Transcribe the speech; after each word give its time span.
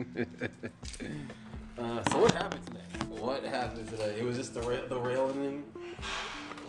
uh, 1.78 2.02
so 2.10 2.18
what 2.18 2.32
happened 2.32 2.64
today? 2.66 2.80
What 3.20 3.44
happened 3.44 3.88
today? 3.88 4.16
It 4.18 4.24
was 4.24 4.36
just 4.36 4.54
the 4.54 4.62
ra- 4.62 4.86
the 4.88 4.98
railing. 4.98 5.64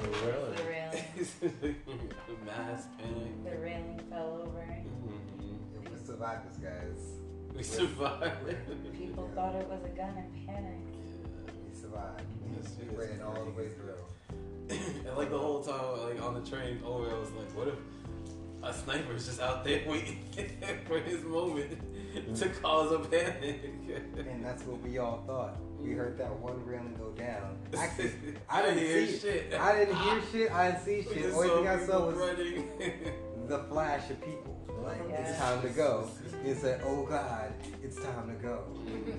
The 0.01 0.07
Really? 0.07 0.57
railing, 0.67 1.05
Mass 2.45 2.87
panic. 2.97 3.43
the 3.43 3.57
railing 3.59 3.99
fell 4.09 4.41
over. 4.47 4.65
Mhm. 5.07 5.91
We 5.91 5.97
survive 6.05 6.39
this, 6.49 6.57
guys, 6.57 7.01
We 7.55 7.61
survived. 7.63 8.47
People 8.97 9.29
thought 9.35 9.55
it 9.55 9.67
was 9.67 9.79
a 9.85 9.89
gun 9.89 10.15
and 10.17 10.47
panicked. 10.47 10.95
Yeah. 10.95 11.53
we 11.69 11.79
survived. 11.79 12.21
Yes, 12.57 12.73
We 12.79 12.87
it 12.87 12.97
ran 12.97 13.19
was 13.19 13.37
all 13.37 13.45
the 13.45 13.51
way 13.51 13.69
through. 13.69 14.01
and 15.07 15.15
like 15.17 15.29
the 15.29 15.37
whole 15.37 15.61
time, 15.63 15.99
like 16.09 16.21
on 16.21 16.33
the 16.33 16.49
train 16.49 16.81
over, 16.83 17.09
I 17.09 17.19
was 17.19 17.31
like, 17.31 17.55
what 17.55 17.67
if 17.67 17.75
a 18.63 18.73
sniper 18.73 19.13
is 19.13 19.25
just 19.27 19.39
out 19.39 19.63
there 19.63 19.83
waiting 19.87 20.19
for 20.87 20.99
his 20.99 21.23
moment 21.23 21.77
to 22.35 22.49
cause 22.61 22.91
a 22.91 22.99
panic? 22.99 23.71
And 24.17 24.43
that's 24.43 24.63
what 24.63 24.81
we 24.81 24.97
all 24.97 25.23
thought. 25.27 25.57
We 25.79 25.91
heard 25.93 26.17
that 26.19 26.31
one 26.39 26.63
railing 26.65 26.95
go 26.97 27.09
down. 27.11 27.57
Actually, 27.77 28.11
I 28.49 28.61
didn't 28.61 28.79
hear 28.79 29.07
see 29.07 29.13
it. 29.13 29.21
shit. 29.51 29.53
I 29.59 29.75
didn't 29.79 29.95
hear 29.95 30.21
shit. 30.31 30.51
I 30.51 30.71
didn't 30.71 30.83
see 30.85 31.01
shit. 31.13 31.23
just 31.23 31.35
Only 31.35 31.49
thing 31.49 31.67
I 31.67 31.85
saw 31.85 32.05
was 32.07 32.15
running. 32.15 32.69
the 33.47 33.59
flash 33.69 34.09
of 34.09 34.19
people. 34.21 34.57
Like, 34.83 34.97
Yeah. 35.09 35.21
it's 35.29 35.37
time 35.37 35.61
to 35.61 35.69
go. 35.69 36.07
He 36.43 36.53
said, 36.55 36.81
oh 36.83 37.05
God, 37.05 37.53
it's 37.83 37.97
time 37.97 38.27
to 38.27 38.33
go. 38.47 38.63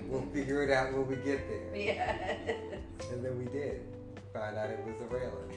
We'll 0.09 0.27
figure 0.33 0.63
it 0.65 0.71
out 0.71 0.93
when 0.93 1.07
we 1.07 1.17
get 1.17 1.41
there. 1.49 1.77
Yeah. 1.77 2.17
And 3.13 3.25
then 3.25 3.39
we 3.39 3.45
did. 3.47 3.83
Find 4.33 4.57
out 4.57 4.71
it 4.71 4.81
was 4.85 4.97
the 4.99 5.05
railing. 5.07 5.53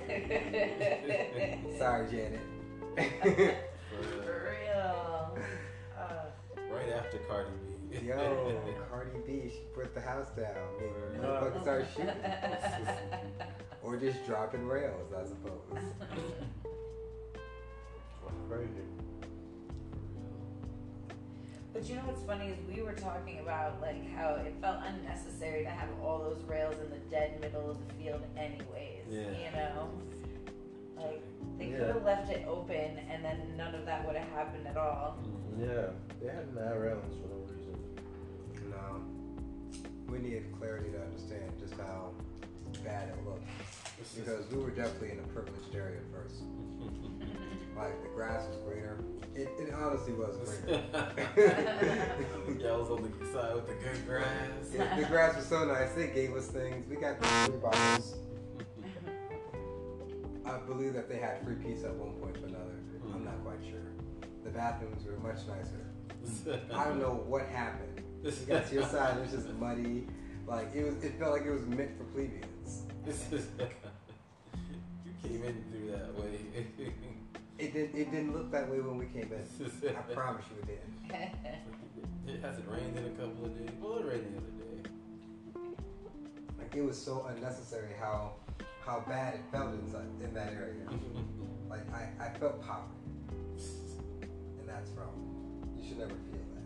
Sorry, 1.79 2.07
Janet. 2.11 2.41
For 3.89 4.51
real. 4.51 5.37
Right 6.75 6.89
after 6.93 7.17
Cardi 7.19 7.51
B. 7.89 8.07
Yo, 8.07 8.61
Cardi 8.89 9.11
B, 9.25 9.49
she 9.49 9.61
put 9.73 9.93
the 9.93 10.01
house 10.01 10.29
down. 10.35 10.55
Maybe 10.77 11.25
motherfuckers 11.25 11.61
start 11.61 11.85
shooting. 11.95 12.15
Or 13.81 13.97
just 13.97 14.25
dropping 14.25 14.67
rails, 14.67 15.13
I 15.13 15.25
suppose. 15.25 15.61
Crazy. 18.49 18.69
But 21.73 21.89
you 21.89 21.95
know 21.95 22.01
what's 22.05 22.23
funny 22.23 22.47
is 22.47 22.57
we 22.73 22.81
were 22.81 22.93
talking 22.93 23.39
about 23.39 23.81
like 23.81 24.09
how 24.15 24.35
it 24.35 24.55
felt 24.61 24.77
unnecessary 24.85 25.63
to 25.63 25.69
have 25.69 25.89
all 26.01 26.19
those 26.19 26.43
rails 26.43 26.75
in 26.81 26.89
the 26.89 26.99
dead 27.09 27.39
middle 27.41 27.71
of 27.71 27.77
the 27.87 27.93
field 27.95 28.21
anyways. 28.37 29.05
Yeah. 29.09 29.21
You 29.21 29.51
know? 29.55 29.89
Like 30.97 31.21
they 31.57 31.65
Yeah. 31.67 31.77
could 31.77 31.87
have 31.87 32.03
left 32.03 32.29
it 32.31 32.45
open 32.47 32.99
and 33.09 33.23
then 33.23 33.55
none 33.57 33.73
of 33.75 33.85
that 33.85 34.05
would 34.05 34.15
have 34.15 34.27
happened 34.29 34.67
at 34.67 34.77
all. 34.77 35.17
Mm, 35.23 35.67
yeah, 35.67 35.87
they 36.21 36.33
had 36.33 36.53
mad 36.53 36.77
railings 36.79 37.15
for 37.21 37.27
no 37.29 37.41
reason. 37.47 38.69
No. 38.69 39.01
We 40.11 40.19
needed 40.19 40.45
clarity 40.59 40.91
to 40.91 41.01
understand 41.01 41.51
just 41.59 41.73
how 41.75 42.11
bad 42.83 43.09
it 43.09 43.25
looked. 43.25 43.47
Because 44.15 44.49
we 44.51 44.61
were 44.61 44.69
definitely 44.69 45.11
in 45.11 45.19
a 45.19 45.27
privileged 45.33 45.73
area 45.75 45.97
at 45.97 46.11
first. 46.13 46.41
Like 47.75 48.01
the 48.03 48.07
grass 48.09 48.47
was 48.47 48.55
greener. 48.65 48.97
It, 49.35 49.49
it 49.59 49.73
honestly 49.73 50.13
was 50.13 50.37
greener. 50.65 50.81
yeah, 50.95 52.69
I 52.71 52.77
was 52.77 52.89
on 52.89 53.01
the 53.19 53.25
side 53.33 53.53
with 53.53 53.67
the 53.67 53.73
good 53.73 54.07
grass. 54.07 54.25
Yeah, 54.73 54.97
the 54.97 55.05
grass 55.07 55.35
was 55.35 55.45
so 55.45 55.65
nice. 55.65 55.91
They 55.91 56.07
gave 56.07 56.33
us 56.35 56.47
things. 56.47 56.87
We 56.87 56.95
got 56.95 57.21
free 57.21 57.57
bottles. 57.57 58.15
I 60.55 60.59
believe 60.65 60.93
that 60.93 61.09
they 61.09 61.17
had 61.17 61.43
free 61.43 61.55
pizza 61.55 61.87
at 61.87 61.95
one 61.95 62.13
point 62.13 62.37
or 62.37 62.45
another. 62.47 62.79
I'm 63.13 63.25
not 63.25 63.43
quite 63.43 63.59
sure. 63.69 63.81
The 64.45 64.51
bathrooms 64.51 65.03
were 65.05 65.17
much 65.17 65.39
nicer. 65.47 65.85
I 66.73 66.85
don't 66.85 66.99
know 66.99 67.23
what 67.27 67.45
happened. 67.47 68.01
You 68.23 68.31
got 68.47 68.67
to 68.67 68.73
your 68.73 68.83
side, 68.83 69.17
it 69.17 69.21
was 69.21 69.31
just 69.31 69.49
muddy. 69.59 70.07
Like 70.47 70.73
it 70.73 70.85
was. 70.85 70.95
It 71.03 71.19
felt 71.19 71.33
like 71.33 71.45
it 71.45 71.51
was 71.51 71.65
meant 71.65 71.97
for 71.97 72.05
plebeians. 72.05 72.83
you 73.05 73.13
came 75.23 75.43
in 75.43 75.63
through 75.71 75.91
that 75.91 76.15
way. 76.17 76.39
It 77.57 77.73
didn't. 77.73 77.95
It 77.95 78.11
didn't 78.11 78.33
look 78.33 78.51
that 78.51 78.69
way 78.69 78.79
when 78.79 78.97
we 78.97 79.05
came 79.07 79.31
in. 79.31 79.45
I 79.89 80.01
promise 80.13 80.45
you 80.51 80.57
it 80.61 80.67
did. 80.67 80.81
It 82.27 82.41
hasn't 82.41 82.67
rained 82.69 82.97
in 82.97 83.05
a 83.05 83.09
couple 83.09 83.45
of 83.45 83.57
days. 83.57 83.69
Well, 83.81 83.97
it 83.97 84.05
rained 84.05 84.33
the 84.33 84.37
other 84.37 84.51
day. 84.61 84.89
Like 86.59 86.75
it 86.75 86.83
was 86.83 86.97
so 87.01 87.25
unnecessary 87.29 87.93
how 87.99 88.33
how 88.85 89.03
bad 89.07 89.33
it 89.35 89.41
felt 89.51 89.73
inside 89.73 90.05
in 90.23 90.33
that 90.33 90.53
area. 90.53 90.85
Like 91.67 91.91
I, 91.93 92.07
I 92.23 92.29
felt 92.39 92.61
poverty, 92.65 92.93
and 94.59 94.69
that's 94.69 94.91
wrong. 94.91 95.17
You 95.75 95.83
should 95.85 95.97
never 95.97 96.11
feel 96.11 96.45
that. 96.53 96.63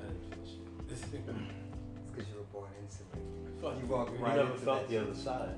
I 0.00 0.02
didn't 0.08 0.24
feel 0.34 0.44
shit. 0.44 0.62
It's 0.90 1.04
because 1.04 2.26
you 2.28 2.36
were 2.38 2.48
born 2.52 2.70
instantly. 2.82 3.20
Fuck 3.62 3.74
You 3.78 3.86
walked 3.86 4.10
right 4.12 4.18
You 4.18 4.24
right 4.24 4.36
never 4.36 4.50
into 4.52 4.64
felt 4.64 4.88
the 4.88 4.96
other 5.02 5.14
side. 5.14 5.54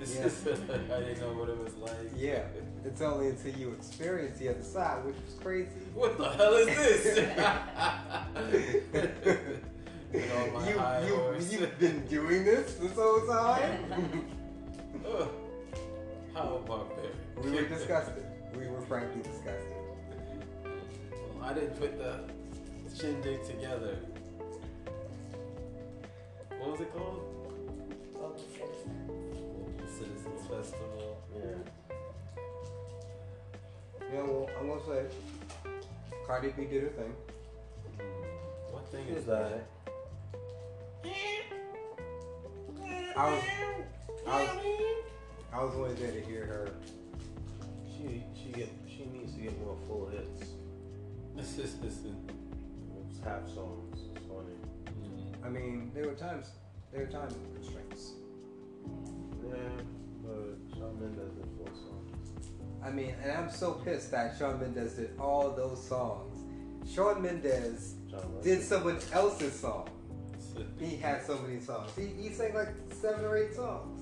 It's 0.00 0.14
Yeah. 0.16 0.22
just, 0.24 0.46
I 0.92 1.00
didn't 1.00 1.20
know 1.20 1.34
what 1.38 1.48
it 1.50 1.58
was 1.62 1.74
like. 1.76 1.92
Yeah, 2.16 2.42
it's 2.84 3.00
only 3.02 3.28
until 3.28 3.52
you 3.54 3.70
experience 3.74 4.38
the 4.40 4.48
other 4.48 4.62
side, 4.64 5.04
which 5.04 5.14
was 5.24 5.34
crazy. 5.40 5.68
What 5.94 6.18
the 6.18 6.30
hell 6.30 6.54
is 6.54 6.66
this? 6.66 7.14
Get 10.12 10.30
on 10.36 10.52
my 10.52 10.68
you, 10.70 10.78
high 10.78 11.06
you, 11.06 11.14
horse. 11.16 11.52
you've 11.52 11.78
been 11.78 12.06
doing 12.06 12.44
this 12.44 12.74
this 12.76 12.92
whole 12.94 13.20
time? 13.26 14.24
Ugh. 15.06 15.28
How 16.34 16.62
that? 16.66 17.44
we 17.44 17.50
were 17.50 17.68
disgusted. 17.68 18.24
We 18.58 18.68
were 18.68 18.80
frankly 18.82 19.22
disgusted. 19.22 19.72
Well, 20.64 21.42
I 21.42 21.52
didn't 21.52 21.78
put 21.78 21.98
the 21.98 22.20
shindig 22.94 23.44
together. 23.44 23.98
What 26.58 26.72
was 26.72 26.80
it 26.80 26.92
called? 26.92 27.22
Local 28.14 28.38
citizen. 28.38 29.08
Local 29.08 29.88
Citizens 29.88 30.46
Festival. 30.48 31.20
Yeah. 31.36 31.96
Yeah, 34.12 34.22
well, 34.22 34.48
I'm 34.58 34.68
gonna 34.68 34.80
say, 34.86 35.06
Cardi 36.26 36.50
B 36.50 36.64
did 36.64 36.82
her 36.84 36.88
thing. 36.90 37.14
Mm. 37.98 38.72
What 38.72 38.88
thing 38.88 39.06
Is 39.08 39.18
is 39.18 39.26
that? 39.26 39.66
I 43.16 43.30
was, 43.30 43.42
I 44.26 44.42
was, 44.42 44.93
I 45.54 45.62
was 45.62 45.72
only 45.76 45.94
there 45.94 46.10
to 46.10 46.20
hear 46.20 46.46
her. 46.46 46.74
She 47.96 48.24
she 48.34 48.50
get 48.50 48.70
she 48.88 49.06
needs 49.06 49.34
to 49.34 49.40
get 49.40 49.58
more 49.64 49.76
full 49.86 50.08
hits. 50.08 50.50
This 51.36 51.58
is 51.58 51.78
this 51.78 51.98
is. 51.98 52.16
It's 53.08 53.24
half 53.24 53.46
songs. 53.54 54.00
It's 54.14 54.26
funny. 54.26 54.56
Mm-hmm. 54.86 55.44
I 55.44 55.48
mean, 55.48 55.92
there 55.94 56.08
were 56.08 56.14
times, 56.14 56.50
there 56.90 57.02
were 57.02 57.12
time 57.12 57.28
constraints. 57.54 58.14
Yeah, 59.48 59.54
but 60.24 60.76
Shawn 60.76 60.98
Mendes 61.00 61.32
did 61.34 61.46
four 61.56 61.68
songs. 61.68 62.30
I 62.82 62.90
mean, 62.90 63.14
and 63.22 63.30
I'm 63.30 63.50
so 63.50 63.72
pissed 63.72 64.10
that 64.10 64.36
Shawn 64.36 64.58
Mendes 64.58 64.94
did 64.94 65.10
all 65.20 65.50
those 65.50 65.86
songs. 65.86 66.40
Shawn 66.92 67.22
Mendes 67.22 67.94
did 68.42 68.62
someone 68.62 68.98
else's 69.12 69.58
song. 69.58 69.88
He 70.80 70.96
had 70.96 71.24
so 71.24 71.38
many 71.38 71.60
songs. 71.60 71.92
He, 71.96 72.06
he 72.06 72.30
sang 72.30 72.54
like 72.54 72.74
seven 72.90 73.24
or 73.24 73.36
eight 73.36 73.54
songs. 73.54 73.93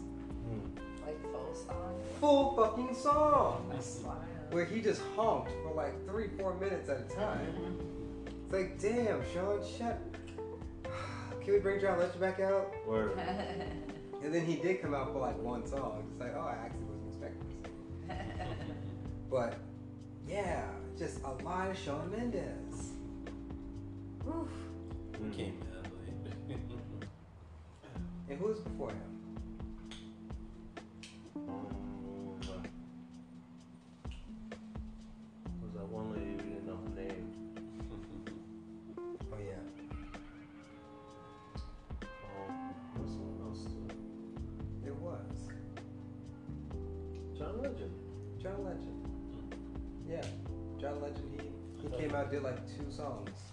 Full 1.52 1.66
song. 1.66 2.00
Full 2.20 2.56
fucking 2.56 2.94
songs. 2.94 4.00
Wow. 4.04 4.16
Where 4.50 4.64
he 4.64 4.80
just 4.80 5.02
honked 5.16 5.50
for 5.62 5.74
like 5.74 6.06
three, 6.06 6.28
four 6.38 6.54
minutes 6.54 6.88
at 6.88 7.00
a 7.00 7.14
time. 7.14 7.78
It's 8.44 8.52
like, 8.52 8.80
damn, 8.80 9.22
Shawn, 9.32 9.60
shut. 9.78 10.00
Can 11.42 11.52
we 11.52 11.58
bring 11.58 11.80
John 11.80 11.98
Legend 11.98 12.20
back 12.20 12.40
out? 12.40 12.72
Word. 12.86 13.18
And 14.24 14.32
then 14.32 14.46
he 14.46 14.54
did 14.54 14.80
come 14.80 14.94
out 14.94 15.12
for 15.12 15.18
like 15.18 15.36
one 15.42 15.66
song. 15.66 16.04
It's 16.12 16.20
like, 16.20 16.32
oh, 16.36 16.42
I 16.42 16.52
actually 16.64 16.84
wasn't 16.84 17.08
expecting 17.08 17.62
this. 18.06 18.76
But 19.28 19.58
yeah, 20.28 20.68
just 20.96 21.18
a 21.24 21.30
lot 21.42 21.70
of 21.72 21.76
Shawn 21.76 22.08
Mendes. 22.08 22.92
Whew. 24.22 24.48
We 25.20 25.30
came 25.34 25.58
mad 25.58 25.90
late. 26.48 26.58
And 28.30 28.38
who 28.38 28.46
was 28.46 28.60
before 28.60 28.90
him? 28.90 29.11
Um, 31.36 31.46
was 35.62 35.72
that 35.74 35.86
one 35.88 36.12
lady 36.12 36.30
we 36.30 36.50
didn't 36.54 36.66
know 36.66 36.76
her 36.76 36.94
name? 36.94 37.32
Oh 39.32 39.38
yeah. 39.38 39.62
Um, 42.02 42.74
what's 42.96 43.12
someone 43.12 43.40
else? 43.48 43.64
Too? 43.64 43.88
It 44.86 44.94
was 44.94 45.50
John 47.38 47.62
Legend. 47.62 47.94
John 48.42 48.64
Legend. 48.64 49.08
Yeah, 50.08 50.24
John 50.80 51.00
Legend. 51.00 51.40
He 51.40 51.88
he 51.88 51.96
came 51.96 52.14
out 52.14 52.30
did 52.30 52.42
like 52.42 52.66
two 52.76 52.90
songs. 52.90 53.51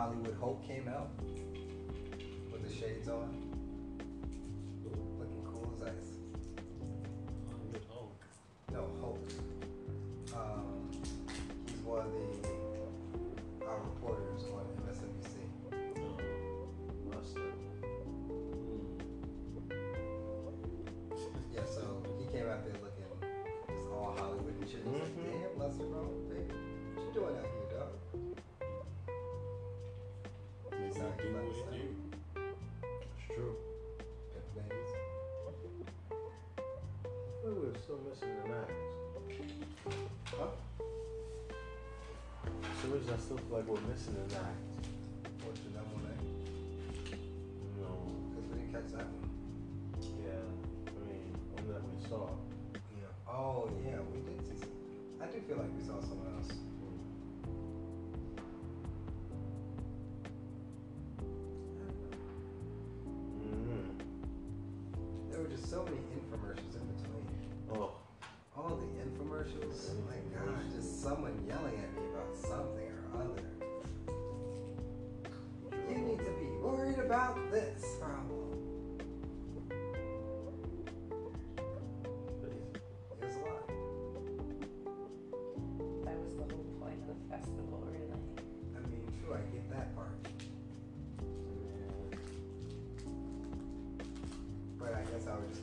Hollywood 0.00 0.34
Hope 0.40 0.66
came 0.66 0.88
out 0.88 1.10
with 2.50 2.66
the 2.66 2.74
shades 2.74 3.06
on, 3.06 3.36
looking 5.18 5.44
cool 5.44 5.70
as 5.76 5.88
ice. 5.88 6.09
Reason, 43.00 43.14
I 43.14 43.18
still 43.18 43.36
feel 43.38 43.56
like 43.56 43.66
we're 43.66 43.80
missing 43.88 44.14
an 44.16 44.36
act. 44.36 44.69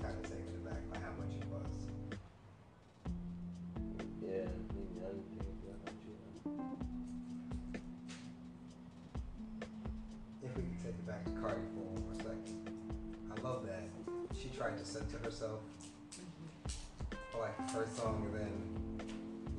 Kind 0.08 0.24
of 0.24 0.32
taken 0.32 0.56
aback 0.64 0.80
by 0.90 1.00
how 1.00 1.12
much 1.20 1.36
it 1.36 1.44
was. 1.52 1.68
Yeah, 4.24 4.30
I 4.32 4.48
didn't 4.48 4.68
think 4.72 4.88
of 4.88 5.68
that. 5.68 5.84
If 10.44 10.56
we 10.56 10.64
could 10.64 10.80
take 10.80 10.96
it 10.96 11.08
back 11.08 11.26
to 11.26 11.32
Cardi 11.32 11.60
for 11.76 11.84
one 11.84 12.00
more 12.08 12.16
second. 12.16 12.72
I 13.36 13.42
love 13.42 13.66
that. 13.66 13.84
She 14.34 14.48
tried 14.50 14.78
to 14.78 14.86
censor 14.86 15.18
herself 15.18 15.60
for 17.32 17.42
like 17.42 17.58
the 17.58 17.74
first 17.74 17.98
song 17.98 18.32
and 18.32 18.40
then 18.40 18.54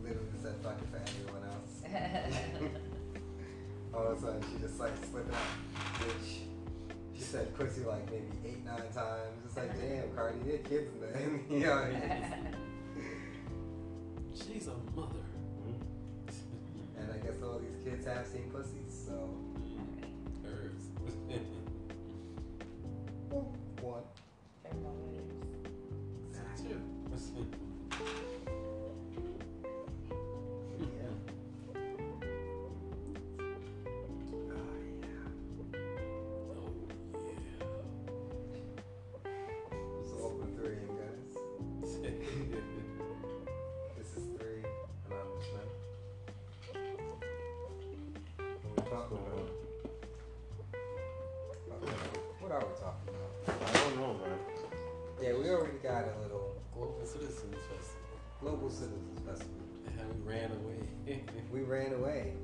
literally 0.03 0.29
said 0.43 0.55
fuck 0.62 0.81
it 0.81 0.89
for 0.89 0.97
everyone 0.97 1.44
else. 1.53 1.83
All 3.94 4.06
of 4.06 4.17
a 4.17 4.21
sudden 4.21 4.43
she 4.51 4.62
just 4.62 4.81
like 4.81 4.97
slipping 5.11 5.35
out. 5.35 6.06
Which 6.06 6.38
said 7.29 7.55
pussy 7.55 7.83
like 7.85 8.11
maybe 8.11 8.25
eight, 8.47 8.65
nine 8.65 8.91
times. 8.95 9.37
It's 9.45 9.57
like, 9.57 9.79
damn, 9.79 10.09
Cardi, 10.17 10.39
you 10.47 10.59
kids 10.59 10.91
there. 10.99 11.31
you 11.51 11.61
know, 11.61 11.87
talking 49.03 49.19
about? 49.19 49.50
What 52.41 52.53
are 52.53 52.59
we 52.61 52.75
talking 52.81 53.09
about? 53.09 53.69
I 53.69 53.79
don't 53.79 53.97
know, 53.97 54.15
man. 54.15 54.39
Yeah, 55.23 55.33
we 55.35 55.49
already 55.50 55.79
got 55.79 56.05
a 56.05 56.23
little 56.23 56.56
Global 56.75 57.00
Citizens 57.05 57.55
Festival. 57.55 58.19
Global 58.41 58.71
Citizens 58.71 59.21
Festival. 59.27 59.55
And 59.99 60.25
we 60.25 60.33
ran 60.33 60.50
away. 60.53 60.75
We 61.53 61.62
ran 61.62 61.95
away. 61.95 62.35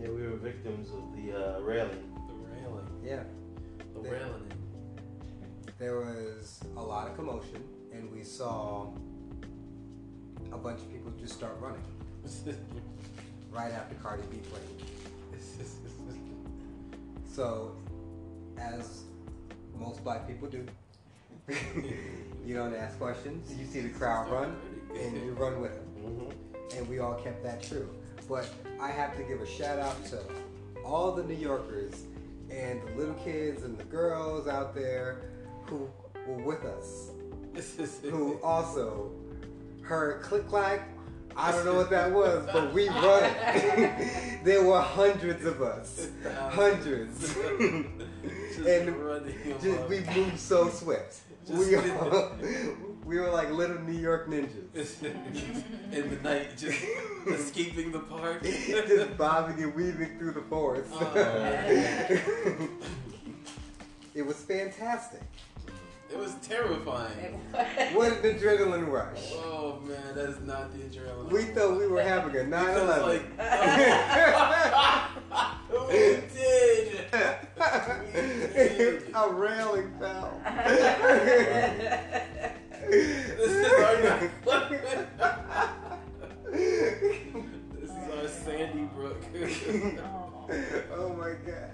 Yeah, 0.00 0.08
we 0.10 0.22
were 0.22 0.36
victims 0.36 0.90
of 0.90 1.16
the 1.16 1.56
uh, 1.56 1.60
railing. 1.60 2.04
the 2.28 2.34
railing. 2.54 2.86
Yeah. 3.04 3.24
The 3.94 4.00
They- 4.00 4.10
railing. 4.10 4.52
There 5.78 5.96
was 6.00 6.60
a 6.76 6.80
lot 6.82 7.08
of 7.08 7.16
commotion, 7.16 7.62
and 7.92 8.10
we 8.12 8.22
saw 8.24 8.88
a 10.52 10.56
bunch 10.58 10.80
of 10.80 10.90
people 10.92 11.12
just 11.20 11.34
start 11.34 11.56
running 11.60 11.82
right 13.52 13.72
after 13.72 13.94
Cardi 13.96 14.22
B 14.30 14.38
played. 14.38 14.88
So, 17.38 17.76
as 18.58 19.04
most 19.78 20.02
black 20.02 20.26
people 20.26 20.48
do, 20.48 20.66
you 22.44 22.54
don't 22.54 22.74
ask 22.74 22.98
questions. 22.98 23.54
You 23.56 23.64
see 23.64 23.78
the 23.78 23.90
crowd 23.90 24.28
run, 24.28 24.56
and 24.92 25.16
you 25.16 25.34
run 25.34 25.60
with 25.60 25.72
them. 25.72 25.86
Mm-hmm. 26.02 26.76
And 26.76 26.88
we 26.88 26.98
all 26.98 27.14
kept 27.14 27.44
that 27.44 27.62
true. 27.62 27.88
But 28.28 28.48
I 28.80 28.90
have 28.90 29.16
to 29.16 29.22
give 29.22 29.40
a 29.40 29.46
shout 29.46 29.78
out 29.78 30.04
to 30.06 30.20
all 30.84 31.12
the 31.12 31.22
New 31.22 31.36
Yorkers 31.36 31.94
and 32.50 32.80
the 32.88 32.94
little 32.96 33.14
kids 33.14 33.62
and 33.62 33.78
the 33.78 33.84
girls 33.84 34.48
out 34.48 34.74
there 34.74 35.22
who 35.66 35.88
were 36.26 36.42
with 36.42 36.64
us, 36.64 37.10
who 38.02 38.40
also 38.42 39.12
heard 39.82 40.22
click 40.22 40.48
clack. 40.48 40.88
I 41.38 41.52
don't 41.52 41.64
know 41.64 41.74
what 41.74 41.88
that 41.90 42.10
was, 42.10 42.44
but 42.52 42.74
we 42.74 42.88
run. 42.88 43.22
there 44.42 44.64
were 44.64 44.80
hundreds 44.80 45.44
of 45.44 45.62
us, 45.62 46.08
hundreds. 46.50 47.36
And 48.58 48.92
Just, 49.62 49.88
we 49.88 50.00
moved 50.00 50.36
so 50.36 50.68
swift. 50.68 51.20
We, 51.48 51.76
all, 51.76 52.32
we 53.04 53.20
were 53.20 53.30
like 53.30 53.52
little 53.52 53.78
New 53.78 53.92
York 53.98 54.28
ninjas, 54.28 55.00
in 55.92 56.10
the 56.10 56.16
night, 56.22 56.58
just 56.58 56.84
escaping 57.28 57.92
the 57.92 58.00
park. 58.00 58.42
just 58.42 59.16
bobbing 59.16 59.62
and 59.62 59.72
weaving 59.76 60.18
through 60.18 60.32
the 60.32 60.42
forest. 60.42 60.90
Oh. 60.92 62.68
it 64.12 64.26
was 64.26 64.36
fantastic. 64.38 65.22
It 66.10 66.18
was 66.18 66.34
terrifying. 66.42 67.40
It 67.54 67.94
was. 67.94 68.10
What 68.12 68.24
an 68.24 68.38
adrenaline 68.38 68.88
rush. 68.90 69.32
Oh 69.34 69.80
man, 69.84 70.14
that 70.14 70.28
is 70.30 70.40
not 70.40 70.72
the 70.72 70.78
adrenaline. 70.84 71.30
We 71.30 71.42
thought 71.44 71.76
we 71.78 71.86
were 71.86 72.02
having 72.02 72.34
a 72.36 72.44
9 72.46 72.64
Because, 72.66 72.82
11. 72.82 73.08
like, 73.08 73.22
oh. 75.72 75.86
we 75.88 75.94
did. 76.34 77.04
a 79.14 79.28
railing 79.32 79.90
fell. 79.98 80.40
This 82.90 83.50
is 83.50 83.72
our 83.72 83.96
This 86.50 87.90
is 87.90 87.90
our 87.90 88.28
Sandy 88.28 88.84
Brook. 88.94 89.22
oh 90.94 91.08
my 91.18 91.32
god. 91.46 91.70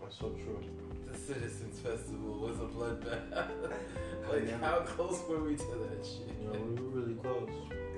That's 0.00 0.16
so 0.18 0.28
true. 0.30 0.60
the 1.10 1.18
Citizens 1.18 1.71
Festival 1.82 2.38
was 2.38 2.58
a 2.60 2.62
bloodbath. 2.62 3.72
like, 4.30 4.60
how 4.60 4.78
close 4.80 5.20
were 5.28 5.42
we 5.42 5.56
to 5.56 5.64
that 5.64 6.06
shit? 6.06 6.32
You 6.40 6.46
know, 6.46 6.60
we 6.60 6.80
were 6.80 7.00
really 7.00 7.14
close. 7.14 7.50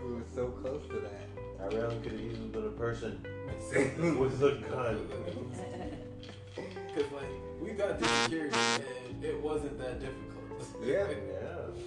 We 0.02 0.14
were 0.14 0.22
so 0.34 0.48
close 0.48 0.86
to 0.88 1.00
that. 1.00 1.28
I 1.60 1.66
railing 1.66 2.00
could 2.00 2.12
have 2.12 2.20
easily 2.20 2.48
been 2.48 2.64
a 2.64 2.70
person 2.70 3.20
with 4.18 4.42
a 4.42 4.52
gun. 4.70 5.06
Because, 6.54 7.12
like, 7.12 7.28
we 7.60 7.72
got 7.72 8.00
to 8.00 8.08
security 8.22 8.56
and 9.10 9.22
it 9.22 9.38
wasn't 9.42 9.78
that 9.78 10.00
difficult. 10.00 10.34
Yeah. 10.82 11.06
Yeah. 11.08 11.84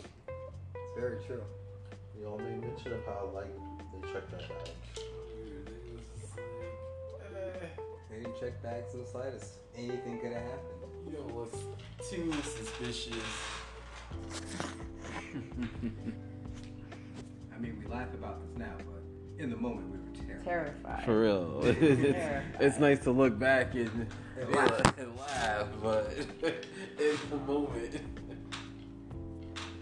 It's 0.75 0.99
very 0.99 1.17
true. 1.25 1.41
You 2.19 2.27
all 2.27 2.37
made 2.37 2.61
mention 2.61 2.93
of 2.93 3.05
how 3.05 3.31
like 3.33 3.47
they 3.91 4.13
checked 4.13 4.33
our 4.33 4.39
bags. 4.39 4.69
Dude, 4.95 5.67
it 5.67 5.93
was 5.93 6.05
just 6.19 6.37
like, 6.37 6.45
eh, 7.35 7.81
They 8.09 8.17
didn't 8.17 8.39
check 8.39 8.61
bags 8.61 8.93
in 8.93 9.01
the 9.01 9.07
slightest. 9.07 9.53
Anything 9.77 10.19
could 10.19 10.33
have 10.33 10.41
happened. 10.43 10.81
you 11.05 11.11
don't 11.13 11.35
look 11.35 11.53
too 12.09 12.31
suspicious. 12.43 13.13
I 17.55 17.59
mean, 17.59 17.77
we 17.79 17.85
laugh 17.91 18.13
about 18.13 18.41
this 18.41 18.57
now, 18.57 18.73
but 18.77 19.03
in 19.43 19.49
the 19.49 19.55
moment 19.57 19.89
we 19.91 19.97
were 19.99 20.15
terrified. 20.27 20.45
Terrified. 20.45 21.05
For 21.05 21.21
real. 21.21 21.61
Terrified. 21.63 22.43
it's 22.59 22.79
nice 22.79 22.99
to 23.03 23.11
look 23.11 23.37
back 23.37 23.75
and, 23.75 24.07
And 24.39 24.51
laugh. 24.55 24.97
and 24.97 25.17
laugh, 25.17 25.67
but 25.81 26.13
in 26.99 27.17
the 27.29 27.37
moment. 27.45 28.01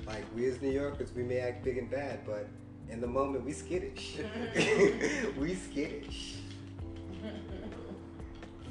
Like 0.05 0.23
we 0.35 0.47
as 0.49 0.61
New 0.61 0.71
Yorkers, 0.71 1.13
we 1.15 1.23
may 1.23 1.39
act 1.39 1.63
big 1.63 1.77
and 1.77 1.89
bad, 1.89 2.25
but 2.25 2.47
in 2.89 3.01
the 3.01 3.07
moment 3.07 3.43
we 3.43 3.51
skittish. 3.53 4.17
Mm-hmm. 4.17 5.39
we 5.41 5.55
skittish. 5.55 6.35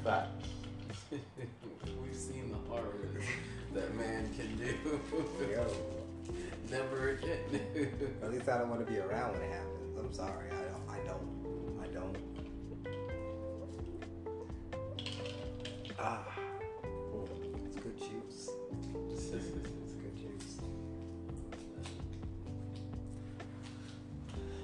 Fact. 0.03 0.45
We've 1.11 2.15
seen 2.15 2.49
the 2.51 2.57
horrors 2.69 3.23
that 3.73 3.95
man 3.95 4.29
can 4.35 4.57
do. 4.57 4.99
Yo, 5.51 5.67
Never 6.71 7.09
again. 7.09 7.39
at 8.23 8.31
least 8.31 8.49
I 8.49 8.57
don't 8.57 8.69
want 8.69 8.85
to 8.85 8.91
be 8.91 8.97
around 8.99 9.33
when 9.33 9.41
it 9.43 9.51
happens. 9.51 9.97
I'm 9.99 10.13
sorry. 10.13 10.49
I 10.49 10.63
don't. 10.71 10.89
I 10.89 10.97
don't. 11.07 11.27
I 11.83 11.87
don't. 11.87 12.17
Ah, 15.99 16.25
it's 17.65 17.75
good 17.77 17.97
juice. 17.97 18.49
It's 19.11 19.25
good 19.29 20.15
juice. 20.17 20.59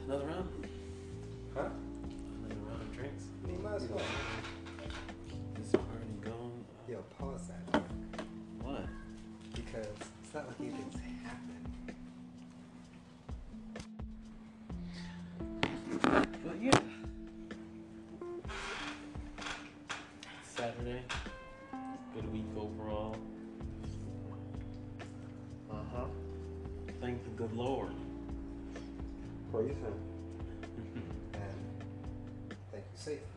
Another 0.08 0.26
round? 0.26 0.50
Huh? 1.56 1.70
Another 2.40 2.62
round 2.68 2.82
of 2.82 2.96
drinks? 2.96 3.24
You 3.48 3.60
might 3.60 3.76
as 3.76 3.84
well. 3.84 4.02
It's 10.34 10.38
not 10.38 10.48
like 10.48 10.56
anything's 10.62 10.96
happened. 11.26 11.68
But 16.46 16.62
yeah. 16.62 16.80
Saturday. 20.56 21.02
Good 22.16 22.32
week 22.32 22.46
overall. 22.58 23.18
Uh 25.70 25.76
huh. 25.94 26.06
Thank 27.02 27.24
the 27.26 27.30
good 27.32 27.54
Lord. 27.54 27.92
Praise 29.52 29.76
him. 29.76 29.94
And 31.34 32.56
thank 32.72 32.86
you, 32.88 32.96
Satan. 32.96 33.28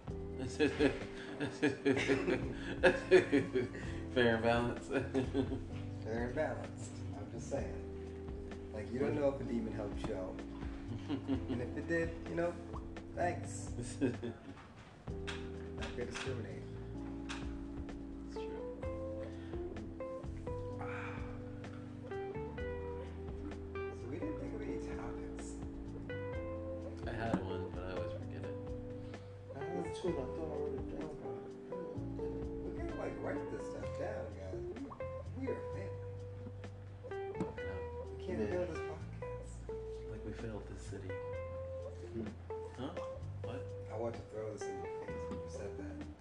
Fair 4.15 4.35
and 4.37 4.43
balanced. 4.45 4.93
They're 6.05 6.33
imbalanced. 6.35 6.93
I'm 7.17 7.27
just 7.33 7.51
saying. 7.51 7.75
Like, 8.75 8.93
you 8.93 8.99
don't 8.99 9.15
know 9.15 9.29
if 9.29 9.41
a 9.41 9.45
demon 9.45 9.73
helped 9.73 10.09
you 10.09 10.15
out. 10.15 10.39
And 11.51 11.61
if 11.61 11.77
it 11.77 11.89
did, 11.89 12.11
you 12.29 12.37
know, 12.37 12.53
thanks. 13.17 13.69
Not 14.01 14.13
gonna 15.97 16.11
discriminate. 16.11 16.64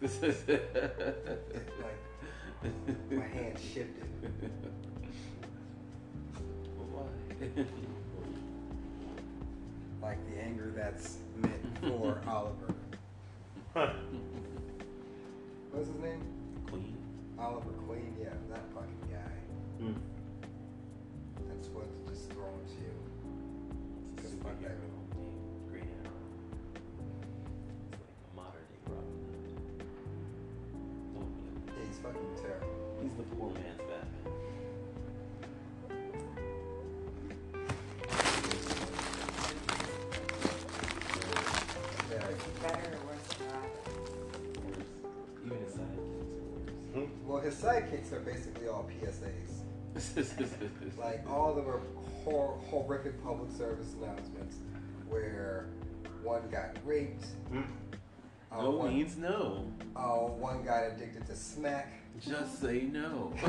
Like, 0.04 0.20
my 3.10 3.26
hand 3.26 3.58
shifted. 3.58 4.04
Why? 6.92 7.04
Like 10.02 10.18
the 10.30 10.42
anger 10.42 10.74
that's 10.76 11.20
meant 11.38 11.78
for 11.80 12.22
Oliver. 12.28 12.73
He's 33.16 33.26
the 33.26 33.36
poor 33.36 33.50
man's 33.52 33.78
Batman. 33.78 34.34
Better 42.10 42.28
or 42.28 43.06
worse 43.08 43.28
than 43.38 43.48
Robin? 43.50 43.70
Worse. 44.68 44.88
Even 45.46 45.58
his 45.60 45.74
sidekicks 45.74 46.94
Hmm. 46.94 47.28
Well, 47.28 47.42
his 47.42 47.56
sidekicks 47.56 48.12
are 48.14 48.20
basically 48.20 48.68
all 48.68 48.90
PSAs. 49.02 49.62
Like 50.98 51.30
all 51.30 51.50
of 51.50 51.56
them 51.58 51.68
are 51.68 51.82
hor- 52.24 52.58
horrific 52.70 53.22
public 53.24 53.52
service 53.52 53.94
announcements 54.02 54.58
where 55.10 55.68
one 56.24 56.42
got 56.50 56.78
raped. 56.86 57.26
Hmm. 57.50 57.62
Uh, 58.52 58.62
no 58.64 58.70
one, 58.72 58.94
means 58.96 59.18
no. 59.18 59.66
uh, 59.96 60.02
one 60.16 60.64
got 60.64 60.84
addicted 60.88 61.26
to 61.28 61.36
smack. 61.36 61.92
Just 62.20 62.60
say 62.62 62.82
no. 62.92 63.34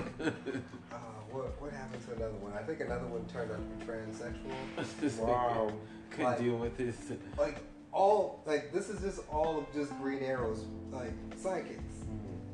Uh, 0.93 0.97
what 1.33 1.61
what 1.61 1.73
happened 1.73 2.01
to 2.07 2.13
another 2.15 2.35
one? 2.35 2.53
I 2.53 2.63
think 2.63 2.79
another 2.81 3.07
one 3.07 3.25
turned 3.27 3.51
out 3.51 3.59
to 3.59 3.85
be 3.85 3.85
transsexual. 3.85 5.19
Wow. 5.27 5.73
Couldn't 6.11 6.25
Like- 6.27 6.39
deal 6.39 6.57
with 6.57 6.77
his. 6.79 6.97
Like 7.37 7.57
all 7.93 8.43
like 8.47 8.73
this 8.73 8.89
is 8.89 9.01
just 9.01 9.21
all 9.29 9.59
of 9.59 9.73
just 9.75 9.91
Green 10.01 10.23
Arrow's 10.23 10.65
like 10.93 11.13
sidekicks. 11.37 11.81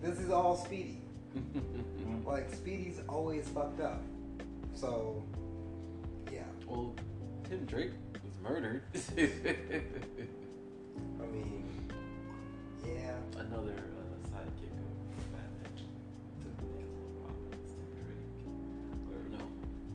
This 0.03 0.19
is 0.19 0.31
all 0.31 0.57
Speedy. 0.57 0.99
Like 2.25 2.51
Speedy's 2.55 3.01
always 3.09 3.47
fucked 3.49 3.81
up. 3.81 4.01
So 4.75 5.23
yeah, 6.33 6.43
well, 6.67 6.95
Tim 7.49 7.65
Drake 7.67 7.93
was 8.15 8.39
murdered. 8.43 8.83
I 8.97 9.01
mean, 11.33 11.65
yeah. 12.87 13.13
Another 13.39 13.75
uh, 13.75 14.00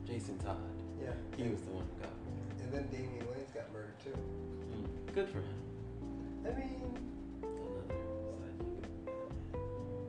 Jason 0.06 0.38
Todd. 0.38 0.56
Yeah. 1.02 1.10
He 1.36 1.48
was 1.48 1.60
the 1.62 1.70
one 1.72 1.84
who 1.84 2.00
got 2.02 2.10
murdered. 2.24 2.60
And 2.62 2.72
then 2.72 2.86
Damian 2.90 3.26
Wayne's 3.30 3.50
got 3.52 3.72
murdered 3.72 3.98
too. 4.02 4.10
Mm, 4.14 5.14
Good 5.14 5.28
for 5.28 5.38
him. 5.38 5.60
I 6.46 6.48
mean, 6.58 6.80
Another 7.42 7.94
sidekick 7.94 8.30
of 8.30 8.38
Batman. 8.40 8.86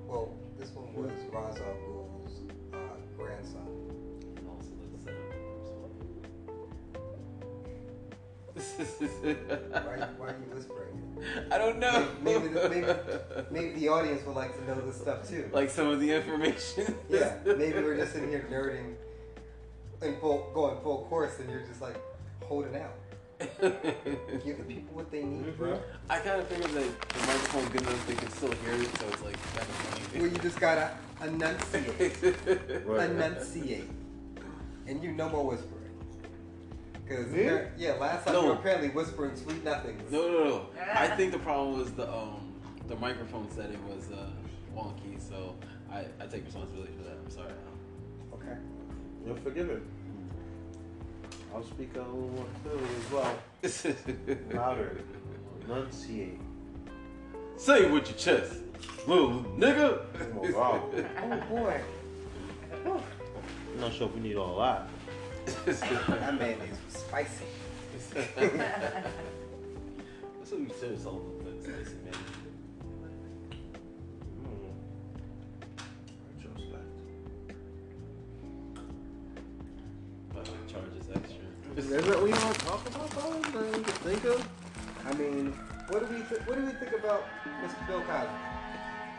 well, 0.08 0.34
this 0.60 0.70
one 0.72 0.94
was 0.94 1.12
Ra's 1.34 1.58
al 1.58 1.74
Ghul's 1.86 2.36
uh, 2.74 2.78
grandson. 3.18 3.68
And 4.38 4.48
also 4.48 4.72
the 4.94 5.00
son 5.04 5.16
Why, 9.72 10.08
why 10.18 10.28
are 10.28 10.38
you 10.40 10.56
whispering? 10.56 10.96
I 11.52 11.58
don't 11.58 11.80
know. 11.80 12.08
Maybe, 12.22 12.48
the, 12.50 12.70
maybe, 12.70 12.88
maybe 13.52 13.80
the 13.80 13.88
audience 13.90 14.24
would 14.26 14.36
like 14.36 14.56
to 14.58 14.64
know 14.66 14.80
this 14.82 14.98
stuff 14.98 15.28
too. 15.28 15.50
like 15.52 15.70
some 15.70 15.88
of 15.88 16.00
the 16.00 16.12
information. 16.12 16.96
yeah, 17.10 17.38
maybe 17.46 17.80
we're 17.82 17.98
just 17.98 18.16
in 18.16 18.30
here 18.30 18.46
nerding 18.52 18.96
in 20.02 20.16
full, 20.20 20.52
going 20.54 20.80
full 20.82 21.06
course, 21.10 21.40
and 21.40 21.50
you're 21.50 21.62
just 21.62 21.82
like 21.82 22.00
holding 22.44 22.76
out. 22.76 22.94
Give 23.40 24.58
the 24.58 24.64
people 24.68 24.94
what 24.96 25.12
they 25.12 25.24
need, 25.24 25.56
bro. 25.58 25.80
I 26.10 26.20
kind 26.20 26.42
of 26.42 26.48
figured 26.48 26.72
that 26.72 27.10
the 27.10 27.20
microphone's 27.20 27.70
good 27.70 27.82
enough 27.82 28.08
they 28.08 28.16
can 28.16 28.30
still 28.32 28.52
hear 28.52 28.74
it, 28.74 28.98
so 29.00 29.08
it's 29.10 29.22
like 29.24 29.38
kind 29.56 29.68
of 29.68 30.14
Well, 30.16 30.24
you 30.32 30.38
just 30.40 30.60
gotta 30.60 30.92
enunciate, 31.24 32.14
funny. 32.18 32.82
Right. 32.86 33.10
enunciate, 33.12 33.90
and 34.88 35.04
you 35.04 35.12
no 35.12 35.30
more 35.30 35.46
whispering. 35.46 35.74
Because 37.04 37.28
Me? 37.28 37.46
yeah, 37.78 37.94
last 37.94 38.26
time 38.26 38.36
you 38.36 38.42
No. 38.42 38.48
were 38.48 38.54
apparently 38.54 38.90
whispering 38.90 39.36
sweet 39.36 39.64
nothings. 39.64 40.12
no, 40.12 40.28
no, 40.32 40.44
no. 40.46 40.66
I 40.94 41.08
think 41.16 41.32
the 41.32 41.40
problem 41.40 41.78
was 41.80 41.92
the 41.92 42.12
um 42.12 42.54
the 42.88 42.96
microphone 42.96 43.50
setting 43.52 43.80
was 43.88 44.10
uh, 44.12 44.30
wonky, 44.76 45.20
so 45.22 45.56
I, 45.92 46.06
I 46.22 46.26
take 46.28 46.46
responsibility 46.46 46.94
for 46.98 47.04
that. 47.04 47.18
I'm 47.24 47.30
sorry. 47.30 47.52
Okay. 48.34 48.58
You're 49.28 49.36
forgiven. 49.36 49.82
I'll 51.54 51.62
speak 51.62 51.94
a 51.96 52.00
little 52.00 52.30
more 52.30 52.46
clearly 52.64 52.88
as 52.98 53.12
well. 53.12 53.36
Louder. 54.54 55.02
Enunciate. 55.66 56.40
Say 57.58 57.86
it 57.86 57.92
with 57.92 58.08
your 58.08 58.18
chest, 58.18 58.54
little 59.06 59.44
nigga. 59.58 60.00
Oh, 60.34 60.58
wow. 60.58 60.82
Oh 61.20 61.42
boy, 61.50 61.82
I'm 62.86 63.82
not 63.82 63.92
sure 63.92 64.08
if 64.08 64.16
we 64.16 64.22
need 64.22 64.38
all 64.38 64.60
that. 64.60 64.88
that 65.66 66.40
mayonnaise 66.40 66.78
was 66.86 66.94
spicy. 66.94 67.46
That's 68.16 68.24
what 70.52 70.60
we 70.62 70.70
said. 70.80 70.98
All 71.06 71.22
the 71.44 71.52
spicy 71.64 71.96
man. 72.06 72.14
Charges 80.78 81.10
extra. 81.16 81.46
Is 81.76 81.90
that 81.90 82.06
what 82.08 82.24
we 82.24 82.32
want 82.32 82.56
to 82.56 82.66
talk 82.66 82.88
about, 82.88 83.10
though? 83.12 83.60
That 83.60 83.78
we 83.78 83.84
can 83.84 83.84
think 83.84 84.24
of? 84.26 84.48
I 85.06 85.14
mean, 85.14 85.54
what 85.90 86.08
do 86.08 86.14
we 86.16 86.22
th- 86.24 86.42
what 86.46 86.58
do 86.58 86.66
we 86.66 86.72
think 86.72 86.94
about 86.94 87.26
Mr. 87.64 87.88
Bill 87.88 88.02
Cosby? 88.02 88.30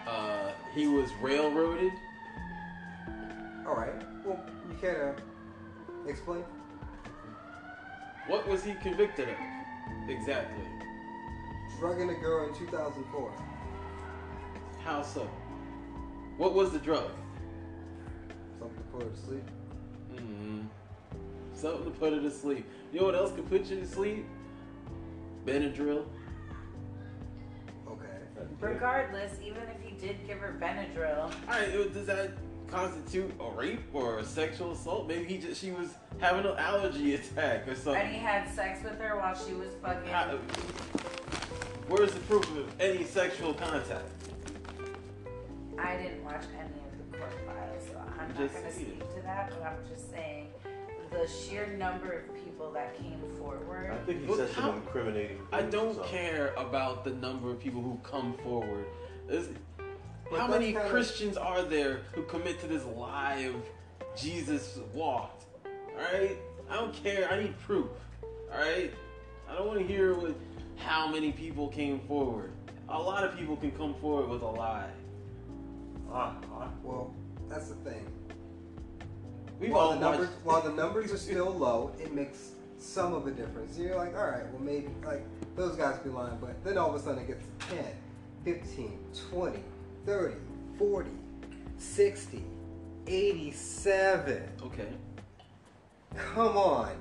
Uh, 0.07 0.53
he 0.75 0.87
was 0.87 1.13
railroaded. 1.21 1.93
All 3.67 3.77
right. 3.77 3.95
Well, 4.25 4.41
you 4.69 4.75
care 4.81 5.15
to 6.05 6.09
explain? 6.09 6.45
What 8.27 8.47
was 8.49 8.63
he 8.63 8.75
convicted 8.75 9.29
of? 9.29 9.37
Exactly. 10.09 10.65
Drugging 11.79 12.11
a 12.11 12.15
girl 12.15 12.49
in 12.49 12.55
2004. 12.55 13.33
How 14.85 15.03
so? 15.03 15.29
What 16.37 16.55
was 16.55 16.73
the 16.73 16.79
drug? 16.79 17.11
Something 18.59 18.77
to 18.77 18.83
put 18.93 19.03
her 19.03 19.09
to 19.11 19.17
sleep. 19.17 19.45
mm 20.15 20.58
Something 21.59 21.87
to 21.87 21.91
put 21.91 22.13
her 22.13 22.21
to 22.21 22.31
sleep. 22.31 22.65
You 22.93 23.01
know 23.01 23.07
what 23.07 23.17
else 23.17 23.33
could 23.33 23.49
put 23.49 23.67
you 23.67 23.81
to 23.81 23.87
sleep? 23.87 24.25
Benadryl. 25.45 26.05
Okay. 27.89 28.07
Regardless, 28.61 29.33
even 29.45 29.63
if 29.63 29.83
he 29.83 29.97
did 29.97 30.25
give 30.25 30.39
her 30.39 30.57
Benadryl, 30.63 31.25
All 31.25 31.31
right, 31.49 31.69
uh, 31.75 31.89
does 31.89 32.07
that 32.07 32.31
constitute 32.69 33.33
a 33.41 33.51
rape 33.51 33.81
or 33.93 34.19
a 34.19 34.25
sexual 34.25 34.71
assault? 34.71 35.09
Maybe 35.09 35.25
he 35.25 35.39
just 35.39 35.61
she 35.61 35.73
was 35.73 35.89
having 36.19 36.47
an 36.47 36.57
allergy 36.59 37.15
attack 37.17 37.67
or 37.67 37.75
something. 37.75 38.03
and 38.03 38.13
he 38.15 38.21
had 38.21 38.49
sex 38.55 38.85
with 38.85 39.01
her 39.01 39.17
while 39.17 39.35
she 39.35 39.53
was 39.55 39.75
fucking. 39.83 40.09
How- 40.13 40.37
where's 41.89 42.13
the 42.13 42.21
proof 42.21 42.45
of 42.57 42.73
any 42.81 43.03
sexual 43.03 43.53
contact? 43.53 44.09
I 45.77 45.97
didn't 45.97 46.23
watch 46.25 46.45
any 46.55 46.69
of 46.69 47.11
the 47.11 47.19
court 47.19 47.33
files, 47.47 47.85
so 47.91 47.99
I'm 48.21 48.29
not 48.29 48.37
Just 48.37 48.55
going 48.55 48.67
to 48.67 48.73
speak 48.73 48.99
to 49.17 49.21
that. 49.25 49.51
But 49.51 49.63
I'm 49.67 49.89
just 49.89 50.09
saying, 50.11 50.49
the 51.11 51.27
sheer 51.27 51.67
number 51.79 52.13
of 52.13 52.35
people 52.45 52.71
that 52.73 52.97
came 52.99 53.21
forward. 53.39 53.91
I 53.91 53.97
think 54.05 54.21
he 54.23 54.27
Well, 54.27 54.37
said 54.39 54.51
some 54.51 54.63
how- 54.65 54.73
incriminating 54.73 55.41
I 55.53 55.63
don't 55.63 55.95
so. 55.97 56.03
care 56.05 56.53
about 56.57 57.05
the 57.05 57.11
number 57.11 57.51
of 57.51 57.59
people 57.61 57.81
who 57.83 57.99
come 58.03 58.35
forward. 58.45 58.87
There's- 59.27 59.49
But 60.31 60.41
how 60.41 60.47
many 60.49 60.73
kinda- 60.73 60.89
Christians 60.91 61.37
are 61.37 61.63
there 61.63 62.03
who 62.13 62.23
commit 62.25 62.61
to 62.61 62.67
this 62.67 62.85
lie 62.85 63.51
of 63.55 63.57
Jesus 64.17 64.79
walked? 64.93 65.45
Alright? 65.97 66.39
I 66.69 66.75
don't 66.77 66.93
care. 66.95 67.29
I 67.31 67.43
need 67.43 67.59
proof. 67.61 67.89
Alright? 68.53 68.93
I 69.49 69.55
don't 69.55 69.67
want 69.67 69.79
to 69.81 69.87
hear 69.87 70.15
what, 70.15 70.35
how 70.77 71.09
many 71.09 71.33
people 71.33 71.69
came 71.69 72.01
forward. 72.01 72.53
A 72.91 72.99
lot 73.01 73.25
of 73.25 73.37
people 73.37 73.57
can 73.57 73.71
come 73.73 73.95
forward 73.95 74.29
with 74.29 74.43
a 74.43 74.47
lie. 74.47 74.91
Ah, 76.13 76.37
ah. 76.53 76.69
Well, 76.83 77.15
that's 77.49 77.69
the 77.69 77.75
thing. 77.77 78.07
We've 79.61 79.71
while 79.71 79.81
all 79.89 79.95
the 79.95 80.01
numbers 80.01 80.29
watched- 80.29 80.45
while 80.45 80.63
the 80.63 80.73
numbers 80.73 81.13
are 81.13 81.17
still 81.29 81.51
low, 81.53 81.93
it 82.01 82.13
makes 82.15 82.51
some 82.79 83.13
of 83.13 83.27
a 83.27 83.31
difference. 83.31 83.77
You're 83.79 83.97
like, 83.97 84.17
all 84.17 84.27
right, 84.27 84.49
well 84.53 84.63
maybe 84.63 84.89
like 85.05 85.25
those 85.57 85.77
guys 85.77 85.99
be 85.99 86.11
lying, 86.11 86.39
but 86.41 86.63
then 86.65 86.79
all 86.79 86.91
of 86.91 86.95
a 86.95 87.01
sudden 87.01 87.23
it 87.23 87.27
gets 87.27 87.45
to 87.69 87.75
10, 87.77 87.85
15, 88.45 88.99
20, 89.31 89.59
30, 90.07 90.35
40, 90.79 91.11
60, 91.79 92.45
87. 93.07 94.43
Okay. 94.63 94.89
Come 96.35 96.57
on. 96.57 96.93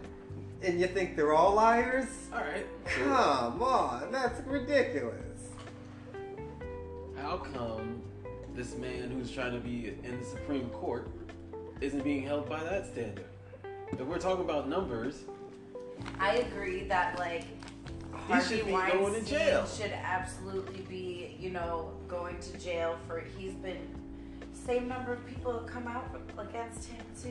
And 0.64 0.80
you 0.80 0.88
think 0.88 1.16
they're 1.16 1.34
all 1.34 1.54
liars? 1.54 2.08
Alright. 2.34 2.66
Come 2.86 3.62
on, 3.62 4.12
that's 4.12 4.41
ridiculous. 4.48 5.13
How 7.15 7.38
come 7.38 8.02
this 8.56 8.76
man 8.76 9.12
who's 9.12 9.30
trying 9.30 9.54
to 9.54 9.60
be 9.60 9.93
in 10.04 10.20
the 10.20 10.26
Supreme 10.26 10.70
Court 10.70 11.08
isn't 11.82 12.04
being 12.04 12.24
held 12.24 12.50
by 12.50 12.63
that 12.63 12.86
standard? 12.88 13.26
If 13.92 14.02
we're 14.02 14.18
talking 14.20 14.44
about 14.44 14.68
numbers, 14.68 15.24
I 16.20 16.38
agree 16.38 16.84
that 16.86 17.18
like 17.18 17.44
He 17.44 18.34
Harvey 18.34 18.58
should 18.58 18.66
be 18.66 18.72
Weinstein 18.74 19.02
going 19.02 19.13
to 19.13 19.30
jail. 19.30 19.66
should 19.66 19.92
absolutely 19.92 20.82
be, 20.90 21.38
you 21.40 21.50
know, 21.52 21.92
going 22.08 22.38
to 22.40 22.58
jail 22.60 22.98
for 23.08 23.24
he's 23.38 23.54
been 23.54 23.78
same 24.54 24.88
number 24.88 25.13
of 25.13 25.26
people 25.26 25.54
have 25.54 25.66
come 25.68 25.88
out 25.88 26.06
against 26.38 26.90
him 26.90 27.06
too. 27.22 27.30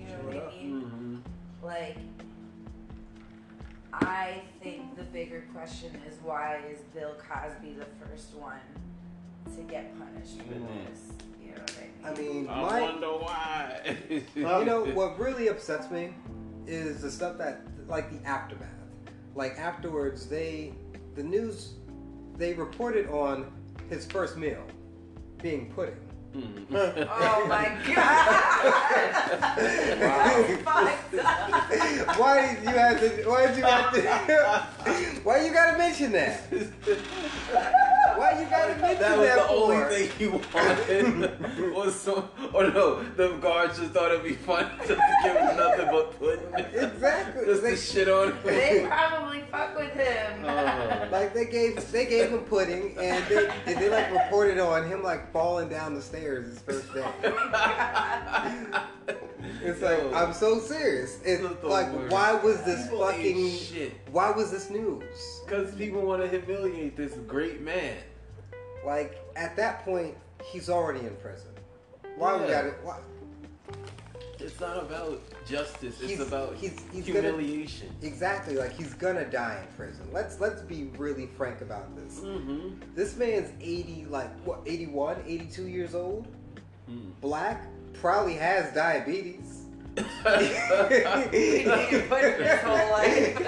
You 0.00 0.06
know 0.06 0.18
what 0.24 0.36
I 0.36 0.62
mean? 0.62 0.82
mm-hmm. 0.82 1.16
Like 1.64 1.96
I 3.92 4.40
think 4.62 4.96
the 4.96 5.04
bigger 5.04 5.44
question 5.54 5.90
is 6.08 6.16
why 6.22 6.60
is 6.72 6.80
Bill 6.94 7.14
Cosby 7.18 7.74
the 7.74 7.86
first 8.04 8.34
one 8.34 8.58
to 9.56 9.62
get 9.62 9.96
punished 9.98 10.38
for 10.38 10.54
Mm. 10.54 10.88
this? 10.90 11.00
You 11.40 11.52
know 11.52 11.60
what 11.60 11.76
I 11.78 11.82
mean? 11.82 11.91
I 12.04 12.12
mean, 12.14 12.48
I 12.48 12.60
my 12.62 12.80
wonder 12.80 13.06
why. 13.08 13.96
you 14.34 14.42
know 14.44 14.84
what 14.94 15.18
really 15.18 15.48
upsets 15.48 15.90
me 15.90 16.14
is 16.66 17.02
the 17.02 17.10
stuff 17.10 17.38
that 17.38 17.62
like 17.88 18.10
the 18.10 18.26
aftermath 18.28 18.68
like 19.34 19.58
afterwards 19.58 20.26
they 20.26 20.72
the 21.16 21.22
news 21.22 21.74
they 22.36 22.54
reported 22.54 23.08
on 23.08 23.50
his 23.90 24.04
first 24.06 24.36
meal 24.36 24.64
being 25.42 25.70
pudding 25.72 25.96
Mhm. 26.34 26.64
Oh 27.10 27.46
my 27.46 27.64
god! 27.94 28.32
That's 29.98 30.62
fucked 30.62 31.14
up. 32.08 32.18
why 32.18 32.54
did 32.54 32.62
you 32.64 32.70
have 32.70 33.00
to 33.00 33.06
why 33.28 33.46
did 33.48 33.56
you 33.58 33.62
have 33.64 33.92
to 33.92 35.20
why 35.24 35.44
you 35.44 35.52
gotta 35.52 35.76
mention 35.76 36.10
that 36.12 36.42
why 38.34 38.40
you 38.42 38.46
gotta 38.50 38.76
mention 38.80 39.00
That 39.00 39.16
that, 39.18 39.18
was 39.18 39.28
the 39.28 39.42
for? 39.42 39.72
only 39.72 40.06
thing 40.06 40.18
he 40.18 40.26
wanted. 40.28 41.72
was 41.74 41.94
some, 41.94 42.28
or 42.52 42.64
no, 42.70 43.02
the 43.02 43.28
guards 43.38 43.78
just 43.78 43.92
thought 43.92 44.10
it'd 44.12 44.24
be 44.24 44.32
fun 44.34 44.70
to 44.86 44.98
give 45.24 45.36
him 45.36 45.56
nothing 45.56 45.86
but 45.90 46.18
pudding. 46.18 46.64
Exactly. 46.74 47.44
just 47.46 47.62
They- 47.62 47.70
to 47.70 47.76
shit 47.76 48.08
on 48.08 48.28
him. 48.32 48.38
They 48.44 48.84
probably 48.86 49.42
fuck 49.50 49.76
with 49.78 49.92
him. 49.92 50.44
Oh. 50.44 50.88
Like 51.12 51.34
they 51.34 51.44
gave 51.44 51.90
they 51.92 52.06
gave 52.06 52.30
him 52.30 52.38
pudding 52.40 52.96
and 52.98 53.24
they 53.26 53.48
and 53.66 53.78
they 53.78 53.90
like 53.90 54.10
reported 54.12 54.58
on 54.58 54.86
him 54.88 55.02
like 55.02 55.30
falling 55.32 55.68
down 55.68 55.94
the 55.94 56.00
stairs 56.00 56.46
his 56.46 56.58
first 56.60 56.92
day. 56.94 57.04
Oh 57.04 58.88
it's 59.62 59.82
like 59.82 60.02
I'm 60.14 60.32
so 60.32 60.58
serious. 60.58 61.16
It's 61.24 61.42
This 61.42 61.50
is 61.50 61.56
the 61.58 61.66
like 61.68 61.92
worst. 61.92 62.12
why 62.12 62.32
was 62.34 62.62
this 62.62 62.84
People 62.84 63.00
fucking 63.06 63.50
shit. 63.56 63.92
why 64.10 64.30
was 64.30 64.50
this 64.50 64.70
news? 64.70 65.02
Because 65.44 65.74
people 65.74 66.00
want 66.02 66.22
to 66.22 66.28
humiliate 66.28 66.96
this 66.96 67.12
great 67.26 67.60
man. 67.60 67.96
Like 68.84 69.18
at 69.36 69.56
that 69.56 69.84
point 69.84 70.16
he's 70.44 70.68
already 70.68 71.00
in 71.06 71.14
prison. 71.16 71.48
Why 72.16 72.36
we 72.36 72.42
Yeah. 72.44 72.50
got 72.50 72.64
it? 72.66 72.74
Why? 72.82 72.98
It's 74.38 74.58
not 74.60 74.76
about 74.78 75.20
justice. 75.46 76.00
It's 76.00 76.10
He's- 76.10 76.20
about 76.20 76.56
he's- 76.56 76.74
he's 76.92 77.06
gonna- 77.06 77.20
humiliation. 77.20 77.88
Exactly. 78.02 78.56
Like 78.56 78.72
he's 78.72 78.92
gonna 78.94 79.24
die 79.24 79.62
in 79.66 79.76
prison. 79.76 80.08
Let's 80.12 80.40
let's 80.40 80.62
be 80.62 80.90
really 80.98 81.26
frank 81.36 81.60
about 81.60 81.94
this. 81.96 82.18
Mm-hmm. 82.20 82.70
This 82.96 83.16
man's 83.16 83.52
80 83.60 84.06
like 84.10 84.30
what 84.44 84.60
81, 84.66 85.22
82 85.26 85.68
years 85.68 85.94
old. 85.94 86.26
Hmm. 86.86 87.10
Black 87.20 87.66
probably 87.94 88.34
has 88.34 88.72
diabetes. 88.74 89.58
He 89.96 91.64
didn't 91.64 92.08
put 92.08 92.24
it 92.24 92.40
his 92.40 92.60
whole 92.60 92.90
life. 92.90 93.38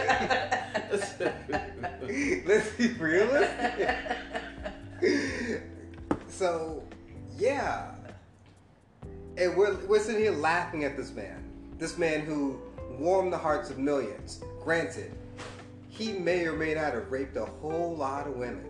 Let's 2.47 2.71
be 2.77 2.89
realistic. 2.93 3.89
so, 6.29 6.83
yeah. 7.39 7.95
And 9.37 9.57
we're, 9.57 9.75
we're 9.87 10.01
sitting 10.01 10.23
here 10.23 10.33
laughing 10.33 10.85
at 10.85 10.97
this 10.97 11.13
man. 11.13 11.43
This 11.79 11.99
man 11.99 12.21
who 12.21 12.61
warmed 12.99 13.33
the 13.33 13.39
hearts 13.39 13.71
of 13.71 13.79
millions. 13.79 14.43
Granted, 14.63 15.13
he 15.89 16.13
may 16.13 16.47
or 16.47 16.53
may 16.53 16.75
not 16.75 16.95
have 16.95 17.11
raped 17.11 17.37
a 17.37 17.45
whole 17.45 17.95
lot 17.97 18.27
of 18.27 18.37
women. 18.37 18.65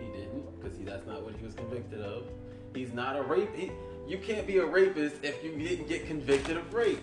He 0.00 0.06
didn't, 0.06 0.60
because 0.60 0.78
that's 0.78 1.06
not 1.06 1.22
what 1.22 1.34
he 1.36 1.44
was 1.44 1.54
convicted 1.54 2.00
of. 2.00 2.24
He's 2.74 2.92
not 2.92 3.16
a 3.16 3.22
rape. 3.22 3.50
You 4.06 4.18
can't 4.18 4.46
be 4.46 4.58
a 4.58 4.66
rapist 4.66 5.16
if 5.22 5.42
you 5.42 5.52
didn't 5.56 5.88
get 5.88 6.06
convicted 6.06 6.56
of 6.56 6.72
rape. 6.72 7.00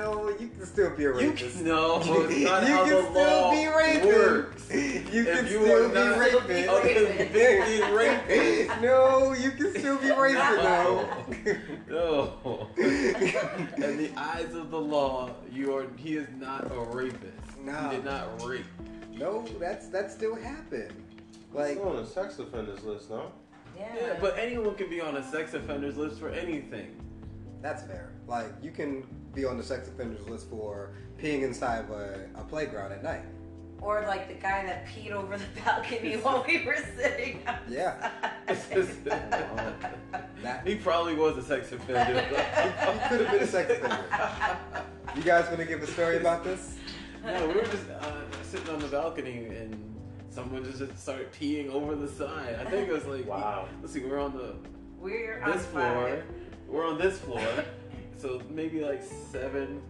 No, 0.00 0.28
you 0.40 0.48
can 0.48 0.64
still 0.64 0.90
be 0.96 1.04
a 1.04 1.08
You 1.08 1.12
rapist. 1.30 1.56
can, 1.56 1.64
no, 1.66 1.96
it's 2.00 2.06
not 2.08 2.30
you 2.66 2.74
how 2.74 2.84
can 2.84 2.94
the 2.94 3.10
still 3.10 3.12
law 3.12 3.50
be 3.50 3.66
raping. 3.66 4.06
works. 4.08 4.70
You 4.70 4.76
If 4.78 5.12
can 5.12 5.46
you 5.46 5.60
still 5.60 5.84
are 5.84 5.88
be 5.88 5.94
not 5.94 6.18
raping. 6.18 6.68
a 6.68 6.80
convicted 6.80 7.90
rapist. 7.90 8.80
no, 8.80 9.32
you 9.34 9.50
can 9.50 9.78
still 9.78 9.98
be 9.98 10.10
raping 10.18 10.62
though. 10.62 11.08
No. 11.88 12.68
In 12.78 13.96
the 13.98 14.10
eyes 14.16 14.54
of 14.54 14.70
the 14.70 14.80
law, 14.80 15.30
you 15.52 15.74
are. 15.76 15.84
He 15.96 16.16
is 16.16 16.28
not 16.38 16.70
a 16.72 16.80
rapist. 16.80 17.58
No. 17.62 17.90
He 17.90 17.96
did 17.96 18.04
not 18.06 18.42
rape. 18.42 18.64
no, 19.12 19.44
that's 19.58 19.88
that 19.88 20.10
still 20.10 20.34
happened. 20.34 20.94
Like 21.52 21.72
It's 21.76 21.80
on 21.84 21.96
the 21.96 22.06
sex 22.06 22.38
offenders 22.38 22.82
list, 22.84 23.10
no? 23.10 23.32
yeah. 23.76 23.88
Yeah, 24.00 24.16
but 24.20 24.38
anyone 24.38 24.74
can 24.76 24.88
be 24.88 25.00
on 25.02 25.16
a 25.18 25.30
sex 25.30 25.52
offenders 25.52 25.96
list 25.98 26.18
for 26.20 26.30
anything. 26.30 26.96
that's 27.60 27.82
fair. 27.82 28.12
Like 28.26 28.46
you 28.62 28.70
can 28.70 29.04
be 29.34 29.44
on 29.44 29.56
the 29.56 29.62
sex 29.62 29.88
offenders 29.88 30.26
list 30.28 30.48
for 30.48 30.92
peeing 31.18 31.42
inside 31.42 31.84
of 31.84 31.90
a, 31.90 32.26
a 32.36 32.44
playground 32.44 32.92
at 32.92 33.02
night. 33.02 33.22
Or 33.80 34.02
like 34.02 34.28
the 34.28 34.34
guy 34.34 34.64
that 34.66 34.86
peed 34.86 35.12
over 35.12 35.38
the 35.38 35.44
balcony 35.64 36.14
while 36.16 36.44
we 36.46 36.64
were 36.66 36.76
sitting. 36.96 37.42
Yeah. 37.68 38.10
he 40.64 40.74
probably 40.76 41.14
was 41.14 41.38
a 41.38 41.42
sex 41.42 41.72
offender. 41.72 42.20
he 42.20 43.08
could 43.08 43.20
have 43.26 43.30
been 43.30 43.42
a 43.42 43.46
sex 43.46 43.72
offender. 43.72 44.04
You 45.16 45.22
guys 45.22 45.46
want 45.46 45.58
to 45.60 45.64
give 45.64 45.82
a 45.82 45.86
story 45.86 46.18
about 46.18 46.44
this? 46.44 46.76
No, 47.24 47.48
we 47.48 47.54
were 47.54 47.64
just 47.64 47.88
uh, 47.88 48.12
sitting 48.42 48.68
on 48.68 48.80
the 48.80 48.88
balcony 48.88 49.46
and 49.46 49.82
someone 50.30 50.62
just, 50.64 50.78
just 50.78 50.98
started 50.98 51.32
peeing 51.32 51.70
over 51.70 51.94
the 51.94 52.08
side. 52.08 52.56
I 52.60 52.68
think 52.70 52.88
it 52.88 52.92
was 52.92 53.06
like, 53.06 53.26
Wow. 53.26 53.66
let's 53.80 53.94
see, 53.94 54.00
we're 54.00 54.20
on 54.20 54.36
the 54.36 54.54
We're 54.98 55.40
on 55.42 55.52
this 55.52 55.64
floor. 55.66 55.82
fire. 55.82 56.24
We're 56.68 56.86
on 56.86 56.98
this 56.98 57.18
floor, 57.18 57.46
so 58.20 58.40
maybe 58.50 58.80
like 58.80 59.02
seven, 59.02 59.80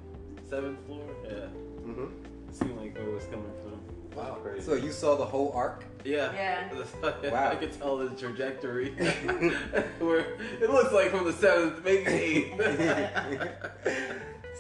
seventh 0.48 0.78
floor. 0.86 1.04
Yeah, 1.24 1.46
Mm-hmm. 1.80 2.04
it 2.48 2.54
seemed 2.54 2.78
like 2.78 2.94
where 2.96 3.08
it 3.08 3.14
was 3.14 3.24
coming 3.24 3.50
from. 3.62 3.80
Wow. 4.16 4.34
Crazy. 4.42 4.64
So 4.64 4.74
you 4.74 4.92
saw 4.92 5.16
the 5.16 5.24
whole 5.24 5.52
arc? 5.54 5.84
Yeah. 6.04 6.32
Yeah. 6.32 6.68
wow. 7.30 7.50
I 7.50 7.54
could 7.56 7.72
tell 7.72 7.96
the 7.96 8.10
trajectory. 8.10 8.90
Where 9.98 10.34
it 10.60 10.68
looks 10.70 10.92
like 10.92 11.10
from 11.10 11.24
the 11.24 11.32
seventh, 11.32 11.84
maybe 11.84 12.06
eighth. 12.06 12.60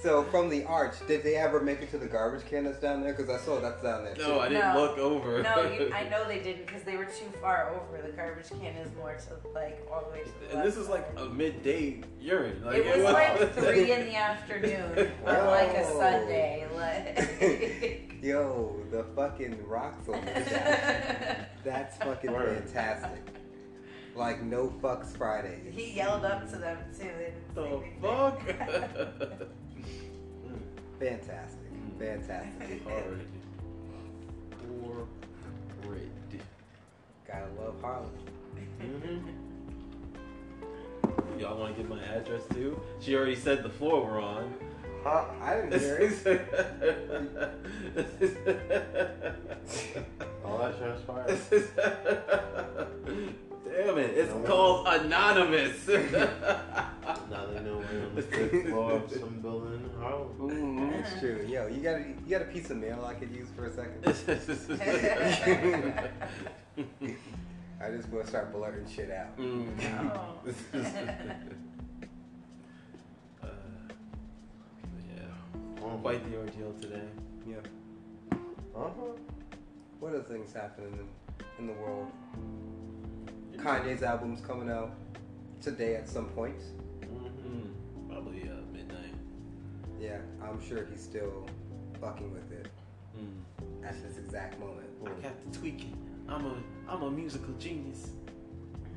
So 0.02 0.24
from 0.24 0.48
the 0.48 0.64
arch, 0.64 0.94
did 1.06 1.22
they 1.22 1.36
ever 1.36 1.60
make 1.60 1.82
it 1.82 1.90
to 1.90 1.98
the 1.98 2.06
garbage 2.06 2.46
can 2.46 2.64
that's 2.64 2.78
down 2.80 3.02
there? 3.02 3.12
Because 3.12 3.28
I 3.30 3.38
saw 3.44 3.60
that's 3.60 3.82
down 3.82 4.04
there. 4.04 4.14
Too. 4.14 4.22
no. 4.22 4.40
I 4.40 4.48
didn't 4.48 4.74
No. 4.74 4.80
look 4.80 4.98
over. 4.98 5.42
No, 5.42 5.62
you, 5.70 5.90
I 5.94 6.08
know 6.08 6.26
they 6.26 6.40
didn't 6.40 6.66
because 6.66 6.82
they 6.82 6.96
were 6.96 7.04
too 7.04 7.26
far 7.40 7.70
over. 7.74 8.00
The 8.06 8.12
garbage 8.12 8.48
can 8.48 8.74
is 8.76 8.90
more 8.96 9.14
to 9.14 9.48
like 9.54 9.86
all 9.92 10.04
the 10.04 10.10
way 10.10 10.22
to 10.24 10.30
the 10.48 10.56
And 10.58 10.66
this 10.66 10.76
left 10.76 10.78
is 10.78 10.88
like 10.88 11.08
a 11.16 11.26
midday 11.26 12.00
urine. 12.20 12.64
Like, 12.64 12.76
it 12.76 12.96
was 12.96 13.04
like 13.12 13.52
three 13.54 13.92
in 13.92 14.06
the 14.06 14.16
afternoon 14.16 15.12
on 15.26 15.46
like 15.46 15.68
a 15.76 15.84
Oh. 15.86 15.98
Sunday. 16.00 16.66
Like. 16.74 18.16
Yo, 18.22 18.76
the 18.90 19.04
fucking 19.16 19.66
rocks 19.66 20.08
on 20.08 20.24
the. 20.24 21.36
That's 21.64 21.96
fucking 21.98 22.32
Word. 22.32 22.64
fantastic. 22.64 23.22
Like 24.14 24.42
no 24.42 24.68
fucks 24.82 25.16
Fridays. 25.16 25.72
he 25.72 25.92
yelled 25.92 26.24
up 26.24 26.50
to 26.50 26.56
them 26.56 26.78
too. 26.98 27.08
They 27.18 27.32
didn't 27.32 27.54
the 27.54 27.82
fuck? 28.02 29.48
Fantastic. 31.00 31.70
Fantastic. 31.98 32.84
Hard. 32.86 33.26
Horrid. 35.82 36.10
Gotta 37.26 37.46
love 37.58 37.80
Harlem. 37.80 38.10
Mm-hmm. 38.82 39.30
Y'all 41.40 41.58
want 41.58 41.74
to 41.74 41.82
get 41.82 41.88
my 41.90 42.02
address 42.04 42.42
too? 42.52 42.78
She 43.00 43.16
already 43.16 43.34
said 43.34 43.62
the 43.62 43.70
floor 43.70 44.04
we're 44.04 44.20
on. 44.20 44.52
Huh? 45.02 45.24
I 45.40 45.54
didn't 45.54 45.80
hear 45.80 45.96
it. 45.96 46.12
All 50.44 50.58
that 50.58 50.78
transpired. 50.78 51.40
Damn 53.64 53.98
it! 53.98 54.10
It's 54.16 54.32
No. 54.34 54.40
called 54.42 54.86
anonymous. 54.88 55.86
now 55.88 57.46
they 57.46 57.60
know 57.62 57.82
we're 57.92 58.06
on 58.06 58.14
the 58.14 58.22
fifth 58.22 58.66
floor 58.68 58.92
of 58.92 59.10
some 59.10 59.40
building 59.40 59.84
in 59.84 59.90
Harlem. 60.00 60.28
Mhm. 60.38 61.00
It's 61.00 61.18
true. 61.20 61.44
Yo, 61.48 61.66
you 61.68 61.80
got 61.82 61.96
a, 61.96 62.04
you 62.26 62.30
got 62.30 62.42
a 62.42 62.46
piece 62.46 62.70
of 62.70 62.76
mail 62.78 63.04
I 63.04 63.14
could 63.14 63.30
use 63.30 63.48
for 63.56 63.66
a 63.66 63.72
second? 63.72 64.04
I 67.82 67.90
just 67.90 68.08
want 68.10 68.24
to 68.24 68.30
start 68.30 68.52
blurting 68.52 68.86
shit 68.88 69.10
out. 69.10 69.36
Mm. 69.38 69.68
Oh. 70.14 70.34
Uh, 73.42 73.46
yeah, 75.08 75.32
Oh. 75.82 75.98
quite 76.02 76.22
the 76.30 76.36
ordeal 76.38 76.72
today. 76.80 77.02
Yeah. 77.46 77.56
Uh-huh. 78.76 78.90
What 79.98 80.12
other 80.14 80.22
things 80.22 80.52
happening 80.52 80.92
in, 80.98 81.08
in 81.58 81.66
the 81.68 81.72
world? 81.80 82.10
Kanye's 83.62 84.02
album's 84.02 84.40
coming 84.40 84.70
out 84.70 84.92
today 85.60 85.96
at 85.96 86.08
some 86.08 86.26
point. 86.30 86.56
Mhm. 87.02 87.72
Probably 88.08 88.42
uh, 88.48 88.54
midnight. 88.72 89.14
Yeah, 90.00 90.18
I'm 90.42 90.60
sure 90.66 90.86
he's 90.90 91.02
still 91.02 91.46
fucking 92.00 92.32
with 92.32 92.50
it 92.52 92.68
Mm. 93.18 93.84
at 93.84 94.00
this 94.02 94.18
exact 94.18 94.58
moment. 94.60 94.86
I 95.04 95.08
got 95.22 95.52
to 95.52 95.58
tweak 95.58 95.82
it. 95.82 95.94
I'm 96.28 96.46
a 96.46 96.54
I'm 96.88 97.02
a 97.02 97.10
musical 97.10 97.52
genius. 97.54 98.10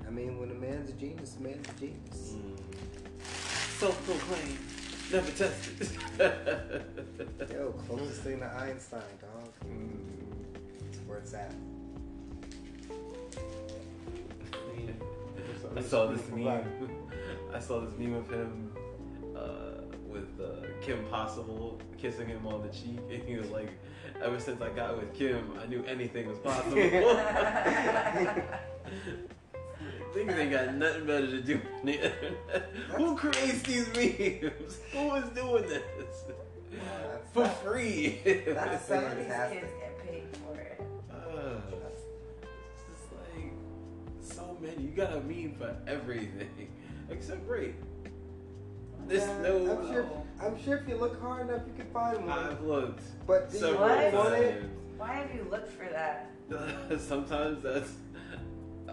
I 0.08 0.12
mean, 0.12 0.40
when 0.40 0.52
a 0.52 0.54
man's 0.54 0.90
a 0.90 0.94
genius, 0.94 1.36
a 1.38 1.42
man's 1.42 1.68
a 1.68 1.74
genius. 1.80 2.36
Mm. 2.36 2.60
Self-proclaimed, 3.80 4.60
never 5.12 5.32
tested. 5.32 5.90
Yo, 7.52 7.72
closest 7.88 8.22
thing 8.22 8.40
to 8.40 8.46
Einstein, 8.46 9.02
dog. 9.20 9.50
That's 10.80 10.98
where 11.08 11.18
it's 11.18 11.34
at. 11.34 11.54
I 15.76 15.82
saw 15.82 16.08
this 16.08 16.22
meme. 16.30 16.64
I 17.54 17.60
saw 17.60 17.80
this 17.82 17.98
meme 17.98 18.16
of 18.16 18.30
him 18.30 18.72
uh, 19.36 19.82
with 20.08 20.30
uh, 20.42 20.68
Kim 20.82 21.04
Possible 21.06 21.80
kissing 21.98 22.28
him 22.28 22.46
on 22.46 22.62
the 22.62 22.70
cheek, 22.70 23.00
and 23.12 23.24
he 23.24 23.36
was 23.36 23.50
like, 23.50 23.70
"Ever 24.22 24.40
since 24.40 24.62
I 24.62 24.70
got 24.70 24.98
with 24.98 25.14
Kim, 25.14 25.52
I 25.62 25.66
knew 25.66 25.84
anything 25.86 26.28
was 26.28 26.40
possible." 26.40 26.78
Niggas 30.14 30.38
ain't 30.38 30.52
got 30.52 30.76
nothing 30.76 31.08
better 31.08 31.28
to 31.28 31.42
do 31.42 31.60
on 31.80 31.86
the 31.88 31.94
internet. 31.94 32.72
Who 32.96 33.16
creates 33.18 33.64
these 33.64 33.88
memes? 33.96 34.80
Who 34.92 35.16
is 35.16 35.30
doing 35.30 35.68
this 35.68 36.26
That's, 36.72 37.32
for 37.32 37.48
free? 37.48 38.22
That's 38.46 38.88
Some 38.88 39.04
of 39.04 39.14
Fantastic. 39.14 39.93
So 44.36 44.58
many. 44.62 44.84
You 44.84 44.90
got 44.90 45.14
a 45.14 45.22
meme 45.22 45.56
for 45.58 45.76
everything, 45.88 46.70
except 47.10 47.48
rape. 47.48 47.76
There's 49.08 49.22
Yeah, 49.22 49.42
no. 49.42 49.78
I'm 49.78 49.88
sure. 49.92 50.04
Um, 50.04 50.10
I'm 50.42 50.64
sure 50.64 50.78
if 50.78 50.88
you 50.88 50.96
look 50.96 51.20
hard 51.22 51.50
enough, 51.50 51.62
you 51.68 51.74
can 51.84 51.92
find 51.94 52.26
one. 52.26 52.38
I've 52.40 52.62
looked 52.62 53.04
But 53.28 53.50
do 53.50 53.58
you 53.58 53.62
several 53.64 53.82
What? 53.82 54.14
want 54.14 54.34
it? 54.36 54.60
times. 54.62 54.70
Why 54.98 55.14
have 55.14 55.36
you 55.36 55.46
looked 55.50 55.72
for 55.72 55.86
that? 55.90 56.30
Sometimes 57.02 57.62
that's 57.64 57.92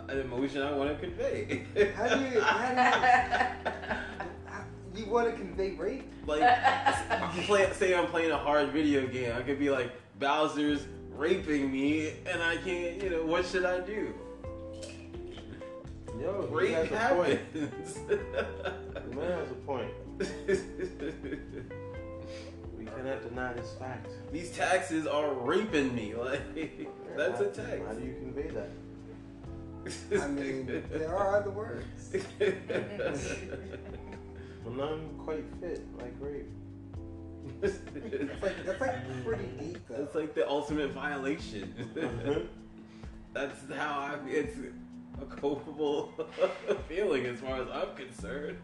an 0.08 0.18
emotion 0.18 0.62
I 0.62 0.72
want 0.72 0.90
to 0.90 0.96
convey. 1.06 1.64
How 1.96 2.08
do 2.16 2.24
you? 2.24 2.40
How 2.40 3.54
do 3.74 5.00
you? 5.00 5.04
You 5.04 5.10
want 5.10 5.30
to 5.30 5.36
convey 5.36 5.72
rape? 5.72 6.10
like, 6.26 6.40
play, 7.46 7.70
say 7.72 7.94
I'm 7.94 8.06
playing 8.08 8.32
a 8.32 8.36
hard 8.36 8.70
video 8.70 9.06
game. 9.06 9.32
I 9.36 9.42
could 9.42 9.58
be 9.58 9.70
like 9.70 9.92
Bowser's 10.18 10.84
raping 11.16 11.70
me, 11.72 12.14
and 12.26 12.42
I 12.42 12.56
can't. 12.56 13.02
You 13.02 13.10
know, 13.10 13.24
what 13.24 13.46
should 13.46 13.64
I 13.64 13.80
do? 13.80 14.12
Yo, 16.20 16.46
he 16.48 16.54
Rape 16.54 16.74
has 16.74 16.90
a 16.90 17.14
point. 17.14 17.40
The 19.10 19.16
man 19.16 19.38
has 19.38 19.50
a 19.50 19.54
point. 19.54 19.90
We 22.78 22.84
cannot 22.84 23.28
deny 23.28 23.52
this 23.54 23.74
fact. 23.78 24.08
These 24.30 24.50
taxes 24.52 25.06
are 25.06 25.32
raping 25.32 25.94
me. 25.94 26.14
Like 26.14 26.40
that's 27.16 27.40
a 27.40 27.46
tax. 27.46 27.80
How 27.86 27.94
do 27.94 28.04
you 28.04 28.14
convey 28.14 28.50
that? 28.50 28.70
I 30.22 30.28
mean, 30.28 30.84
there 30.90 31.16
are 31.16 31.36
other 31.36 31.50
words. 31.50 31.86
Well, 34.64 34.74
none 34.74 35.08
quite 35.18 35.44
fit 35.60 35.82
like 35.98 36.14
rape. 36.20 36.46
It's 37.62 37.78
like 38.42 38.64
that's 38.66 38.80
like 38.80 39.24
pretty 39.24 39.46
deep 39.58 39.78
though. 39.88 40.02
It's 40.02 40.14
like 40.14 40.34
the 40.34 40.46
ultimate 40.48 40.90
violation. 40.90 41.74
Uh-huh. 42.00 42.40
That's 43.32 43.58
how 43.74 44.00
I. 44.00 44.18
It's 44.28 44.56
a 45.22 45.26
culpable 45.26 46.12
feeling 46.88 47.26
as 47.26 47.40
far 47.40 47.60
as 47.62 47.68
I'm 47.72 47.94
concerned. 47.96 48.58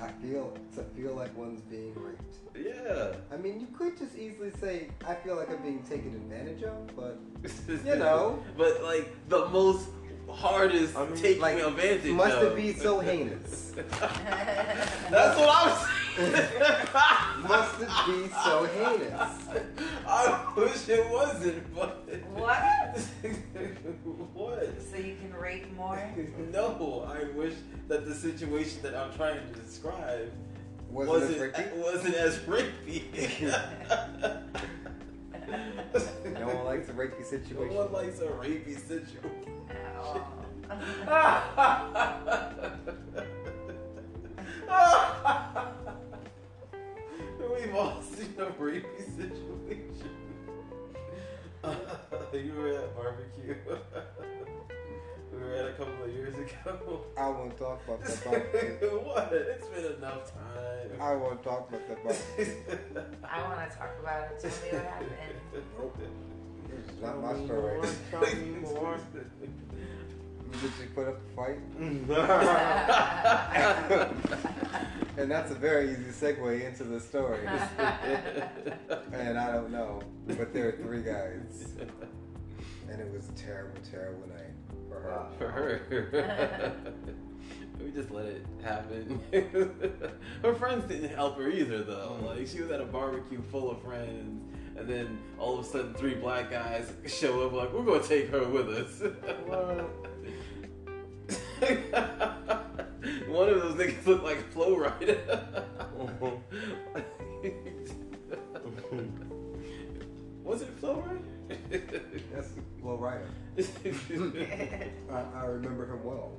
I 0.00 0.08
feel 0.22 0.56
to 0.74 0.82
feel 0.82 1.14
like 1.14 1.36
one's 1.36 1.62
being 1.62 1.94
raped. 1.94 2.36
Yeah. 2.56 3.14
I 3.32 3.36
mean, 3.36 3.60
you 3.60 3.66
could 3.76 3.96
just 3.98 4.16
easily 4.16 4.50
say, 4.60 4.88
"I 5.06 5.14
feel 5.14 5.36
like 5.36 5.50
I'm 5.50 5.62
being 5.62 5.82
taken 5.82 6.14
advantage 6.14 6.62
of," 6.62 6.94
but 6.96 7.18
You 7.84 7.96
know. 7.96 8.42
But 8.56 8.82
like 8.82 9.08
the 9.28 9.48
most 9.48 9.88
hardest 10.32 10.96
I 10.96 11.06
mean, 11.06 11.16
taking 11.16 11.42
like, 11.42 11.58
advantage. 11.58 12.12
must 12.12 12.36
of. 12.36 12.52
it 12.52 12.56
be 12.56 12.72
so 12.72 13.00
heinous? 13.00 13.72
That's 15.10 15.38
what 15.38 15.48
I'm 15.50 15.76
saying. 15.76 15.86
Must 17.46 17.80
it 17.82 17.88
be 18.06 18.28
so 18.42 18.64
heinous? 18.64 19.30
I 20.06 20.52
wish 20.56 20.88
it 20.88 21.10
wasn't, 21.10 21.74
but 21.74 22.08
What? 22.32 22.56
what? 24.32 24.82
So 24.90 24.96
you 24.96 25.16
can 25.16 25.34
rape 25.38 25.70
more? 25.76 26.02
No, 26.50 27.06
I 27.06 27.24
wish 27.36 27.52
that 27.88 28.06
the 28.06 28.14
situation 28.14 28.80
that 28.82 28.94
I'm 28.96 29.12
trying 29.14 29.40
to 29.46 29.60
describe 29.60 30.32
Wasn't, 30.90 31.08
wasn't 31.08 31.42
it 31.42 31.52
rapey? 31.52 31.76
wasn't 31.76 32.14
as 32.14 32.38
rapey. 32.38 33.02
No 36.38 36.46
one 36.46 36.64
likes 36.64 36.88
a 36.88 36.92
rapey 36.92 37.24
situation. 37.24 37.74
No 37.74 37.86
one 37.86 37.92
likes 37.92 38.20
a 38.20 38.26
rapey 38.26 38.78
situation. 38.78 39.52
We've 47.56 47.74
all 47.74 48.02
seen 48.02 48.34
a 48.38 48.46
rapey 48.60 49.16
situation. 49.16 50.10
you 52.32 52.52
were 52.54 52.68
at 52.68 52.96
barbecue. 52.96 53.56
we 55.36 55.42
were 55.42 55.54
at 55.54 55.66
a 55.66 55.72
couple 55.72 56.04
of 56.04 56.10
years 56.12 56.34
ago. 56.38 57.04
I 57.16 57.28
won't 57.28 57.56
talk 57.58 57.82
about 57.86 58.02
the 58.04 58.16
barbecue. 58.24 58.88
what? 59.04 59.32
It's 59.32 59.66
been 59.68 59.84
enough 59.96 60.32
time. 60.32 61.00
I 61.00 61.14
won't 61.14 61.42
talk 61.42 61.68
about 61.68 61.88
the 61.88 61.94
barbecue. 61.96 62.54
I 63.24 63.42
want 63.42 63.70
to 63.70 63.76
talk 63.76 63.90
about 64.00 64.30
it. 64.30 64.40
Tell 64.40 64.50
me 64.50 64.56
what 64.72 64.84
happened. 64.84 65.10
Nope. 65.78 65.98
This 66.68 66.94
is 66.94 67.02
not 67.02 67.22
my 67.22 67.34
story. 67.44 67.80
Tell 68.10 68.20
me 68.20 68.60
more. 68.62 68.98
Did 70.52 70.72
you 70.80 70.88
put 70.94 71.08
up 71.08 71.16
a 71.16 71.34
fight? 71.36 71.60
And 75.18 75.30
that's 75.30 75.50
a 75.50 75.54
very 75.54 75.90
easy 75.92 76.10
segue 76.10 76.64
into 76.66 76.84
the 76.84 77.00
story. 77.00 77.46
and 79.12 79.38
I 79.38 79.52
don't 79.52 79.70
know, 79.70 80.02
but 80.28 80.52
there 80.52 80.68
are 80.68 80.72
three 80.72 81.02
guys. 81.02 81.68
And 82.88 83.00
it 83.00 83.10
was 83.12 83.28
a 83.28 83.32
terrible, 83.32 83.80
terrible 83.90 84.28
night 84.28 84.45
for 84.96 85.02
her. 85.02 85.10
Wow. 85.10 85.28
For 85.38 85.48
her. 85.48 86.72
we 87.84 87.90
just 87.90 88.10
let 88.10 88.26
it 88.26 88.44
happen. 88.62 89.20
her 90.42 90.54
friends 90.54 90.88
didn't 90.88 91.14
help 91.14 91.38
her 91.38 91.48
either, 91.50 91.82
though. 91.82 92.18
Mm. 92.22 92.26
Like, 92.26 92.46
she 92.46 92.60
was 92.60 92.70
at 92.70 92.80
a 92.80 92.84
barbecue 92.84 93.42
full 93.50 93.70
of 93.70 93.82
friends, 93.82 94.42
and 94.76 94.88
then 94.88 95.18
all 95.38 95.58
of 95.58 95.66
a 95.66 95.68
sudden, 95.68 95.94
three 95.94 96.14
black 96.14 96.50
guys 96.50 96.92
show 97.06 97.46
up, 97.46 97.52
like, 97.52 97.72
we're 97.72 97.84
gonna 97.84 98.02
take 98.02 98.30
her 98.30 98.46
with 98.48 98.68
us. 98.68 99.02
One 103.28 103.48
of 103.48 103.60
those 103.60 103.74
niggas 103.74 104.06
looked 104.06 104.24
like 104.24 104.50
Flo 104.52 104.76
Rida. 104.76 105.64
Was 110.44 110.62
it 110.62 110.68
Flo 110.78 110.96
Rida? 110.96 111.05
That's 112.86 113.68
Flo 113.68 114.30
Rida. 114.30 114.88
I, 115.10 115.24
I 115.40 115.44
remember 115.46 115.86
him 115.92 116.04
well. 116.04 116.32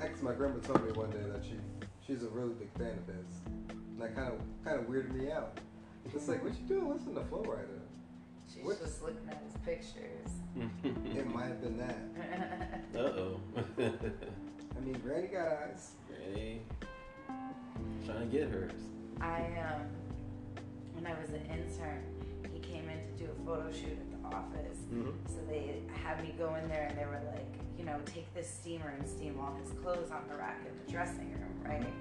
Actually, 0.00 0.22
my 0.22 0.32
grandma 0.34 0.58
told 0.60 0.84
me 0.84 0.92
one 0.92 1.10
day 1.10 1.18
that 1.32 1.44
she 1.44 1.54
she's 2.06 2.22
a 2.22 2.28
really 2.28 2.54
big 2.54 2.70
fan 2.78 2.98
of 2.98 3.06
his. 3.14 3.40
And 3.68 4.00
that 4.00 4.14
kind 4.14 4.32
of 4.32 4.40
kind 4.64 4.78
of 4.78 4.86
weirded 4.86 5.12
me 5.12 5.30
out. 5.30 5.58
It's 6.14 6.28
like, 6.28 6.42
what 6.42 6.52
you 6.58 6.66
doing 6.66 6.88
listening 6.92 7.14
to 7.16 7.24
Flo 7.24 7.42
Rida? 7.42 7.80
She's 8.52 8.64
What? 8.64 8.80
just 8.80 9.02
looking 9.02 9.28
at 9.28 9.42
his 9.44 9.56
pictures. 9.64 10.30
It 11.16 11.26
might 11.26 11.46
have 11.46 11.62
been 11.62 11.78
that. 11.78 11.98
Uh 12.94 12.98
oh. 12.98 13.40
I 13.78 14.80
mean, 14.84 15.00
Granny 15.02 15.28
got 15.28 15.46
eyes. 15.46 15.92
Ready? 16.10 16.60
Trying 18.04 18.20
to 18.20 18.26
get 18.26 18.50
hers. 18.50 18.72
I 19.20 19.46
um, 19.64 19.86
when 20.94 21.06
I 21.06 21.18
was 21.18 21.30
an 21.30 21.46
intern, 21.46 22.02
in 22.92 23.16
to 23.18 23.24
do 23.24 23.30
a 23.30 23.46
photo 23.46 23.72
shoot 23.72 23.96
at 23.98 24.10
the 24.12 24.36
office. 24.36 24.78
Mhm. 24.92 25.12
So 25.28 25.40
they 25.48 25.82
had 25.92 26.22
me 26.22 26.34
go 26.38 26.54
in 26.56 26.68
there 26.68 26.86
and 26.88 26.98
they 26.98 27.04
were 27.04 27.20
like, 27.34 27.46
you 27.78 27.84
know, 27.84 27.98
take 28.04 28.32
this 28.34 28.48
steamer 28.48 28.88
and 28.98 29.06
steam 29.08 29.38
all 29.40 29.54
his 29.54 29.70
clothes 29.82 30.10
on 30.10 30.22
the 30.28 30.36
rack 30.36 30.60
in 30.66 30.72
the 30.84 30.92
dressing 30.92 31.30
room, 31.32 31.60
right? 31.64 31.92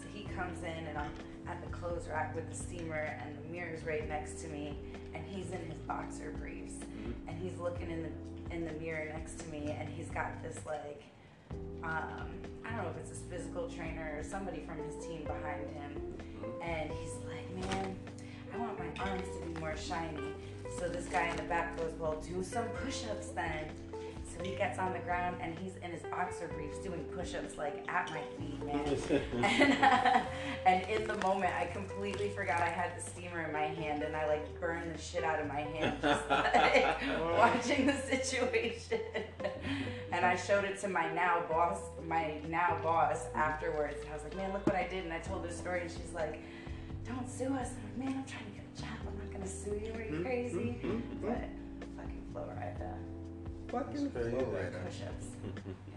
So 0.00 0.08
he 0.12 0.24
comes 0.24 0.58
in 0.62 0.86
and 0.86 0.98
I'm 0.98 1.12
at 1.46 1.62
the 1.64 1.70
clothes 1.70 2.08
rack 2.08 2.34
with 2.34 2.48
the 2.50 2.56
steamer 2.56 3.16
and 3.22 3.36
the 3.38 3.48
mirror's 3.50 3.84
right 3.84 4.06
next 4.08 4.40
to 4.42 4.48
me 4.48 4.76
and 5.14 5.24
he's 5.26 5.50
in 5.50 5.60
his 5.70 5.78
boxer 5.82 6.32
briefs 6.38 6.74
and 7.26 7.38
he's 7.38 7.58
looking 7.58 7.90
in 7.90 8.02
the 8.04 8.54
in 8.54 8.64
the 8.66 8.72
mirror 8.74 9.06
next 9.12 9.38
to 9.40 9.46
me 9.48 9.70
and 9.78 9.88
he's 9.88 10.08
got 10.10 10.42
this 10.42 10.58
like 10.66 11.02
um, 11.82 12.28
I 12.64 12.70
don't 12.76 12.84
know 12.84 12.90
if 12.90 12.96
it's 12.98 13.10
his 13.10 13.20
physical 13.30 13.68
trainer 13.68 14.16
or 14.18 14.22
somebody 14.22 14.62
from 14.66 14.78
his 14.84 15.04
team 15.04 15.24
behind 15.24 15.66
him 15.74 16.14
and 16.62 16.90
he's 16.92 17.14
like, 17.26 17.48
Man, 17.70 17.96
I 18.52 18.58
want 18.58 18.78
my 18.78 19.04
arms 19.04 19.28
to 19.38 19.46
be 19.46 19.60
more 19.60 19.76
shiny. 19.76 20.34
So 20.78 20.88
this 20.88 21.06
guy 21.06 21.28
in 21.28 21.36
the 21.36 21.42
back 21.44 21.76
goes, 21.76 21.92
Well, 21.98 22.22
do 22.26 22.42
some 22.42 22.66
push 22.84 23.04
ups 23.10 23.28
then. 23.28 23.66
So 24.24 24.42
he 24.42 24.56
gets 24.56 24.78
on 24.78 24.92
the 24.94 24.98
ground 25.00 25.36
and 25.40 25.54
he's 25.58 25.76
in 25.76 25.90
his 25.90 26.02
boxer 26.04 26.48
briefs 26.54 26.78
doing 26.78 27.04
push 27.14 27.34
ups 27.34 27.58
like 27.58 27.84
at 27.88 28.10
my 28.10 28.22
feet, 28.38 28.64
man. 28.64 29.42
and, 29.44 29.72
uh, 29.84 30.20
and 30.64 30.88
in 30.88 31.06
the 31.06 31.16
moment, 31.18 31.52
I 31.54 31.66
completely 31.66 32.30
forgot 32.30 32.62
I 32.62 32.68
had 32.68 32.96
the 32.96 33.02
steamer 33.02 33.42
in 33.42 33.52
my 33.52 33.66
hand 33.66 34.02
and 34.02 34.16
I 34.16 34.26
like 34.26 34.58
burned 34.58 34.94
the 34.94 34.98
shit 34.98 35.22
out 35.22 35.38
of 35.38 35.48
my 35.48 35.60
hand 35.60 35.98
just 36.00 36.30
like 36.30 36.96
watching 37.38 37.86
the 37.86 37.96
situation. 37.96 39.00
and 40.12 40.24
I 40.24 40.36
showed 40.36 40.64
it 40.64 40.78
to 40.80 40.88
my 40.88 41.12
now 41.12 41.42
boss, 41.48 41.78
my 42.08 42.36
now 42.48 42.78
boss 42.82 43.26
afterwards. 43.34 44.00
And 44.00 44.10
I 44.10 44.14
was 44.14 44.22
like, 44.24 44.36
Man, 44.36 44.52
look 44.52 44.66
what 44.66 44.76
I 44.76 44.88
did. 44.88 45.04
And 45.04 45.12
I 45.12 45.18
told 45.18 45.44
her 45.44 45.52
story 45.52 45.82
and 45.82 45.90
she's 45.90 46.14
like, 46.14 46.40
Don't 47.04 47.28
sue 47.28 47.54
us. 47.54 47.70
I'm 47.70 47.82
like, 47.84 47.98
Man, 47.98 48.18
I'm 48.18 48.24
trying 48.24 48.46
to 48.46 48.52
get 48.52 48.64
a 48.76 48.80
job. 48.80 48.98
I'm 49.06 49.18
not 49.18 49.32
gonna 49.32 49.46
sue 49.46 49.70
you. 49.70 49.92
Are 49.92 50.02
you 50.02 50.12
mm-hmm. 50.12 50.22
crazy? 50.22 50.78
Mm-hmm. 50.82 51.26
But 51.26 51.48
fucking 51.96 52.22
Flo 52.32 52.42
Rida. 52.42 52.94
Fucking 53.70 54.10
That's 54.14 54.28
Flo 54.28 54.44
crazy. 54.44 54.76
Push-ups 54.84 55.26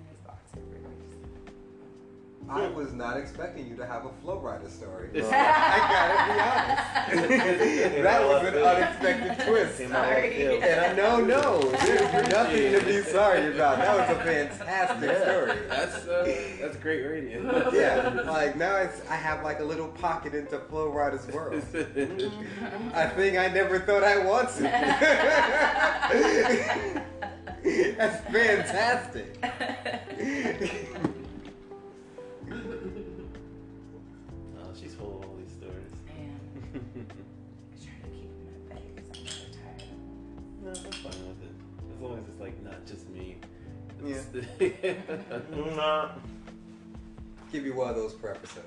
I 2.47 2.67
was 2.67 2.93
not 2.93 3.17
expecting 3.17 3.67
you 3.67 3.75
to 3.77 3.85
have 3.85 4.05
a 4.05 4.09
Flo 4.21 4.39
Rida 4.39 4.69
story. 4.69 5.09
I 5.15 5.19
gotta 7.11 7.13
be 7.15 7.19
honest. 7.19 7.95
that 8.03 8.21
was 8.27 8.47
an 8.47 8.55
unexpected 8.55 9.45
twist. 9.47 9.77
Came 9.79 9.91
out 9.91 10.01
left 10.07 10.15
Sorry. 10.15 10.33
field. 10.35 10.63
And 10.63 10.79
I 10.81 10.93
know, 10.93 11.21
no, 11.25 11.59
there's 11.71 12.29
nothing 12.29 12.71
to 12.73 12.85
be 12.85 13.01
sorry 13.01 13.53
about. 13.55 13.79
That 13.79 13.97
was 14.09 14.17
a 14.17 14.23
fantastic 14.23 15.09
Yeah. 15.09 15.21
story. 15.23 15.59
That's 15.67 16.07
uh, 16.07 16.41
that's 16.61 16.77
great 16.77 17.01
radio. 17.03 17.71
Yeah, 17.73 18.21
like 18.27 18.55
now 18.55 18.75
it's 18.77 19.01
I 19.09 19.15
have 19.15 19.43
like 19.43 19.59
a 19.59 19.63
little 19.63 19.87
pocket 19.87 20.35
into 20.35 20.59
Flo 20.69 20.91
Rida's 20.91 21.25
world. 21.33 21.55
I 22.93 23.07
think 23.07 23.37
I 23.37 23.47
never 23.47 23.79
thought 23.79 24.03
I 24.03 24.19
wanted. 24.19 24.71
That's 27.97 28.21
fantastic. 28.31 29.35
Yeah. 44.05 44.93
Nah. 45.75 46.11
Give 47.51 47.65
you 47.65 47.73
one 47.75 47.89
of 47.89 47.95
those 47.95 48.13
per 48.13 48.29
episode. 48.31 48.63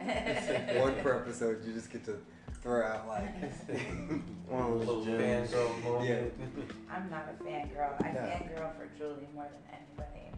One 0.80 0.94
per 1.02 1.16
episode, 1.16 1.64
you 1.64 1.72
just 1.74 1.90
get 1.92 2.04
to 2.06 2.16
throw 2.62 2.82
out 2.84 3.06
like. 3.06 3.28
One 4.48 4.62
of 4.62 4.78
Little 4.78 5.04
those 5.04 5.06
gems. 5.06 5.50
fangirl 5.50 5.84
moment. 5.84 6.08
Yeah. 6.08 6.64
I'm 6.94 7.10
not 7.10 7.26
a 7.28 7.44
fangirl. 7.44 8.02
I 8.04 8.12
No. 8.12 8.20
fangirl 8.20 8.76
for 8.76 8.88
Julie 8.98 9.28
more 9.34 9.44
than 9.44 9.62
anybody. 9.78 10.32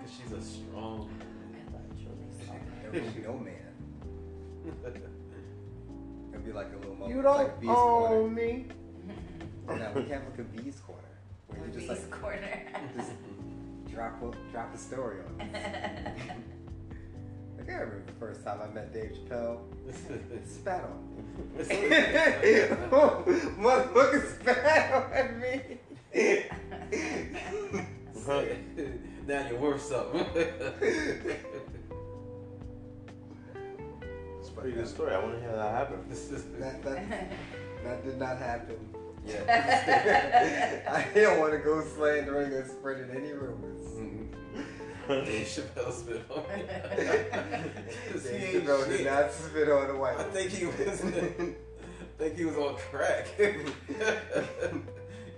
Because 0.00 0.14
she's 0.16 0.32
a 0.32 0.40
strong. 0.42 1.10
I 1.54 1.72
love 1.72 1.98
Julie 1.98 2.30
so 2.46 2.52
There 2.82 2.92
much. 2.92 3.02
will 3.02 3.12
be 3.12 3.26
no 3.26 3.38
man. 3.38 3.54
It'll 6.32 6.40
be 6.44 6.52
like 6.52 6.68
a 6.72 6.76
little 6.78 6.94
moment. 6.94 7.14
You 7.16 7.22
don't 7.22 7.36
like 7.36 7.60
V's 7.60 7.68
own 7.70 7.74
corner. 7.76 8.28
me. 8.30 8.66
Now 9.66 9.92
we 9.94 10.02
have 10.08 10.22
like 10.24 10.38
a 10.38 10.42
V's 10.44 10.80
corner 10.80 11.02
where 11.48 11.60
you 11.60 11.72
just 11.72 11.88
Beast 11.88 12.10
like 12.10 12.20
corner. 12.22 12.62
just 12.96 13.10
drop 13.92 14.22
a 14.22 14.30
drop 14.52 14.74
a 14.74 14.78
story 14.78 15.18
on. 15.20 15.40
it. 15.40 16.16
Like 17.58 17.70
I 17.70 17.80
remember 17.80 18.04
the 18.06 18.12
first 18.12 18.44
time 18.44 18.60
I 18.62 18.68
met 18.72 18.94
Dave 18.94 19.16
Chappelle. 19.28 19.58
Spat 20.46 20.84
on 20.84 21.04
me. 21.56 21.64
Motherfucker 23.58 24.40
spat 24.40 24.92
on 25.12 25.40
me. 25.40 25.60
now 29.26 29.48
you're 29.48 29.58
worth 29.58 29.82
something. 29.82 30.24
It's 34.38 34.48
a 34.48 34.52
pretty 34.52 34.72
good 34.76 34.88
story. 34.88 35.12
I 35.14 35.18
want 35.18 35.34
to 35.34 35.40
hear 35.40 35.52
that 35.56 35.74
happen. 35.74 36.08
that, 36.08 36.82
that, 36.84 37.08
that 37.84 38.04
did 38.04 38.18
not 38.18 38.38
happen 38.38 38.78
yet. 39.28 40.84
I 40.90 41.06
didn't 41.14 41.38
want 41.40 41.52
to 41.52 41.58
go 41.58 41.82
slandering 41.96 42.52
or 42.52 42.66
spreading 42.66 43.10
any 43.10 43.32
rumors. 43.32 43.80
Mm-hmm. 43.96 44.24
Dave 45.08 45.46
Chappelle 45.46 45.92
spit 45.92 46.22
on 46.30 46.42
me. 46.42 46.64
He 48.12 48.18
Dave 48.18 48.54
ain't 48.56 48.64
Chappelle 48.66 48.86
shit. 48.88 48.98
did 48.98 49.06
not 49.06 49.32
spit 49.32 49.68
on 49.70 49.88
the 49.88 49.94
white 49.96 50.16
I 50.18 50.22
one. 50.22 50.30
think 50.32 50.50
he 50.50 50.66
was. 50.66 50.76
I 51.04 51.54
think 52.18 52.36
he 52.36 52.44
was 52.44 52.56
on 52.56 52.76
crack. 52.76 53.26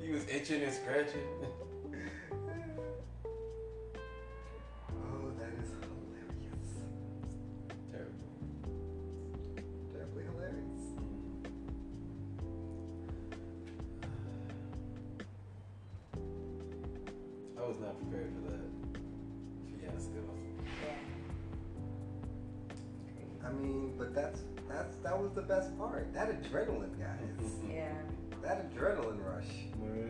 he 0.03 0.11
was 0.13 0.27
itching 0.29 0.63
and 0.63 0.73
scratching. 0.73 1.21
Was 17.71 17.79
not 17.79 17.97
prepared 17.99 18.33
for 18.35 18.41
that 18.51 18.59
fiasco. 19.81 20.21
yeah. 20.83 20.99
I 23.47 23.53
mean, 23.53 23.95
but 23.97 24.13
that's 24.13 24.41
that's 24.69 24.97
that 25.05 25.17
was 25.17 25.31
the 25.35 25.43
best 25.43 25.79
part. 25.79 26.13
That 26.13 26.31
adrenaline, 26.31 26.99
guys. 26.99 27.19
Yeah. 27.73 27.93
That 28.43 28.75
adrenaline 28.75 29.25
rush. 29.25 29.45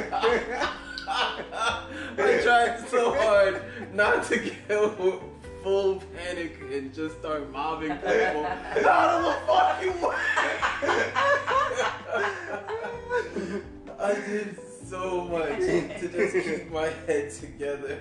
tried 2.42 2.88
so 2.88 3.14
hard 3.14 3.62
not 3.92 4.24
to 4.24 4.52
go 4.66 5.22
full 5.62 6.02
panic 6.16 6.58
and 6.72 6.92
just 6.92 7.18
start 7.20 7.52
mobbing 7.52 7.94
people 7.98 8.10
out 8.88 9.10
of 9.14 9.24
the 9.24 9.34
fucking 9.46 10.00
way. 10.00 10.16
I 14.00 14.14
did 14.14 14.58
so 14.88 15.24
much 15.26 15.58
to 15.58 16.08
just 16.08 16.32
keep 16.46 16.72
my 16.72 16.88
head 17.06 17.30
together. 17.32 17.98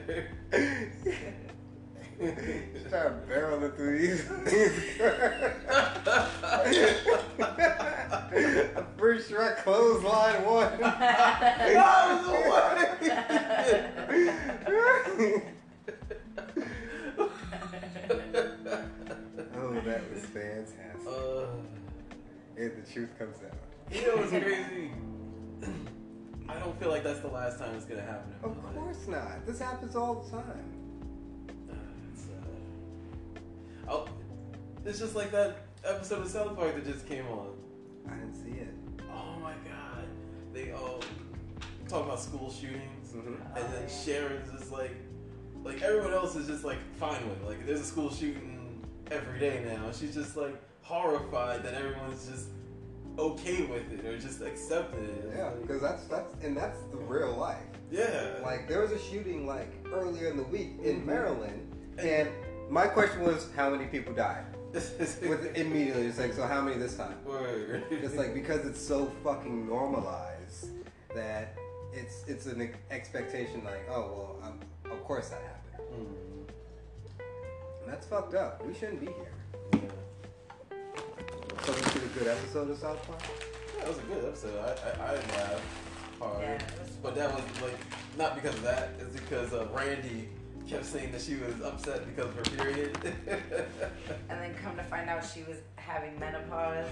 Start 2.87 3.27
barreling 3.29 3.75
through 3.75 3.99
these. 3.99 4.23
First 8.97 9.29
Shrek 9.29 9.57
clothesline 9.63 10.43
one. 10.45 10.83
Out 10.83 12.11
of 12.11 12.25
the 12.25 12.31
one. 12.31 12.77
oh, 19.55 19.81
that 19.85 20.01
was 20.13 20.25
fantastic. 20.25 21.07
Uh, 21.07 21.45
and 22.57 22.71
the 22.83 22.91
truth 22.91 23.09
comes 23.17 23.37
out. 23.37 23.57
you 23.91 24.01
know 24.07 24.17
what's 24.17 24.31
crazy? 24.31 24.91
I 26.47 26.59
don't 26.59 26.79
feel 26.79 26.89
like 26.89 27.03
that's 27.03 27.19
the 27.19 27.27
last 27.27 27.59
time 27.59 27.75
it's 27.75 27.85
gonna 27.85 28.01
happen. 28.01 28.33
Of 28.43 28.57
life. 28.63 28.75
course 28.75 29.07
not. 29.07 29.45
This 29.45 29.59
happens 29.59 29.95
all 29.95 30.15
the 30.23 30.29
time. 30.31 30.63
Uh, 31.69 31.73
It's, 32.11 32.23
uh, 32.27 33.89
oh, 33.91 34.07
it's 34.85 34.99
just 34.99 35.15
like 35.15 35.31
that 35.31 35.57
episode 35.83 36.21
of 36.23 36.27
South 36.27 36.55
Park 36.55 36.75
that 36.75 36.85
just 36.85 37.07
came 37.07 37.27
on. 37.27 37.49
I 38.07 38.15
didn't 38.15 38.33
see 38.35 38.59
it. 38.59 38.73
Oh 39.11 39.39
my 39.39 39.53
god. 39.69 40.05
They 40.53 40.71
all 40.71 41.01
talk 41.87 42.05
about 42.05 42.19
school 42.19 42.51
shootings, 42.51 43.11
Mhm. 43.13 43.35
and 43.55 43.73
then 43.73 43.87
Sharon's 43.89 44.51
just 44.51 44.71
like, 44.71 44.95
like 45.63 45.81
everyone 45.81 46.13
else 46.13 46.35
is 46.35 46.47
just 46.47 46.63
like 46.63 46.79
fine 46.97 47.27
with 47.29 47.41
it. 47.41 47.45
Like 47.47 47.65
there's 47.65 47.81
a 47.81 47.85
school 47.85 48.09
shooting 48.11 48.83
every 49.11 49.39
day 49.39 49.63
now. 49.65 49.91
She's 49.91 50.13
just 50.15 50.35
like 50.35 50.55
horrified 50.81 51.63
that 51.63 51.73
everyone's 51.75 52.27
just 52.27 52.47
okay 53.19 53.63
with 53.65 53.91
it 53.91 54.05
or 54.05 54.17
just 54.17 54.41
accepted 54.41 55.03
it. 55.03 55.31
Yeah, 55.35 55.45
like- 55.45 55.61
because 55.61 55.81
that's 55.81 56.03
that's 56.05 56.33
and 56.43 56.55
that's 56.55 56.79
the 56.91 56.97
real 56.97 57.35
life. 57.35 57.63
yeah. 57.91 58.39
Like 58.43 58.67
there 58.67 58.81
was 58.81 58.91
a 58.91 58.99
shooting 58.99 59.45
like 59.45 59.71
earlier 59.93 60.27
in 60.29 60.37
the 60.37 60.43
week 60.43 60.71
in 60.83 61.01
Mhm. 61.01 61.05
Maryland, 61.05 61.75
and 61.97 62.29
my 62.69 62.87
question 62.87 63.21
was 63.23 63.49
how 63.55 63.69
many 63.69 63.85
people 63.85 64.13
died? 64.13 64.45
With 64.73 65.57
immediately, 65.57 66.05
it's 66.05 66.19
like 66.19 66.33
so 66.33 66.45
how 66.45 66.61
many 66.61 66.77
this 66.77 66.95
time? 66.95 67.17
Word. 67.25 67.83
It's 67.89 68.15
like 68.15 68.33
because 68.35 68.65
it's 68.65 68.79
so 68.81 69.11
fucking 69.23 69.67
normalized 69.67 70.67
that 71.15 71.55
it's 71.91 72.23
it's 72.27 72.45
an 72.45 72.71
expectation 72.91 73.63
like 73.63 73.83
oh 73.89 74.01
well 74.13 74.35
um, 74.43 74.59
of 74.91 75.03
course 75.03 75.29
that 75.29 75.41
happened. 75.41 75.89
Mm, 75.91 76.49
And 77.83 77.91
that's 77.91 78.05
fucked 78.05 78.35
up. 78.35 78.63
We 78.65 78.73
shouldn't 78.75 78.99
be 78.99 79.07
here. 79.07 79.33
yeah. 79.73 79.79
So 81.65 81.71
this 81.73 81.95
is 81.95 82.03
a 82.03 82.19
good 82.19 82.27
episode 82.27 82.69
of 82.71 82.77
South 82.77 83.05
Park. 83.07 83.21
That 83.77 83.87
was 83.87 83.97
a 83.97 84.01
good 84.01 84.25
episode. 84.25 84.57
I 84.59 84.69
I, 85.03 85.07
I 85.11 85.13
laughed 85.15 85.63
hard, 86.19 86.41
Yeah, 86.41 86.57
but 87.03 87.15
that 87.15 87.33
was 87.33 87.43
like 87.61 87.77
not 88.17 88.35
because 88.35 88.55
of 88.55 88.63
that. 88.63 88.91
It's 88.99 89.13
because 89.19 89.53
uh, 89.53 89.67
Randy 89.73 90.29
kept 90.67 90.85
saying 90.85 91.11
that 91.11 91.21
she 91.21 91.35
was 91.35 91.61
upset 91.63 92.05
because 92.05 92.29
of 92.29 92.35
her 92.35 92.43
period. 92.63 92.97
And 94.29 94.39
then 94.41 94.53
come 94.63 94.75
to 94.77 94.83
find 94.83 95.09
out 95.09 95.23
she 95.25 95.41
was 95.43 95.57
having 95.75 96.17
menopause. 96.19 96.85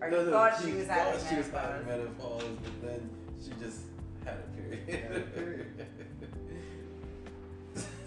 Or 0.00 0.10
No, 0.10 0.20
you 0.20 0.26
no, 0.26 0.30
thought 0.30 0.60
she 0.60 0.66
she 0.70 0.72
was 0.76 0.86
thought 0.86 0.96
having 0.98 1.28
she 1.28 1.36
was 1.36 1.46
menopause. 1.52 1.70
having 1.72 1.86
menopause, 1.86 2.44
but 2.62 2.82
then 2.88 3.10
she 3.42 3.50
just 3.64 3.80
had 4.24 4.34
a 4.38 4.56
period. 4.56 4.88
Had 4.88 5.16
a 5.16 5.20
period. 5.20 5.86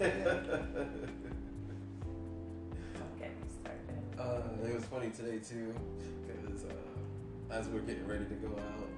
get 0.00 0.26
me 0.26 0.32
started. 0.34 1.27
Uh, 4.18 4.66
it 4.66 4.74
was 4.74 4.84
funny 4.84 5.10
today 5.10 5.38
too, 5.38 5.74
because 6.26 6.64
uh, 6.64 7.52
as 7.54 7.68
we 7.68 7.78
are 7.78 7.82
getting 7.82 8.06
ready 8.06 8.24
to 8.24 8.34
go 8.34 8.48
out, 8.48 8.88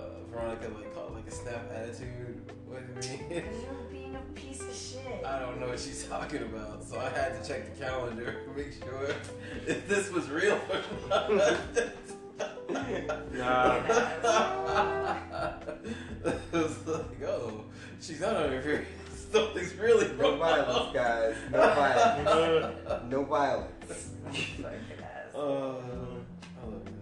uh, 0.00 0.04
Veronica 0.30 0.68
like 0.68 0.94
caught 0.94 1.14
like 1.14 1.26
a 1.26 1.30
snap 1.30 1.70
attitude 1.72 2.40
with 2.68 2.96
me. 2.96 3.20
You're 3.30 3.44
being 3.90 4.16
a 4.16 4.22
piece 4.34 4.60
of 4.60 4.74
shit. 4.74 5.24
I 5.24 5.38
don't 5.38 5.60
know 5.60 5.68
what 5.68 5.80
she's 5.80 6.04
talking 6.06 6.42
about, 6.42 6.82
so 6.84 6.98
I 6.98 7.10
had 7.10 7.42
to 7.42 7.48
check 7.48 7.72
the 7.72 7.84
calendar 7.84 8.42
to 8.44 8.58
make 8.58 8.72
sure 8.72 9.14
if 9.66 9.88
this 9.88 10.10
was 10.10 10.28
real 10.28 10.60
or 10.70 10.82
not. 11.08 11.30
Nah. 13.32 13.76
it 16.24 16.52
was 16.52 16.86
like, 16.86 17.22
oh, 17.26 17.64
she's 18.00 18.20
not 18.20 18.36
on 18.36 18.50
her 18.50 18.62
period. 18.62 18.86
Something's 19.34 19.74
really 19.74 20.06
No 20.16 20.30
wrong. 20.30 20.38
violence, 20.38 20.94
guys. 20.94 21.34
No 21.50 21.58
violence. 21.58 22.78
No 23.10 23.24
violence. 23.24 24.10
Fucking 24.24 24.64
ass. 24.64 25.34
Uh, 25.34 25.40
I 25.40 25.42
love 26.66 26.84
that. 26.84 26.92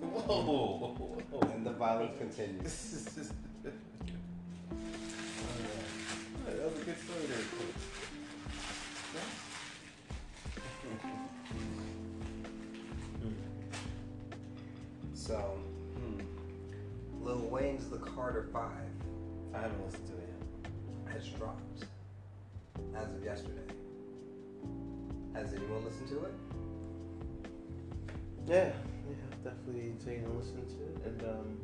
Whoa. 0.00 0.94
whoa. 1.30 1.40
And 1.54 1.66
the 1.66 1.72
violence 1.72 2.16
continues. 2.18 2.62
This 2.62 3.18
is- 3.18 3.32
Alright, 3.66 3.76
that 6.58 6.72
was 6.72 6.80
a 6.80 6.84
good 6.84 6.96
story 7.04 7.26
there. 7.28 7.36
Coach. 7.36 7.82
So, 15.14 15.58
Hmm. 15.96 16.20
Lil 17.24 17.38
Wayne's 17.50 17.88
The 17.88 17.98
Carter 17.98 18.48
Five 18.52 18.88
I 19.54 19.60
haven't 19.60 19.84
listened 19.84 20.06
to 20.08 20.12
it 20.14 20.28
yet. 20.28 21.14
has 21.14 21.26
dropped 21.28 21.84
as 22.96 23.08
of 23.14 23.24
yesterday. 23.24 23.60
Has 25.34 25.52
anyone 25.54 25.84
listened 25.84 26.08
to 26.08 26.24
it? 26.24 26.34
Yeah, 28.46 28.72
yeah, 29.08 29.14
definitely 29.44 29.92
taken 30.04 30.24
a 30.26 30.32
listen 30.38 30.66
to 30.66 30.82
it, 30.84 31.06
and 31.06 31.22
um, 31.22 31.58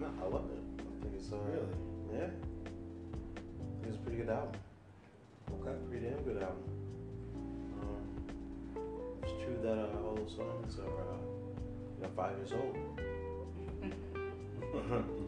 no, 0.00 0.06
I 0.22 0.28
love 0.28 0.44
it. 0.50 0.62
I 0.78 1.02
think 1.02 1.14
it's 1.18 1.32
uh, 1.32 1.36
Really? 1.36 1.74
yeah. 2.12 2.26
I 2.26 3.82
think 3.82 3.88
it's 3.88 3.96
a 3.96 4.00
pretty 4.00 4.18
good 4.18 4.30
album. 4.30 4.60
Okay. 5.60 5.76
Pretty 5.90 6.06
damn 6.06 6.22
good 6.22 6.42
album. 6.42 6.64
Um, 7.82 8.04
it's 9.22 9.32
true 9.44 9.58
that 9.62 9.78
uh, 9.78 10.06
all 10.06 10.14
those 10.14 10.34
songs 10.36 10.78
are 10.78 11.00
uh, 11.00 11.18
you 11.96 12.02
know 12.02 12.10
five 12.16 12.36
years 12.38 12.52
old. 12.52 12.76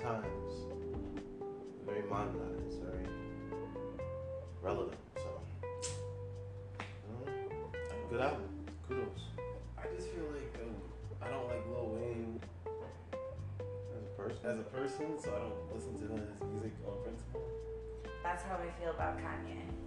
times, 0.00 0.52
very 1.84 2.02
modernized, 2.08 2.80
very 2.82 3.04
relevant. 4.62 4.96
So, 5.16 5.28
you 5.60 7.12
know, 7.12 7.32
good 8.08 8.20
album. 8.20 8.48
Kudos 8.88 9.20
I 9.76 9.94
just 9.94 10.08
feel 10.08 10.24
like 10.32 10.56
um, 10.62 10.74
I 11.20 11.28
don't 11.28 11.46
like 11.48 11.60
Lil 11.68 11.96
Wayne 11.96 12.40
as 12.66 14.02
a 14.02 14.22
person. 14.22 14.50
as 14.50 14.58
a 14.58 14.62
person, 14.62 15.20
so 15.22 15.36
I 15.36 15.38
don't 15.38 15.76
listen 15.76 15.92
to 15.94 16.14
his 16.16 16.30
music 16.48 16.72
on 16.86 17.02
principle. 17.04 17.44
That's 18.22 18.42
how 18.44 18.58
we 18.62 18.70
feel 18.80 18.92
about 18.92 19.18
Kanye. 19.18 19.79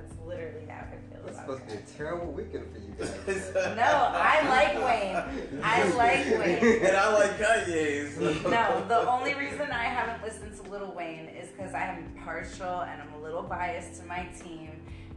That's 0.00 0.14
literally 0.26 0.66
how 0.68 0.84
I 0.86 0.90
feel 1.12 1.26
It's 1.26 1.38
about 1.38 1.46
supposed 1.58 1.68
to 1.68 1.76
be 1.76 1.82
a 1.82 1.96
terrible 1.96 2.32
weekend 2.32 2.66
for 2.72 2.78
you 2.78 2.94
guys. 2.98 3.50
No, 3.54 4.10
I 4.14 4.48
like 4.48 4.74
Wayne. 4.84 5.60
I 5.62 5.82
like 5.96 6.38
Wayne. 6.38 6.84
and 6.86 6.96
I 6.96 7.12
like 7.14 7.38
Kanye's. 7.38 8.16
No, 8.44 8.84
the 8.86 9.08
only 9.10 9.34
reason 9.34 9.62
I 9.72 9.84
haven't 9.84 10.22
listened 10.22 10.56
to 10.62 10.70
Little 10.70 10.92
Wayne 10.92 11.26
is 11.26 11.48
because 11.50 11.74
I'm 11.74 12.14
partial 12.24 12.80
and 12.82 13.02
I'm 13.02 13.12
a 13.14 13.22
little 13.22 13.42
biased 13.42 14.00
to 14.00 14.06
my 14.06 14.26
team. 14.42 14.70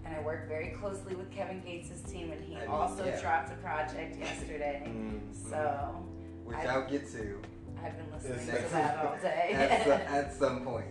And 0.03 0.15
I 0.15 0.21
work 0.21 0.47
very 0.47 0.69
closely 0.69 1.15
with 1.15 1.31
Kevin 1.31 1.61
Gates' 1.63 2.01
team, 2.11 2.31
and 2.31 2.43
he 2.43 2.55
I 2.57 2.61
mean, 2.61 2.69
also 2.69 3.05
yeah. 3.05 3.21
dropped 3.21 3.51
a 3.51 3.55
project 3.57 4.17
yesterday. 4.19 4.83
Mm. 4.91 5.19
So 5.49 6.03
Which 6.43 6.57
I- 6.57 6.65
I'll 6.65 6.89
get 6.89 7.09
to 7.13 7.39
I've 7.83 7.95
been 7.97 8.11
listening 8.13 8.47
Yes. 8.47 8.67
to 8.67 8.73
that 8.73 8.97
all 9.05 9.13
at, 9.13 9.21
day. 9.21 9.81
some, 9.83 9.91
at 9.91 10.33
some 10.35 10.65
point. 10.65 10.85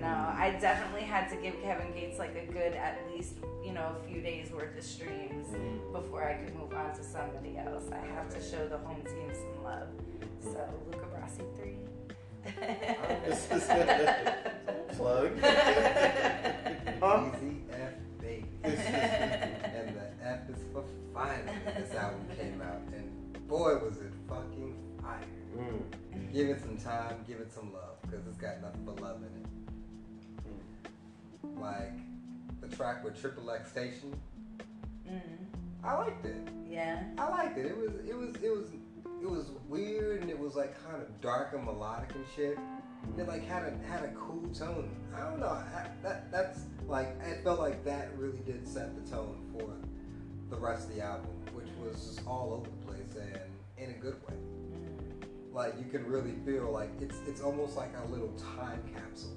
No, 0.00 0.32
I 0.36 0.56
definitely 0.60 1.02
had 1.06 1.28
to 1.30 1.36
give 1.36 1.60
Kevin 1.62 1.92
Gates 1.92 2.18
like 2.18 2.34
a 2.36 2.44
good, 2.52 2.74
at 2.74 2.98
least, 3.12 3.34
you 3.64 3.72
know, 3.72 3.94
a 4.02 4.06
few 4.08 4.20
days 4.20 4.50
worth 4.50 4.76
of 4.76 4.82
streams 4.84 5.46
Mm. 5.48 5.92
before 5.92 6.24
I 6.28 6.34
could 6.34 6.54
move 6.54 6.72
on 6.72 6.92
to 6.96 7.02
somebody 7.04 7.56
else. 7.58 7.84
I 7.92 8.00
have 8.14 8.28
to 8.30 8.40
show 8.42 8.66
the 8.68 8.78
home 8.78 9.02
team 9.04 9.30
some 9.34 9.62
love. 9.64 9.88
So, 10.42 10.66
Luca 10.86 11.06
Brasi 11.12 11.44
3. 11.56 11.76
Plug. 14.96 15.30
Huh? 17.00 17.30
Easy 17.34 17.56
F 17.72 17.94
baby. 18.20 18.44
and 18.62 19.96
the 19.96 20.06
F 20.22 20.40
is 20.50 20.58
for 20.70 20.84
finally. 21.14 21.56
This 21.78 21.94
album 21.94 22.26
came 22.38 22.60
out, 22.60 22.82
and 22.94 23.08
boy, 23.48 23.78
was 23.78 23.96
it 23.98 24.12
fucking 24.28 24.74
fire. 25.00 25.24
Mm. 25.56 25.82
Give 26.32 26.48
it 26.50 26.60
some 26.60 26.76
time, 26.76 27.24
give 27.26 27.40
it 27.40 27.50
some 27.50 27.72
love, 27.72 27.96
because 28.02 28.26
it's 28.26 28.36
got 28.36 28.60
nothing 28.60 28.84
but 28.84 29.00
love 29.00 29.22
in 29.22 29.32
it. 29.42 29.48
Like, 31.42 31.92
the 32.60 32.68
track 32.68 33.04
with 33.04 33.20
XXXTentacion. 33.20 34.14
Mm. 35.08 35.20
I 35.82 35.94
liked 35.94 36.24
it. 36.24 36.48
Yeah. 36.68 37.02
I 37.18 37.28
liked 37.28 37.58
it. 37.58 37.66
It 37.66 37.76
was 37.76 37.92
it 38.06 38.16
was 38.16 38.34
it 38.36 38.50
was 38.50 38.66
it 39.22 39.30
was 39.30 39.50
weird 39.68 40.20
and 40.20 40.30
it 40.30 40.38
was 40.38 40.54
like 40.54 40.82
kind 40.84 41.02
of 41.02 41.20
dark 41.20 41.52
and 41.54 41.64
melodic 41.64 42.14
and 42.14 42.24
shit. 42.36 42.58
It 43.18 43.26
like 43.26 43.46
had 43.46 43.62
a 43.64 43.76
had 43.88 44.04
a 44.04 44.12
cool 44.12 44.46
tone. 44.54 44.90
I 45.16 45.20
don't 45.20 45.40
know. 45.40 45.48
I, 45.48 45.88
that 46.02 46.30
that's 46.30 46.60
like 46.86 47.18
it 47.26 47.42
felt 47.42 47.58
like 47.58 47.84
that 47.84 48.16
really 48.16 48.40
did 48.44 48.68
set 48.68 48.94
the 48.94 49.10
tone 49.10 49.38
for 49.52 49.72
the 50.50 50.60
rest 50.60 50.88
of 50.88 50.94
the 50.94 51.02
album, 51.02 51.30
which 51.54 51.68
was 51.82 51.94
just 52.06 52.26
all 52.26 52.52
over 52.52 52.68
the 52.68 52.86
place 52.86 53.16
and 53.16 53.40
in 53.78 53.94
a 53.94 53.98
good 53.98 54.16
way. 54.28 54.34
Mm. 54.34 55.54
Like 55.54 55.74
you 55.78 55.90
can 55.90 56.06
really 56.06 56.34
feel 56.44 56.70
like 56.70 56.90
it's 57.00 57.16
it's 57.26 57.40
almost 57.40 57.76
like 57.76 57.92
a 58.04 58.10
little 58.10 58.32
time 58.58 58.82
capsule 58.94 59.36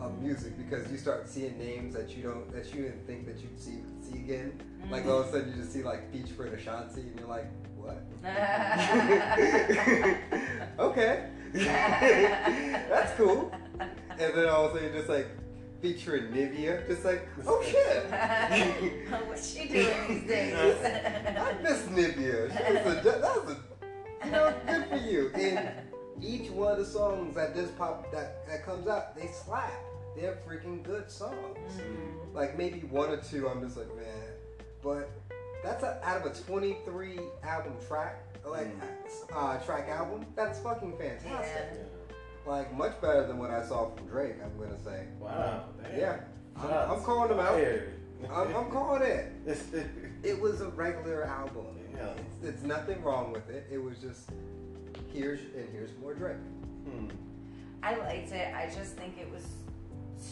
of 0.00 0.20
music 0.20 0.56
because 0.56 0.90
you 0.90 0.98
start 0.98 1.28
seeing 1.28 1.58
names 1.58 1.94
that 1.94 2.16
you 2.16 2.22
don't 2.22 2.50
that 2.52 2.74
you 2.74 2.82
didn't 2.82 3.06
think 3.06 3.26
that 3.26 3.38
you'd 3.40 3.60
see 3.60 3.80
see 4.00 4.18
again. 4.18 4.60
Like 4.90 5.06
all 5.06 5.20
of 5.20 5.26
a 5.26 5.28
mm-hmm. 5.28 5.36
sudden 5.36 5.52
you 5.52 5.56
just 5.56 5.72
see 5.72 5.82
like 5.82 6.10
Beach 6.10 6.30
for 6.30 6.46
Ashanti 6.46 7.02
and 7.02 7.18
you're 7.18 7.28
like, 7.28 7.46
what? 7.76 8.02
okay. 10.78 11.28
That's 11.52 13.12
cool. 13.16 13.52
And 13.78 14.34
then 14.34 14.48
all 14.48 14.66
of 14.66 14.72
a 14.72 14.74
sudden 14.74 14.92
you're 14.92 14.98
just 14.98 15.08
like 15.08 15.28
featuring 15.82 16.24
Nivea, 16.24 16.86
just 16.86 17.04
like, 17.04 17.26
oh 17.46 17.62
shit. 17.62 18.10
What's 19.26 19.52
she 19.52 19.68
doing 19.68 20.08
these 20.08 20.28
days? 20.28 20.54
I 20.56 21.54
miss 21.62 21.82
Nivea. 21.86 22.56
She 22.56 22.72
was 22.72 22.98
a, 22.98 23.02
that 23.02 23.20
was 23.20 23.56
a, 23.56 24.26
you 24.26 24.32
know, 24.32 24.54
good 24.66 24.86
for 24.88 24.96
you. 24.96 25.30
And 25.34 25.70
each 26.22 26.50
one 26.50 26.72
of 26.72 26.78
the 26.78 26.84
songs 26.84 27.34
that 27.34 27.54
just 27.54 27.76
pop 27.78 28.10
that 28.12 28.46
that 28.46 28.64
comes 28.64 28.86
out, 28.86 29.16
they 29.16 29.28
slap. 29.28 29.72
They're 30.16 30.38
freaking 30.46 30.82
good 30.82 31.10
songs. 31.10 31.58
Mhm. 31.78 32.34
Like 32.34 32.56
maybe 32.58 32.80
one 32.80 33.10
or 33.10 33.18
two, 33.18 33.48
I'm 33.48 33.62
just 33.62 33.76
like, 33.76 33.94
man. 33.96 34.32
But 34.82 35.10
that's 35.62 35.82
a, 35.82 36.00
out 36.02 36.24
of 36.24 36.32
a 36.32 36.34
23 36.34 37.18
album 37.42 37.74
track, 37.86 38.22
like 38.46 38.68
uh, 39.34 39.58
track 39.58 39.88
album. 39.88 40.26
That's 40.34 40.58
fucking 40.60 40.96
fantastic. 40.98 41.70
Yeah. 41.74 42.50
Like 42.50 42.74
much 42.74 43.00
better 43.00 43.26
than 43.26 43.38
what 43.38 43.50
I 43.50 43.62
saw 43.64 43.90
from 43.94 44.06
Drake. 44.06 44.36
I'm 44.42 44.58
gonna 44.58 44.82
say. 44.82 45.06
Wow. 45.18 45.64
Damn. 45.82 45.98
Yeah, 45.98 46.20
I'm, 46.56 46.70
I'm 46.92 47.02
calling 47.02 47.28
them 47.28 47.40
out. 47.40 47.50
fired. 47.52 47.92
I'm, 48.30 48.54
I'm 48.54 48.70
calling 48.70 49.02
it. 49.02 49.32
It 50.22 50.38
was 50.38 50.60
a 50.60 50.68
regular 50.68 51.24
album. 51.24 51.64
Yeah. 51.96 52.08
It's, 52.42 52.56
it's 52.56 52.62
nothing 52.62 53.02
wrong 53.02 53.32
with 53.32 53.48
it. 53.48 53.66
It 53.72 53.82
was 53.82 53.96
just 53.98 54.28
here's 55.14 55.40
and 55.56 55.66
here's 55.72 55.96
more 55.98 56.12
Drake. 56.12 56.36
Hmm. 56.84 57.08
I 57.82 57.96
liked 57.96 58.30
it. 58.32 58.54
I 58.54 58.66
just 58.66 58.96
think 58.96 59.16
it 59.18 59.30
was 59.32 59.46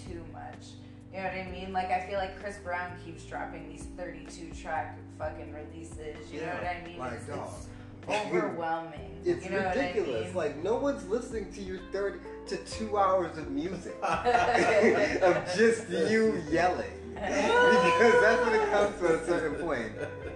too 0.07 0.25
much. 0.33 0.69
You 1.13 1.19
know 1.19 1.25
what 1.25 1.35
I 1.35 1.51
mean? 1.51 1.73
Like 1.73 1.91
I 1.91 2.07
feel 2.07 2.19
like 2.19 2.39
Chris 2.41 2.59
Brown 2.59 2.93
keeps 3.05 3.25
dropping 3.25 3.69
these 3.69 3.87
32 3.97 4.53
track 4.61 4.99
fucking 5.19 5.53
releases. 5.53 6.33
You 6.33 6.41
know 6.41 6.47
what 6.47 6.65
I 6.65 6.83
mean? 6.87 6.99
like, 6.99 7.13
it's, 7.15 7.27
dog. 7.27 7.49
it's 7.49 7.69
overwhelming. 8.09 9.21
It's 9.25 9.45
you 9.45 9.51
know 9.51 9.69
ridiculous. 9.69 10.33
What 10.35 10.47
I 10.47 10.49
mean? 10.49 10.57
Like 10.57 10.65
no 10.65 10.77
one's 10.77 11.07
listening 11.09 11.53
to 11.53 11.61
your 11.63 11.79
thirty 11.93 12.19
to 12.49 12.57
two 12.59 12.97
hours 12.97 13.37
of 13.37 13.51
music 13.51 13.97
of 14.03 15.57
just 15.57 15.89
you 15.89 16.43
yelling. 16.51 16.93
because 17.15 18.21
that's 18.21 18.45
when 18.45 18.55
it 18.55 18.71
comes 18.71 18.99
to 19.01 19.21
a 19.21 19.27
certain 19.27 19.55
point. 19.61 19.93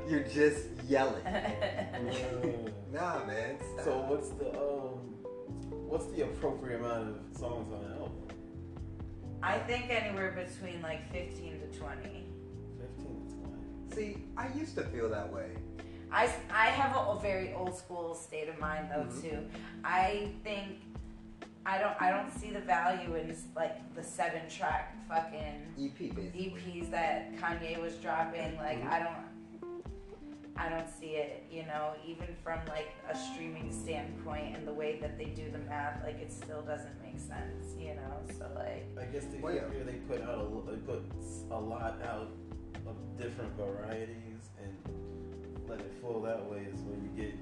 You're 0.09 0.24
just 0.24 0.66
yelling. 0.88 1.22
Nah, 2.92 3.24
man. 3.24 3.57
Stop. 3.74 3.84
So 3.84 4.05
what's 4.09 4.28
the 4.30 4.50
um, 4.50 4.98
what's 5.88 6.07
the 6.07 6.22
appropriate 6.22 6.80
amount 6.80 7.09
of 7.09 7.38
songs 7.38 7.72
on 7.72 7.84
an 7.84 7.92
album? 7.92 8.01
I 9.43 9.59
think 9.59 9.90
anywhere 9.90 10.30
between 10.32 10.80
like 10.82 11.11
15 11.12 11.61
to 11.72 11.78
20. 11.78 11.99
Fifteen 12.78 13.26
to 13.28 13.34
twenty. 13.34 13.95
See, 13.95 14.24
I 14.36 14.49
used 14.57 14.74
to 14.76 14.84
feel 14.84 15.09
that 15.11 15.32
way. 15.32 15.51
I, 16.12 16.24
I 16.53 16.66
have 16.66 16.95
a, 16.97 17.01
a 17.11 17.20
very 17.20 17.53
old 17.55 17.74
school 17.76 18.14
state 18.14 18.49
of 18.49 18.59
mind 18.61 18.88
though 18.90 19.05
Mhm. 19.05 19.22
too. 19.22 19.38
I 19.84 20.30
think 20.45 20.78
I 21.64 21.78
don't 21.78 21.95
I 22.01 22.11
don't 22.11 22.30
see 22.30 22.51
the 22.51 22.61
value 22.61 23.14
in 23.16 23.34
like 23.57 23.95
the 23.95 24.03
seven 24.03 24.43
track 24.49 24.97
fucking 25.09 25.66
EP 25.78 26.01
E 26.01 26.09
basically. 26.11 26.53
EPs 26.57 26.90
that 26.90 27.34
Kanye 27.36 27.80
was 27.80 27.95
dropping. 27.97 28.57
Like 28.59 28.82
Mhm. 28.82 28.90
I 28.90 28.99
don't 28.99 29.32
I 30.57 30.68
don't 30.68 30.88
see 30.88 31.12
it, 31.16 31.44
you 31.50 31.62
know, 31.64 31.92
even 32.07 32.26
from 32.44 32.61
like 32.68 32.88
a 33.11 33.16
streaming 33.16 33.72
standpoint 33.72 34.55
and 34.57 34.66
the 34.68 34.72
way 34.72 34.98
that 35.00 35.16
they 35.18 35.26
do 35.26 35.50
the 35.50 35.59
math, 35.59 36.03
like 36.05 36.20
it 36.20 36.30
still 36.32 36.62
doesn't 36.62 37.00
make 37.03 37.18
sense, 37.18 37.74
you 37.78 37.94
know. 37.94 38.20
So 38.38 38.46
like 38.55 38.86
I 39.00 39.07
guess 39.07 39.24
they 39.26 39.38
Well, 39.38 39.55
yeah. 39.55 39.62
they 39.84 39.94
put 39.94 40.20
out 40.22 40.38
a 40.38 40.70
they 40.70 40.76
put 40.78 41.03
s- 41.20 41.44
a 41.50 41.59
lot 41.59 42.00
out 42.03 42.28
of 42.86 43.18
different 43.18 43.53
varieties 43.57 44.50
and 44.62 45.68
let 45.68 45.80
it 45.80 45.92
flow 46.00 46.22
that 46.26 46.44
way 46.50 46.66
is 46.72 46.80
when 46.82 47.03
you 47.03 47.22
get 47.22 47.34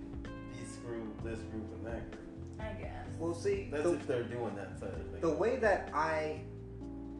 this 0.58 0.76
group, 0.76 1.22
this 1.24 1.40
group, 1.50 1.66
and 1.74 1.86
that 1.86 2.10
group. 2.12 2.26
I 2.60 2.72
guess. 2.80 3.06
We'll 3.18 3.34
see, 3.34 3.68
That's 3.72 3.84
the, 3.84 3.94
if 3.94 4.06
they're 4.06 4.22
doing 4.22 4.54
that 4.56 4.78
side 4.78 4.90
of 4.90 5.06
things. 5.10 5.20
the 5.22 5.30
way 5.30 5.56
that 5.56 5.88
I 5.94 6.42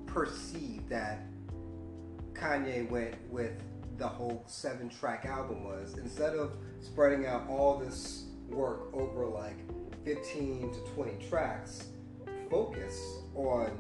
perceive 0.07 0.89
that 0.89 1.23
Kanye 2.35 2.89
went 2.91 3.15
with 3.31 3.53
the 4.01 4.09
whole 4.09 4.43
seven 4.47 4.89
track 4.89 5.27
album 5.27 5.63
was 5.63 5.99
instead 5.99 6.35
of 6.35 6.53
spreading 6.81 7.27
out 7.27 7.47
all 7.51 7.79
this 7.79 8.25
work 8.49 8.89
over 8.95 9.27
like 9.27 9.59
15 10.07 10.73
to 10.73 10.81
20 10.95 11.29
tracks, 11.29 11.89
focus 12.51 13.19
on 13.35 13.77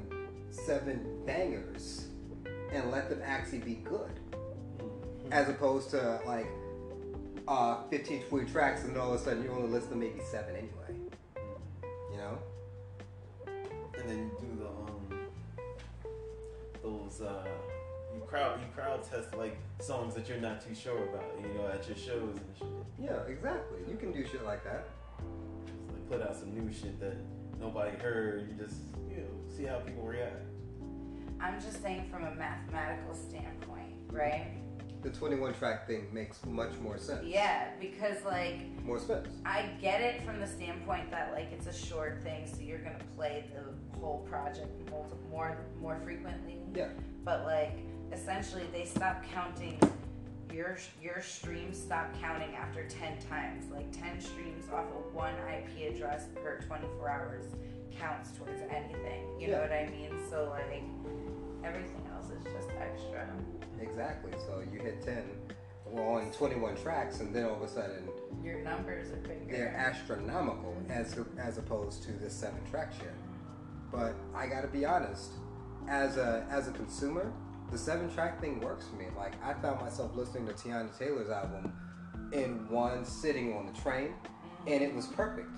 seven 0.50 1.22
bangers 1.24 2.08
and 2.70 2.90
let 2.90 3.08
them 3.08 3.22
actually 3.24 3.60
be 3.60 3.76
good. 3.76 4.20
Mhm. 4.78 5.32
As 5.32 5.48
opposed 5.48 5.88
to 5.90 6.20
like 6.26 6.46
uh, 7.48 7.82
15, 7.88 8.24
20 8.24 8.52
tracks 8.52 8.84
and 8.84 8.96
all 8.98 9.14
of 9.14 9.20
a 9.20 9.24
sudden 9.24 9.42
you 9.42 9.50
only 9.50 9.68
listen 9.68 9.88
to 9.88 9.96
maybe 9.96 10.20
seven 10.30 10.54
anyway. 10.54 11.00
You 12.12 12.18
know? 12.18 12.38
and 13.46 14.08
then 14.08 14.18
you 14.18 14.30
do 14.40 14.62
the 14.62 14.68
um 14.68 15.28
those 16.82 17.20
uh 17.22 17.44
crowd 18.30 18.60
you 18.60 18.66
crowd 18.74 19.02
test 19.02 19.34
like 19.34 19.58
songs 19.80 20.14
that 20.14 20.28
you're 20.28 20.40
not 20.40 20.64
too 20.64 20.74
sure 20.74 21.08
about, 21.08 21.24
you 21.42 21.52
know, 21.54 21.66
at 21.66 21.86
your 21.88 21.96
shows 21.96 22.36
and 22.36 22.56
shit. 22.56 22.68
Yeah, 22.98 23.22
exactly. 23.28 23.80
You 23.88 23.96
can 23.96 24.12
do 24.12 24.24
shit 24.24 24.44
like 24.44 24.62
that. 24.64 24.88
Just 25.66 25.88
like 25.88 26.08
put 26.08 26.22
out 26.22 26.36
some 26.36 26.54
new 26.54 26.72
shit 26.72 27.00
that 27.00 27.16
nobody 27.60 27.96
heard. 27.96 28.48
You 28.48 28.64
just 28.64 28.76
you 29.10 29.16
know 29.16 29.54
see 29.54 29.64
how 29.64 29.78
people 29.78 30.04
react. 30.04 30.44
I'm 31.40 31.60
just 31.60 31.82
saying 31.82 32.08
from 32.10 32.24
a 32.24 32.34
mathematical 32.34 33.14
standpoint, 33.14 33.94
right? 34.10 34.52
The 35.02 35.08
21 35.08 35.54
track 35.54 35.86
thing 35.86 36.08
makes 36.12 36.44
much 36.44 36.72
more 36.82 36.98
sense. 36.98 37.24
Yeah, 37.24 37.68
because 37.80 38.22
like 38.24 38.60
More 38.84 39.00
sense. 39.00 39.28
I 39.46 39.70
get 39.80 40.02
it 40.02 40.22
from 40.22 40.38
the 40.38 40.46
standpoint 40.46 41.10
that 41.10 41.32
like 41.32 41.50
it's 41.52 41.66
a 41.66 41.72
short 41.72 42.22
thing, 42.22 42.46
so 42.46 42.60
you're 42.60 42.78
gonna 42.78 42.98
play 43.16 43.46
the 43.54 43.98
whole 43.98 44.26
project 44.30 44.68
multiple, 44.90 45.18
more 45.30 45.56
more 45.80 45.98
frequently. 46.04 46.58
Yeah. 46.74 46.88
But 47.24 47.44
like 47.44 47.78
essentially, 48.12 48.64
they 48.72 48.84
stop 48.84 49.22
counting 49.32 49.78
your 50.52 50.76
your 51.02 51.20
streams. 51.20 51.78
Stop 51.78 52.08
counting 52.20 52.54
after 52.54 52.86
ten 52.88 53.18
times. 53.28 53.70
Like 53.72 53.90
ten 53.92 54.20
streams 54.20 54.64
off 54.72 54.86
of 54.86 55.14
one 55.14 55.34
IP 55.48 55.94
address 55.94 56.26
per 56.42 56.60
24 56.66 57.08
hours 57.08 57.44
counts 57.98 58.30
towards 58.32 58.60
anything. 58.70 59.24
You 59.38 59.48
know 59.48 59.60
what 59.60 59.72
I 59.72 59.88
mean? 59.90 60.10
So 60.30 60.48
like 60.50 60.82
everything 61.64 62.02
else 62.14 62.26
is 62.30 62.44
just 62.44 62.68
extra. 62.80 63.28
Exactly. 63.80 64.32
So 64.46 64.62
you 64.72 64.80
hit 64.80 65.02
10 65.02 65.24
well, 65.86 66.14
on 66.14 66.30
21 66.32 66.76
tracks, 66.76 67.20
and 67.20 67.34
then 67.34 67.46
all 67.46 67.56
of 67.56 67.62
a 67.62 67.68
sudden 67.68 68.08
Your 68.44 68.60
numbers 68.60 69.10
are 69.10 69.16
bigger. 69.16 69.44
they're 69.50 69.74
astronomical 69.76 70.76
as 70.88 71.18
as 71.38 71.58
opposed 71.58 72.02
to 72.04 72.12
this 72.12 72.32
seven 72.32 72.60
track 72.70 72.92
shit. 72.92 73.12
But 73.90 74.14
I 74.34 74.46
gotta 74.46 74.68
be 74.68 74.84
honest, 74.84 75.32
as 75.88 76.16
a 76.16 76.46
as 76.50 76.68
a 76.68 76.72
consumer, 76.72 77.32
the 77.70 77.78
seven 77.78 78.12
track 78.12 78.40
thing 78.40 78.60
works 78.60 78.86
for 78.86 78.96
me. 78.96 79.06
Like 79.16 79.32
I 79.44 79.54
found 79.54 79.80
myself 79.80 80.14
listening 80.14 80.46
to 80.46 80.52
Teyana 80.52 80.96
Taylor's 80.96 81.30
album 81.30 81.72
in 82.32 82.68
one 82.68 83.04
sitting 83.04 83.56
on 83.56 83.66
the 83.66 83.80
train, 83.80 84.08
mm-hmm. 84.08 84.72
and 84.72 84.82
it 84.82 84.94
was 84.94 85.06
perfect. 85.06 85.48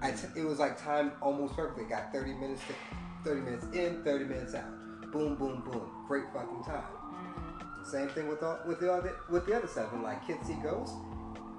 I 0.00 0.12
t- 0.12 0.28
it 0.36 0.44
was 0.44 0.58
like 0.58 0.80
time 0.80 1.12
almost 1.20 1.54
perfectly. 1.54 1.84
Got 1.84 2.12
30 2.12 2.34
minutes, 2.34 2.62
to, 2.68 3.28
30 3.28 3.40
minutes 3.40 3.66
in, 3.72 4.02
30 4.04 4.24
minutes 4.24 4.54
out. 4.54 4.70
Boom, 5.12 5.36
boom, 5.36 5.62
boom. 5.62 5.90
Great 6.06 6.24
fucking 6.32 6.62
time. 6.64 6.82
Mm-hmm. 6.82 7.84
Same 7.84 8.08
thing 8.08 8.28
with 8.28 8.42
all, 8.42 8.58
with 8.66 8.80
the 8.80 8.92
other 8.92 9.16
with 9.30 9.46
the 9.46 9.56
other 9.56 9.66
seven, 9.68 10.02
like 10.02 10.26
Kids 10.26 10.46
See 10.46 10.56
Ghosts. 10.62 10.94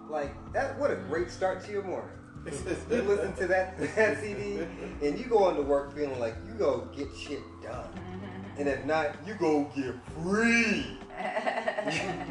Like 0.09 0.33
that, 0.53 0.77
what 0.79 0.91
a 0.91 0.95
great 0.95 1.29
start 1.29 1.63
to 1.65 1.71
your 1.71 1.83
morning. 1.83 2.15
You 2.45 3.01
listen 3.01 3.33
to 3.35 3.47
that 3.47 3.77
that 3.95 4.19
CD, 4.21 4.59
and 5.01 5.19
you 5.19 5.25
go 5.25 5.49
into 5.49 5.61
work 5.61 5.93
feeling 5.93 6.19
like 6.19 6.35
you 6.47 6.53
go 6.53 6.87
get 6.95 7.07
shit 7.15 7.41
done, 7.61 7.89
mm-hmm. 7.93 8.18
And 8.59 8.67
if 8.67 8.85
not, 8.85 9.15
you 9.25 9.33
go 9.35 9.63
get 9.75 9.95
free. 10.21 10.85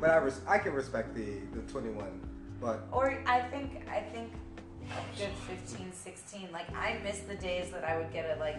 But 0.00 0.10
I 0.10 0.16
res- 0.16 0.40
I 0.48 0.56
can 0.56 0.72
respect 0.72 1.14
the 1.14 1.40
the 1.52 1.60
21, 1.70 2.08
but 2.58 2.86
Or 2.90 3.18
I 3.26 3.40
think 3.42 3.86
I 3.86 4.00
think 4.00 4.32
good 5.18 5.28
15, 5.46 5.92
16. 5.92 6.48
Like 6.52 6.74
I 6.74 6.98
miss 7.04 7.18
the 7.20 7.34
days 7.34 7.70
that 7.70 7.84
I 7.84 7.98
would 7.98 8.10
get 8.10 8.34
a 8.34 8.40
like 8.40 8.56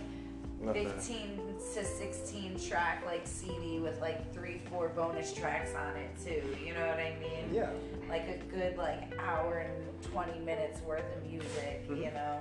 Nothing. 0.62 0.90
15 0.90 1.56
to 1.76 1.84
16 1.84 2.60
track 2.60 3.04
like 3.06 3.22
CD 3.26 3.80
with 3.80 4.00
like 4.00 4.34
three, 4.34 4.62
four 4.70 4.90
bonus 4.90 5.34
tracks 5.34 5.74
on 5.76 5.96
it 5.96 6.12
too. 6.24 6.44
You 6.64 6.74
know 6.74 6.86
what 6.88 7.00
I 7.00 7.16
mean? 7.20 7.54
Yeah. 7.54 7.70
Like 8.10 8.28
a 8.28 8.38
good 8.54 8.78
like 8.78 9.12
hour 9.20 9.60
and 9.60 10.04
20 10.12 10.40
minutes 10.40 10.82
worth 10.82 11.04
of 11.18 11.24
music. 11.30 11.88
Mhm. 11.90 11.98
You 11.98 12.12
know. 12.12 12.40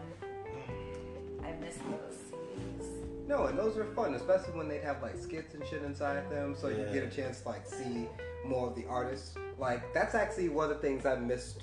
I 1.43 1.53
miss 1.65 1.77
those 1.77 2.19
CDs. 2.31 2.87
No, 3.27 3.47
and 3.47 3.59
those 3.59 3.77
were 3.77 3.85
fun, 3.87 4.15
especially 4.15 4.53
when 4.53 4.69
they'd 4.69 4.83
have 4.83 5.01
like 5.03 5.17
skits 5.17 5.55
and 5.55 5.65
shit 5.67 5.83
inside 5.83 6.31
them, 6.31 6.55
so 6.57 6.69
you 6.69 6.85
get 6.93 7.05
a 7.05 7.09
chance 7.09 7.41
to 7.41 7.49
like 7.49 7.67
see 7.67 8.09
more 8.45 8.69
of 8.69 8.75
the 8.75 8.85
artists. 8.87 9.35
Like 9.59 9.95
that's 9.95 10.15
actually 10.15 10.49
one 10.51 10.71
of 10.71 10.77
the 10.77 10.83
things 10.87 11.07
I 11.07 11.17
missed 11.17 11.63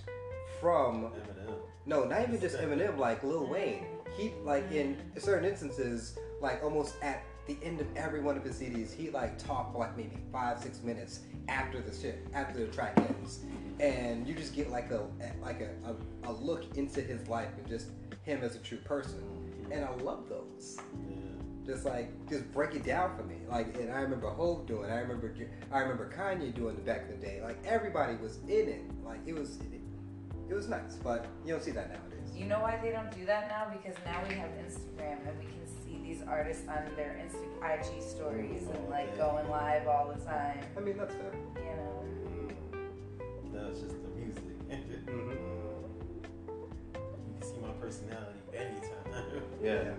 from 0.60 1.12
Eminem. 1.12 1.53
no, 1.86 2.03
not 2.05 2.22
even 2.28 2.39
just 2.39 2.58
Eminem, 2.58 2.97
like 2.97 3.24
Lil 3.24 3.45
Wayne. 3.47 3.86
He 4.18 4.34
like 4.43 4.72
in 4.72 4.97
certain 5.20 5.45
instances, 5.47 6.18
like 6.41 6.63
almost 6.63 6.95
at 7.01 7.23
the 7.47 7.57
end 7.63 7.79
of 7.79 7.88
every 7.95 8.21
one 8.21 8.38
of 8.38 8.43
his 8.43 8.59
CDs, 8.59 8.93
he 8.93 9.09
like 9.09 9.38
talked 9.38 9.73
for 9.73 9.79
like 9.79 9.95
maybe 9.95 10.17
five, 10.31 10.59
six 10.59 10.81
minutes 10.83 11.21
after 11.47 11.81
the 11.81 11.95
shit, 11.95 12.27
after 12.33 12.65
the 12.65 12.71
track 12.71 12.93
ends, 12.97 13.39
and 13.79 14.27
you 14.27 14.33
just 14.35 14.53
get 14.53 14.69
like 14.69 14.91
a 14.91 15.07
like 15.41 15.61
a, 15.61 15.69
a, 15.89 16.29
a 16.29 16.33
look 16.33 16.77
into 16.77 17.01
his 17.01 17.27
life 17.27 17.49
and 17.57 17.67
just 17.67 17.88
him 18.23 18.41
as 18.43 18.55
a 18.55 18.59
true 18.59 18.79
person. 18.79 19.23
And 19.71 19.83
I 19.83 19.93
love 19.95 20.29
those 20.29 20.77
Yeah. 21.09 21.15
just 21.65 21.85
like 21.85 22.09
just 22.29 22.51
break 22.53 22.73
it 22.75 22.83
down 22.83 23.15
for 23.17 23.23
me. 23.23 23.35
Like, 23.49 23.75
and 23.77 23.91
I 23.91 23.99
remember 24.01 24.29
Hove 24.29 24.65
doing. 24.65 24.89
I 24.91 24.99
remember 24.99 25.33
I 25.71 25.79
remember 25.79 26.11
Kanye 26.15 26.53
doing 26.53 26.75
the 26.75 26.81
back 26.81 27.03
in 27.09 27.19
the 27.19 27.25
day. 27.25 27.41
Like 27.41 27.57
everybody 27.65 28.15
was 28.17 28.38
in 28.47 28.67
it. 28.67 28.81
Like 29.05 29.19
it 29.25 29.33
was 29.33 29.57
it, 29.57 29.81
it 30.49 30.53
was 30.53 30.67
nice, 30.67 30.95
but 31.03 31.25
you 31.45 31.53
don't 31.53 31.63
see 31.63 31.71
that 31.71 31.89
nowadays. 31.89 32.35
You 32.35 32.45
know 32.45 32.59
why 32.59 32.77
they 32.83 32.91
don't 32.91 33.11
do 33.11 33.25
that 33.25 33.47
now? 33.49 33.67
Because 33.75 33.95
now 34.05 34.21
we 34.27 34.35
have 34.35 34.49
Instagram 34.51 35.27
and 35.27 35.38
we 35.39 35.45
can 35.45 35.53
see 35.53 35.57
these 36.08 36.22
artists 36.28 36.64
on 36.70 36.84
their 36.95 37.20
Insta 37.22 37.43
IG 37.62 38.01
stories 38.01 38.64
and 38.74 38.89
like 38.89 39.18
going 39.18 39.49
live 39.49 39.88
all 39.88 40.14
the 40.14 40.24
time. 40.24 40.60
I 40.78 40.80
mean 40.80 40.97
that's 40.97 41.14
fair. 41.14 41.32
You 41.55 41.76
know. 41.76 42.05
Mm. 42.72 43.53
No, 43.53 43.68
it's 43.70 43.82
just 43.82 43.95
the 44.01 44.10
music. 44.10 44.43
Mhm. 45.08 45.38
You 46.95 47.39
can 47.39 47.41
see 47.49 47.58
my 47.62 47.72
personality 47.80 48.39
anytime. 48.53 49.41
Yeah. 49.64 49.93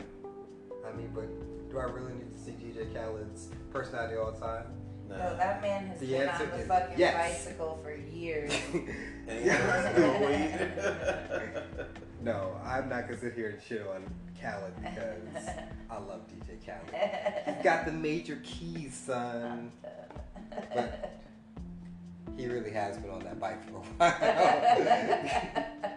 I 0.86 0.92
mean, 0.96 1.10
but 1.14 1.26
do 1.70 1.78
I 1.78 1.84
really 1.84 2.12
need 2.14 2.32
to 2.32 2.38
see 2.38 2.52
DJ 2.52 2.92
Khaled's 2.94 3.48
personality 3.72 4.16
all 4.16 4.32
the 4.32 4.38
time? 4.38 4.66
No, 5.08 5.36
that 5.36 5.62
man 5.62 5.86
has 5.86 6.00
The 6.00 6.06
been 6.06 6.28
on 6.28 6.38
the 6.38 6.64
fucking 6.64 6.98
yes. 6.98 7.14
bicycle 7.44 7.78
for 7.82 7.94
years. 7.94 8.52
And 9.28 9.44
you're 9.44 9.92
still 9.92 10.20
waiting. 10.20 10.70
no, 12.22 12.58
I'm 12.64 12.88
not 12.88 13.08
gonna 13.08 13.20
sit 13.20 13.34
here 13.34 13.50
and 13.50 13.62
shit 13.62 13.86
on 13.86 14.10
Khaled 14.40 14.74
because 14.80 15.50
I 15.90 15.98
love 15.98 16.22
DJ 16.28 16.64
Khaled. 16.64 17.54
He's 17.54 17.62
got 17.62 17.84
the 17.84 17.92
major 17.92 18.40
keys, 18.42 18.94
son. 18.94 19.70
But 20.74 21.18
he 22.38 22.46
really 22.46 22.70
has 22.70 22.96
been 22.96 23.10
on 23.10 23.18
that 23.24 23.38
bike 23.38 23.62
for 23.68 23.76
a 23.76 23.80
while. 23.80 24.10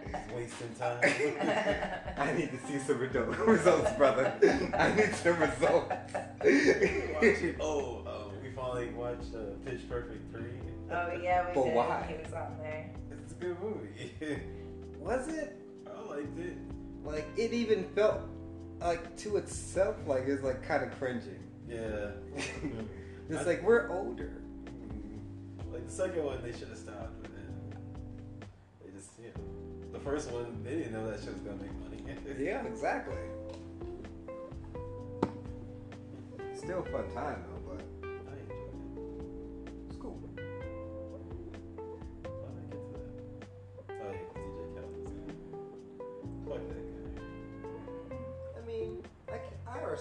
He's 0.04 0.34
wasting 0.34 0.74
time. 0.78 0.98
I 2.18 2.32
need 2.32 2.50
to 2.50 2.58
see 2.66 2.78
some 2.80 2.98
results, 2.98 3.92
brother. 3.92 4.34
I 4.76 4.94
need 4.94 5.14
some 5.14 5.38
results. 5.40 5.94
Oh, 7.60 8.02
we 8.88 8.94
watched 8.94 9.34
uh, 9.34 9.54
Pitch 9.64 9.88
Perfect 9.88 10.32
3. 10.32 10.42
oh 10.90 11.12
yeah, 11.22 11.48
we 11.48 11.54
But 11.54 11.64
did. 11.64 11.74
why? 11.74 12.06
He 12.08 12.22
was 12.24 12.32
on 12.34 12.56
there. 12.62 12.90
It's 13.10 13.32
a 13.32 13.36
good 13.36 13.56
movie. 13.60 14.12
Was 15.00 15.26
it? 15.28 15.56
I 15.86 16.00
liked 16.08 16.38
it. 16.38 16.56
Like, 17.04 17.26
it 17.36 17.52
even 17.52 17.84
felt 17.94 18.20
like 18.80 19.16
to 19.18 19.36
itself 19.36 19.96
like 20.06 20.26
it 20.26 20.32
was 20.32 20.42
like 20.42 20.62
kind 20.62 20.84
of 20.84 20.96
cringing. 20.98 21.42
Yeah. 21.68 22.10
It's 23.30 23.46
like 23.46 23.62
we're 23.62 23.90
older. 23.90 24.42
Like 25.72 25.86
the 25.86 25.92
second 25.92 26.24
one, 26.24 26.42
they 26.42 26.52
should 26.52 26.68
have 26.68 26.76
stopped, 26.76 27.22
but 27.22 27.30
then 27.32 27.54
they 28.84 28.90
just, 28.90 29.10
you 29.18 29.28
know, 29.28 29.92
the 29.92 29.98
first 30.00 30.30
one, 30.30 30.62
they 30.62 30.70
didn't 30.76 30.92
know 30.92 31.08
that 31.10 31.18
shit 31.20 31.32
was 31.32 31.40
gonna 31.42 31.56
make 31.56 31.72
money. 31.80 31.88
Yeah, 32.38 32.62
exactly. 32.66 33.16
Still 36.54 36.80
a 36.80 36.84
fun 36.84 37.10
time 37.14 37.42
though, 37.48 37.51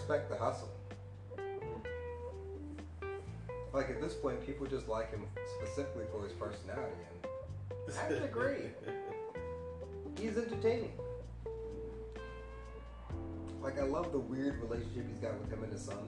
respect 0.01 0.29
the 0.29 0.35
hustle. 0.37 0.69
Like 3.71 3.89
at 3.89 4.01
this 4.01 4.13
point, 4.15 4.43
people 4.45 4.65
just 4.65 4.87
like 4.89 5.11
him 5.11 5.23
specifically 5.59 6.05
for 6.11 6.23
his 6.23 6.33
personality, 6.33 6.91
and 7.87 7.95
I 7.97 8.09
would 8.09 8.23
agree. 8.31 8.71
he's 10.19 10.37
entertaining. 10.37 10.91
Like 13.61 13.79
I 13.79 13.83
love 13.83 14.11
the 14.11 14.19
weird 14.19 14.59
relationship 14.61 15.07
he's 15.07 15.19
got 15.19 15.39
with 15.39 15.51
him 15.53 15.63
and 15.63 15.71
his 15.71 15.83
son. 15.83 16.07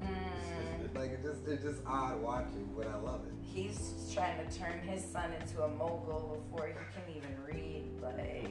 Mm. 0.00 0.96
Like 0.96 1.10
it 1.10 1.22
just 1.22 1.46
it's 1.46 1.62
just 1.64 1.82
odd 1.86 2.22
watching, 2.22 2.70
but 2.76 2.86
I 2.86 2.96
love 2.96 3.22
it. 3.26 3.32
He's 3.42 3.92
trying 4.14 4.48
to 4.48 4.58
turn 4.58 4.78
his 4.80 5.04
son 5.04 5.32
into 5.32 5.62
a 5.64 5.68
mogul 5.68 6.40
before 6.50 6.68
he 6.68 6.72
can 6.72 7.16
even 7.16 7.36
read. 7.44 7.84
Like, 8.00 8.48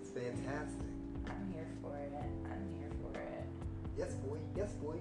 It's 0.00 0.10
fantastic. 0.10 0.86
I'm 1.26 1.52
here 1.52 1.66
for 1.82 1.96
it. 1.96 2.12
I'm 2.14 2.68
here 2.76 2.76
for 2.76 2.78
it. 2.78 2.81
Yes, 3.96 4.12
boy. 4.14 4.38
Yes, 4.56 4.72
boy. 4.72 4.96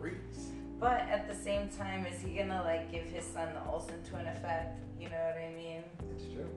Freaks. 0.00 0.46
But 0.78 1.00
at 1.00 1.26
the 1.28 1.34
same 1.34 1.68
time, 1.68 2.06
is 2.06 2.20
he 2.20 2.36
gonna 2.36 2.62
like 2.62 2.90
give 2.92 3.04
his 3.04 3.24
son 3.24 3.48
the 3.54 3.64
Olsen 3.70 4.02
twin 4.08 4.26
effect? 4.26 4.78
You 5.00 5.08
know 5.08 5.16
what 5.16 5.36
I 5.36 5.52
mean? 5.56 5.82
It's 6.14 6.24
true. 6.32 6.48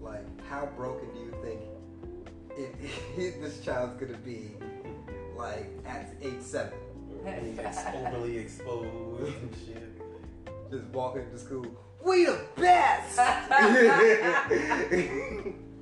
Like, 0.00 0.26
how 0.48 0.66
broken 0.76 1.08
do 1.14 1.20
you 1.20 1.32
think 1.42 1.60
it, 2.58 2.74
this 3.40 3.60
child's 3.64 3.98
gonna 4.00 4.18
be? 4.18 4.50
Like 5.36 5.70
at 5.86 6.14
age 6.22 6.40
seven, 6.40 6.78
Being 7.24 7.58
ex- 7.58 7.78
overly 7.94 8.38
exposed 8.38 9.34
and 9.34 9.54
shit. 9.66 10.00
just 10.70 10.84
walking 10.86 11.28
to 11.30 11.38
school. 11.38 11.66
We 12.04 12.26
the 12.26 12.40
best. 12.56 13.18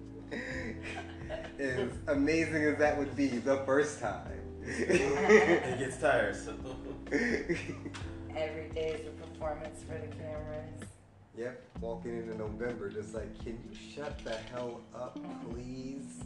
as 2.06 2.16
amazing 2.16 2.64
as 2.64 2.78
that 2.78 2.98
would 2.98 3.14
be 3.16 3.28
the 3.28 3.58
first 3.58 4.00
time. 4.00 4.40
It 4.64 5.78
gets 5.78 5.98
tiresome. 5.98 6.64
Every 7.10 8.68
day 8.74 9.00
is 9.00 9.06
a 9.06 9.10
performance 9.26 9.82
for 9.82 9.98
the 9.98 10.06
cameras. 10.16 10.88
yep, 11.36 11.62
walking 11.80 12.16
into 12.18 12.36
November, 12.36 12.88
just 12.88 13.14
like, 13.14 13.36
can 13.42 13.52
you 13.52 13.76
shut 13.94 14.18
the 14.24 14.36
hell 14.52 14.80
up, 14.94 15.18
please? 15.50 16.20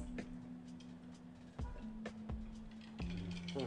Hmm. 3.55 3.64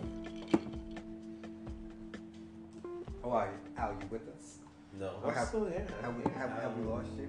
Oh, 3.23 3.31
are 3.31 3.47
you, 3.47 3.53
Al, 3.77 3.91
you 3.91 4.07
with 4.09 4.27
us? 4.29 4.59
No. 4.99 5.07
What 5.21 5.31
I'm 5.31 5.35
hap- 5.35 5.47
still 5.47 5.65
here. 5.65 5.85
Have 6.01 6.15
we, 6.15 6.31
have, 6.31 6.49
have 6.51 6.77
we 6.77 6.83
um, 6.83 6.89
lost 6.91 7.09
you? 7.17 7.27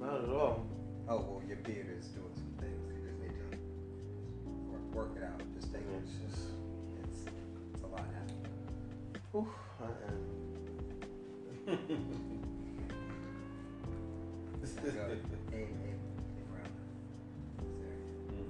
Not 0.00 0.24
at 0.24 0.30
all. 0.30 0.66
Oh, 1.08 1.16
well, 1.16 1.42
your 1.46 1.56
beard 1.58 1.88
is 1.98 2.06
doing 2.06 2.30
work, 4.94 5.08
work 5.08 5.16
it 5.16 5.24
out. 5.24 5.40
Just 5.54 5.72
take 5.72 5.82
it. 5.82 6.02
It's 6.02 6.12
just, 6.34 6.48
It's, 7.02 7.18
it's 7.74 7.82
a 7.84 7.86
lot 7.86 8.04
happening. 8.14 8.46
whew, 9.32 9.48
I 9.80 9.84
am. 10.08 10.20
Go. 14.80 14.86
Aim, 14.88 14.96
aim, 15.52 15.68
aim 15.84 16.48
around. 16.54 16.74
There, 17.80 17.98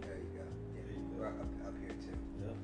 there 0.00 0.18
you 0.18 0.30
go. 0.36 0.44
Yeah, 0.74 0.82
There 0.86 0.94
you 0.94 1.02
go. 1.18 1.24
up, 1.26 1.66
up 1.66 1.74
here 1.80 1.90
too. 1.98 2.16
Yep. 2.44 2.56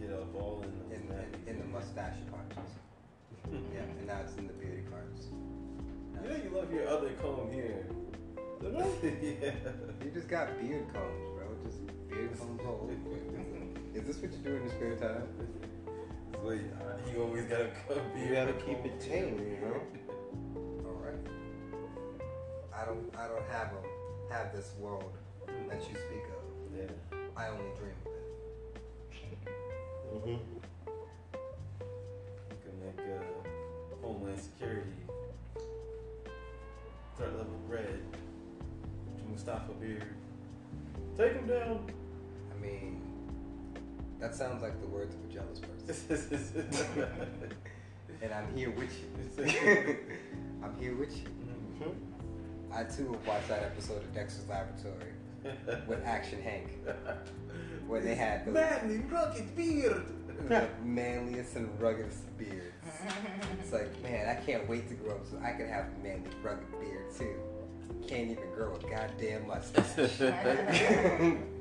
Get 0.00 0.12
up 0.18 0.34
all 0.34 0.62
in 0.64 0.72
the 0.78 0.84
In, 0.96 1.02
in, 1.48 1.48
in 1.48 1.58
the 1.60 1.66
mustache 1.66 2.16
parts. 2.30 2.56
Yeah, 3.72 3.82
and 3.82 4.06
now 4.08 4.20
it's 4.24 4.34
in 4.36 4.46
the 4.48 4.52
beauty 4.54 4.82
parts. 4.90 5.26
You 5.30 6.28
know 6.28 6.36
you 6.36 6.50
love 6.50 6.72
your 6.72 6.88
other 6.88 7.10
comb 7.22 7.50
here. 7.52 7.86
yeah. 8.62 9.52
You 10.04 10.10
just 10.12 10.28
got 10.28 10.48
beard 10.60 10.84
combs, 10.92 11.28
bro. 11.36 11.46
Just 11.64 11.78
beard 12.16 12.38
combs 12.38 12.60
all. 12.64 12.90
Is 13.94 14.06
this 14.06 14.16
what 14.16 14.32
you 14.32 14.38
do 14.38 14.56
in 14.56 14.62
your 14.62 14.70
spare 14.70 14.96
time? 14.96 15.28
Wait, 16.42 16.60
you 17.12 17.22
always 17.22 17.44
gotta 17.44 17.70
come 17.88 17.98
You 18.18 18.34
gotta 18.34 18.52
keep 18.54 18.84
it 18.84 19.00
tame, 19.00 19.38
you 19.38 19.58
know? 19.62 19.80
All 20.86 21.00
right. 21.04 21.20
I 22.74 22.84
don't, 22.84 23.14
I 23.16 23.28
don't 23.28 23.46
have 23.50 23.72
a, 23.72 24.32
have 24.32 24.54
this 24.54 24.72
world 24.78 25.12
that 25.68 25.80
you 25.80 25.94
speak 25.94 26.24
of. 26.36 26.78
Yeah. 26.78 27.18
I 27.36 27.48
only 27.48 27.64
dream 27.76 27.92
of 28.04 28.12
it. 28.12 28.26
Mm-hmm. 30.14 30.28
You 32.50 32.58
can 32.64 32.74
make 32.80 33.06
uh, 33.06 34.02
Homeland 34.02 34.40
Security 34.40 34.90
start 37.14 37.36
level 37.36 37.60
red. 37.68 38.00
Mustafa 39.30 39.72
beard. 39.72 40.04
Take 41.16 41.32
him 41.32 41.46
down. 41.46 41.90
Mean, 42.66 43.00
that 44.18 44.34
sounds 44.34 44.62
like 44.62 44.80
the 44.80 44.88
words 44.88 45.14
of 45.14 45.24
a 45.24 45.32
jealous 45.32 45.60
person. 45.60 47.08
and 48.22 48.32
I'm 48.32 48.56
here 48.56 48.70
with 48.70 48.90
you. 48.98 49.06
I'm 50.62 50.76
here 50.80 50.96
with 50.96 51.16
you. 51.16 51.28
Mm-hmm. 51.84 52.72
I 52.72 52.84
too 52.84 53.12
have 53.12 53.26
watched 53.26 53.48
that 53.48 53.62
episode 53.62 54.02
of 54.02 54.14
Dexter's 54.14 54.48
Laboratory 54.48 55.12
with 55.86 56.04
Action 56.04 56.42
Hank, 56.42 56.70
where 57.86 58.00
they 58.00 58.14
had 58.14 58.44
the, 58.46 58.50
manly 58.50 58.98
rugged 58.98 59.54
beard. 59.54 60.06
the 60.48 60.68
manliest 60.84 61.56
and 61.56 61.80
ruggedest 61.80 62.36
beards. 62.36 62.74
It's 63.60 63.72
like, 63.72 64.02
man, 64.02 64.28
I 64.28 64.34
can't 64.44 64.68
wait 64.68 64.88
to 64.88 64.94
grow 64.94 65.14
up 65.14 65.26
so 65.30 65.38
I 65.38 65.52
can 65.52 65.68
have 65.68 65.84
a 65.84 66.02
manly, 66.02 66.30
rugged 66.42 66.70
beard 66.80 67.14
too. 67.16 67.36
Can't 68.08 68.30
even 68.30 68.50
grow 68.54 68.74
a 68.74 68.78
goddamn 68.90 69.46
mustache. 69.46 70.20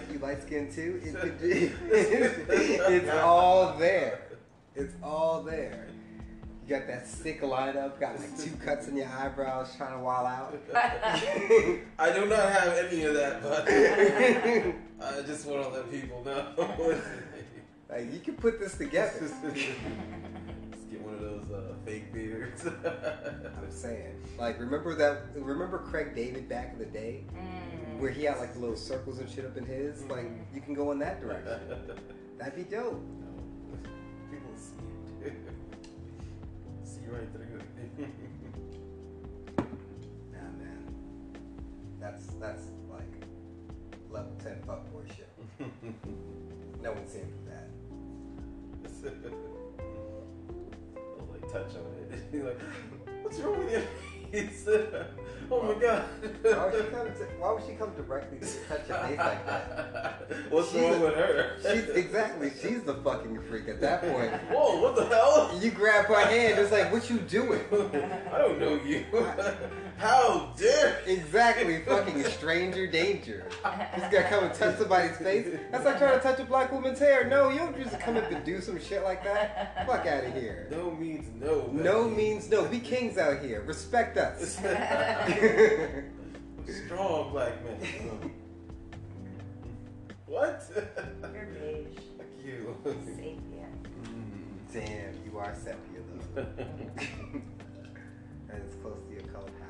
Like 0.00 0.12
you 0.12 0.18
light 0.18 0.42
skin 0.42 0.72
too? 0.72 1.00
It 1.04 1.14
could 1.20 1.40
be. 1.40 1.70
it's 1.90 3.10
all 3.10 3.76
there. 3.76 4.22
It's 4.74 4.94
all 5.02 5.42
there. 5.42 5.88
You 6.66 6.76
got 6.76 6.86
that 6.86 7.06
sick 7.06 7.42
lineup, 7.42 7.98
got 8.00 8.18
like 8.18 8.38
two 8.38 8.52
cuts 8.64 8.86
in 8.88 8.96
your 8.96 9.08
eyebrows 9.08 9.74
trying 9.76 9.98
to 9.98 9.98
wall 9.98 10.24
out. 10.24 10.54
I 11.98 12.12
do 12.14 12.26
not 12.26 12.50
have 12.50 12.78
any 12.78 13.02
of 13.04 13.14
that, 13.14 13.42
but 13.42 13.68
I 15.18 15.22
just 15.22 15.46
want 15.46 15.64
to 15.64 15.68
let 15.68 15.90
people 15.90 16.22
know. 16.24 17.00
like 17.90 18.12
you 18.12 18.20
can 18.20 18.34
put 18.36 18.60
this 18.60 18.78
together. 18.78 19.12
Let's 19.20 20.84
get 20.90 21.00
one 21.02 21.14
of 21.14 21.20
those 21.20 21.50
uh, 21.50 21.74
fake 21.84 22.12
beards. 22.12 22.66
I'm 22.66 23.70
saying. 23.70 24.14
Like 24.38 24.60
remember 24.60 24.94
that 24.94 25.24
remember 25.34 25.78
Craig 25.78 26.14
David 26.14 26.48
back 26.48 26.72
in 26.72 26.78
the 26.78 26.86
day? 26.86 27.24
Mm. 27.34 27.79
Where 28.00 28.10
he 28.10 28.24
had 28.24 28.38
like 28.38 28.56
little 28.56 28.76
circles 28.76 29.18
and 29.18 29.28
shit 29.28 29.44
up 29.44 29.58
in 29.58 29.66
his? 29.66 29.98
Mm-hmm. 29.98 30.10
Like 30.10 30.30
you 30.54 30.62
can 30.62 30.72
go 30.72 30.90
in 30.92 30.98
that 31.00 31.20
direction. 31.20 31.60
That'd 32.38 32.56
be 32.56 32.62
dope. 32.62 32.98
People 34.30 34.50
see 34.56 35.26
it. 35.26 35.34
see 36.82 37.00
right 37.08 37.30
through 37.30 37.60
it. 37.98 38.08
Nah 40.32 40.50
man. 40.56 40.82
That's 42.00 42.24
that's 42.40 42.62
like 42.90 43.26
level 44.10 44.32
ten 44.42 44.62
fuckboy 44.66 45.06
shit. 45.14 45.28
No 46.82 46.92
one's 46.92 47.14
in 47.14 47.26
for 47.26 47.50
that. 47.50 47.68
I'll 50.96 51.28
like 51.30 51.52
touch 51.52 51.76
on 51.76 51.84
it. 52.10 52.22
You're 52.32 52.46
like, 52.46 52.60
what's 53.22 53.38
wrong 53.40 53.58
with 53.58 53.70
your 53.70 53.82
face? 54.32 54.66
Oh 55.50 55.62
my 55.62 55.80
god. 55.80 56.04
Why 56.42 56.64
would 56.66 56.74
she 56.84 56.90
come? 56.90 57.06
To, 57.06 57.24
why 57.38 57.52
would 57.52 57.62
she 57.66 57.72
come 57.74 57.92
directly 57.94 58.38
to 58.38 58.46
touch 58.68 58.88
your 58.88 58.98
face 58.98 59.18
like 59.18 59.46
that? 59.46 60.30
What's 60.50 60.70
She's 60.72 60.80
wrong 60.80 60.94
a- 60.94 61.00
with 61.00 61.14
her? 61.14 61.56
She's 61.62 61.88
exactly. 61.90 62.50
She's 62.60 62.82
the 62.82 62.94
fucking 62.94 63.40
freak 63.48 63.68
at 63.68 63.80
that 63.80 64.02
point. 64.02 64.32
Whoa, 64.50 64.80
what 64.80 64.96
the 64.96 65.06
hell? 65.06 65.58
You 65.60 65.70
grab 65.70 66.06
her 66.06 66.14
hand. 66.20 66.58
It's 66.58 66.72
like, 66.72 66.92
what 66.92 67.08
you 67.10 67.18
doing? 67.18 67.60
I 68.32 68.38
don't 68.38 68.58
know 68.60 68.80
you. 68.84 69.04
How 70.00 70.52
dare 70.56 71.02
Exactly. 71.06 71.80
Fucking 71.80 72.24
stranger 72.24 72.86
danger. 72.86 73.44
Just 73.52 74.10
gotta 74.10 74.28
come 74.28 74.44
and 74.44 74.54
touch 74.54 74.78
somebody's 74.78 75.18
face. 75.18 75.46
That's 75.70 75.84
like 75.84 75.98
trying 75.98 76.18
to 76.18 76.22
touch 76.22 76.40
a 76.40 76.44
black 76.44 76.72
woman's 76.72 76.98
hair. 76.98 77.28
No, 77.28 77.50
you 77.50 77.58
don't 77.58 77.76
just 77.76 78.00
come 78.00 78.16
up 78.16 78.30
and 78.30 78.42
do 78.42 78.62
some 78.62 78.80
shit 78.80 79.02
like 79.02 79.22
that. 79.24 79.86
Fuck 79.86 80.06
out 80.06 80.24
of 80.24 80.32
here. 80.32 80.68
No 80.70 80.92
means 80.92 81.28
no. 81.38 81.66
No 81.72 82.08
means 82.08 82.48
no. 82.48 82.64
We 82.64 82.80
kings 82.80 83.18
out 83.18 83.44
here. 83.44 83.60
Respect 83.62 84.16
us. 84.16 84.54
Strong 86.86 87.32
black 87.32 87.62
men. 87.64 87.76
what? 90.26 90.62
You're 90.74 91.46
beige. 91.46 91.98
Fuck 92.16 92.26
you. 92.42 92.74
Sapien. 92.84 93.68
Mm-hmm. 94.02 94.72
Damn, 94.72 95.14
you 95.26 95.36
are 95.38 95.54
sepia 95.54 96.00
though. 96.34 96.40
and 98.50 98.62
it's 98.64 98.76
close 98.76 98.98
to 99.08 99.12
your 99.12 99.22
color 99.32 99.50
palette. 99.58 99.69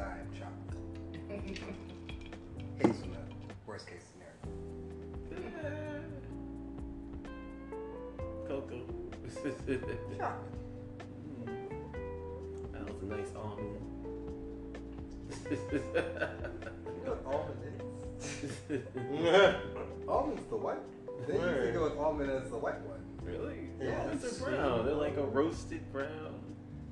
Whereas 0.00 0.08
I 0.08 0.20
am 0.20 0.30
chocolate. 0.38 0.80
Hazelnut. 2.78 3.28
Worst 3.66 3.86
case 3.86 4.04
scenario. 4.12 4.38
Cocoa. 8.48 8.80
Chocolate. 10.18 10.54
Hmm. 11.36 11.68
That 12.72 12.82
was 12.88 12.98
a 13.02 13.04
nice 13.06 13.32
almond. 13.36 13.76
You 15.50 15.58
know 17.04 17.14
what 17.14 17.34
almond 17.34 17.62
is? 17.66 17.70
Almond's 20.08 20.46
the 20.48 20.56
white. 20.56 20.78
They 21.26 21.34
usually 21.34 21.52
Word. 21.52 21.74
go 21.74 21.82
with 21.84 21.96
almond 21.98 22.30
as 22.30 22.48
the 22.50 22.56
white 22.58 22.80
one. 22.82 23.00
really? 23.22 23.68
Yeah. 23.80 24.00
Almonds 24.00 24.24
are 24.24 24.44
brown. 24.44 24.84
They're 24.86 24.94
like 24.94 25.16
a 25.16 25.24
roasted 25.24 25.92
brown. 25.92 26.34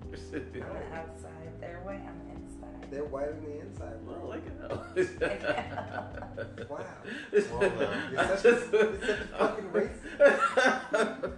On 0.02 0.10
the 0.32 0.62
outside, 0.94 1.52
they're 1.60 1.80
white 1.84 2.00
on 2.00 2.18
the 2.24 2.30
inside. 2.34 2.47
They're 2.90 3.04
white 3.04 3.28
on 3.28 3.44
the 3.44 3.60
inside, 3.60 3.94
Well, 4.04 4.16
bro. 4.16 4.28
like 4.28 4.46
it. 4.46 4.52
Wow. 6.68 6.84
Well 7.60 7.70
done. 7.70 8.12
You're 8.12 8.26
such 8.36 8.44
a, 8.44 8.48
you're 8.72 9.00
such 9.00 9.20
a 9.20 9.22
fucking 9.38 9.68
racist. 9.72 11.32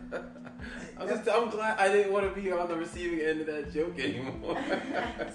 I'm 0.99 1.09
just. 1.09 1.29
I'm 1.29 1.49
glad 1.51 1.79
I 1.79 1.89
didn't 1.91 2.13
want 2.13 2.27
to 2.33 2.41
be 2.41 2.53
on 2.53 2.69
the 2.69 2.77
receiving 2.77 3.21
end 3.21 3.41
of 3.41 3.47
that 3.47 3.73
joke 3.73 3.99
anymore. 3.99 4.59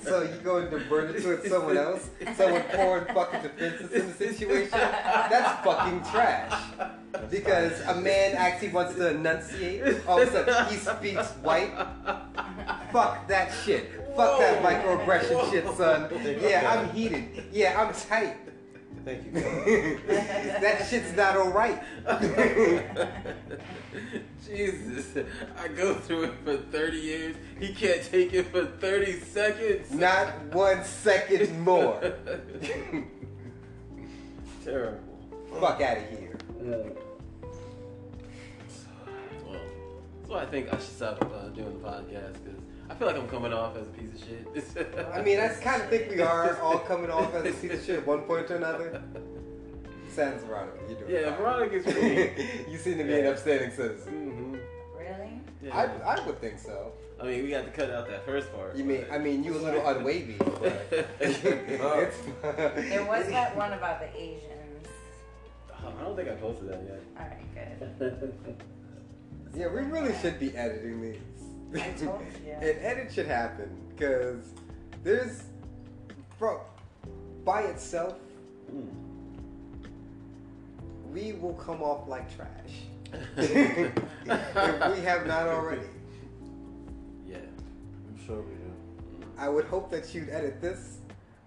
So 0.04 0.22
you 0.22 0.36
go 0.44 0.58
and 0.58 0.70
divert 0.70 1.16
it 1.16 1.24
towards 1.24 1.48
someone 1.50 1.78
else? 1.78 2.10
Someone 2.36 2.62
pouring 2.74 3.06
fucking 3.14 3.42
defenses 3.42 3.92
in 3.92 4.08
the 4.08 4.14
situation? 4.14 4.70
That's 4.72 5.64
fucking 5.66 6.02
trash. 6.12 6.54
Because 7.32 7.82
a 7.88 7.96
man 7.96 8.36
actually 8.36 8.70
wants 8.70 8.94
to 8.96 9.10
enunciate, 9.10 10.06
all 10.08 10.22
of 10.22 10.28
a 10.28 10.32
sudden 10.32 10.66
he 10.72 10.78
speaks 10.78 11.32
white. 11.42 11.72
Fuck 12.92 13.28
that 13.28 13.52
shit. 13.66 13.90
Fuck 14.16 14.40
that 14.40 14.62
Whoa. 14.62 14.98
microaggression 14.98 15.52
shit, 15.52 15.68
son. 15.76 16.10
Yeah, 16.42 16.72
I'm 16.72 16.90
heated. 16.96 17.46
Yeah, 17.52 17.82
I'm 17.82 17.94
tight. 17.94 18.38
Thank 19.04 19.26
you. 19.26 19.32
that 20.08 20.88
shit's 20.90 21.16
not 21.16 21.36
alright. 21.38 21.84
Jesus, 24.46 25.26
I 25.60 25.68
go 25.68 25.94
through 25.96 26.24
it 26.26 26.34
for 26.44 26.58
30 26.58 26.98
years. 26.98 27.36
He 27.60 27.74
can't 27.74 28.04
take 28.04 28.34
it 28.34 28.48
for 28.48 28.66
30 28.66 29.20
seconds. 29.20 29.92
Not 29.92 30.34
one 30.54 30.84
second 30.84 31.60
more. 31.60 32.14
Terrible. 34.64 35.00
Fuck 35.60 35.82
out 35.82 35.98
of 35.98 36.10
here. 36.10 36.38
Well, 36.60 36.84
that's 38.66 40.30
why 40.30 40.42
I 40.42 40.46
think 40.48 40.74
I 40.74 40.78
should 40.78 40.96
stop 40.96 41.32
uh, 41.32 41.50
doing 41.50 41.80
the 41.80 41.88
podcast 41.88 42.44
because 42.44 42.65
I 42.90 42.94
feel 42.94 43.08
like 43.08 43.18
I'm 43.18 43.28
coming 43.28 43.52
off 43.54 43.76
as 43.78 43.88
a 43.88 43.92
piece 43.92 44.14
of 44.14 44.28
shit. 44.74 44.96
I 45.14 45.22
mean, 45.22 45.40
I 45.40 45.48
kind 45.50 45.82
of 45.82 45.90
think 45.90 46.12
we 46.12 46.22
are 46.22 46.58
all 46.62 46.80
coming 46.80 47.10
off 47.10 47.34
as 47.34 47.46
a 47.46 47.52
piece 47.58 47.74
of 47.80 47.84
shit 47.86 48.00
at 48.00 48.08
one 48.08 48.22
point 48.22 48.50
or 48.52 48.56
another. 48.58 49.02
Sans 50.12 50.42
Veronica, 50.44 50.78
you're 50.88 51.00
doing 51.00 51.12
Yeah, 51.12 51.30
fine. 51.32 51.38
Veronica's 51.38 51.84
pretty. 51.94 52.48
you 52.70 52.78
seem 52.78 52.98
to 53.00 53.04
be 53.04 53.20
an 53.20 53.26
upstanding 53.26 53.72
citizen. 53.72 54.14
hmm 54.14 54.56
Really? 54.98 55.42
Yeah. 55.62 55.76
I, 56.06 56.16
I 56.16 56.26
would 56.26 56.40
think 56.40 56.60
so. 56.60 56.94
I 57.20 57.26
mean, 57.26 57.44
we 57.44 57.50
got 57.50 57.66
to 57.66 57.72
cut 57.72 57.90
out 57.90 58.08
that 58.10 58.26
first 58.26 58.54
part. 58.54 58.76
You 58.76 58.84
mean, 58.84 59.06
I 59.12 59.18
mean, 59.18 59.44
you 59.44 59.56
a 59.56 59.58
little 59.58 59.82
unwavy, 59.86 60.38
but 60.38 61.08
it's, 61.20 61.40
There 61.40 63.04
was 63.06 63.28
that 63.28 63.56
one 63.58 63.74
about 63.74 64.00
the 64.00 64.16
Asians. 64.18 64.88
Oh, 65.72 65.92
I 66.00 66.04
don't 66.04 66.16
think 66.16 66.30
I 66.30 66.34
posted 66.36 66.70
that 66.70 66.84
yet. 66.88 67.02
Alright, 67.20 68.00
good. 68.00 68.56
Yeah, 69.56 69.68
we 69.68 69.82
really 69.82 70.14
should 70.22 70.40
be 70.40 70.56
editing 70.58 71.02
these. 71.02 71.18
I 71.74 71.78
told 71.98 72.22
you. 72.46 72.52
An 72.52 72.78
edit 72.82 73.12
should 73.14 73.28
happen 73.28 73.70
because 73.90 74.54
there's, 75.04 75.44
bro, 76.40 76.62
by 77.44 77.62
itself, 77.64 78.16
Mm. 78.74 78.90
we 81.14 81.34
will 81.34 81.54
come 81.54 81.84
off 81.84 82.08
like 82.08 82.36
trash 82.36 82.82
if 83.38 83.94
we 84.98 85.02
have 85.04 85.28
not 85.28 85.48
already. 85.48 85.86
Yeah. 87.28 87.38
I'm 87.38 88.26
sure 88.26 88.42
we 88.42 88.56
do. 88.56 89.28
I 89.38 89.48
would 89.50 89.66
hope 89.66 89.92
that 89.92 90.16
you'd 90.16 90.30
edit 90.30 90.60
this, 90.62 90.98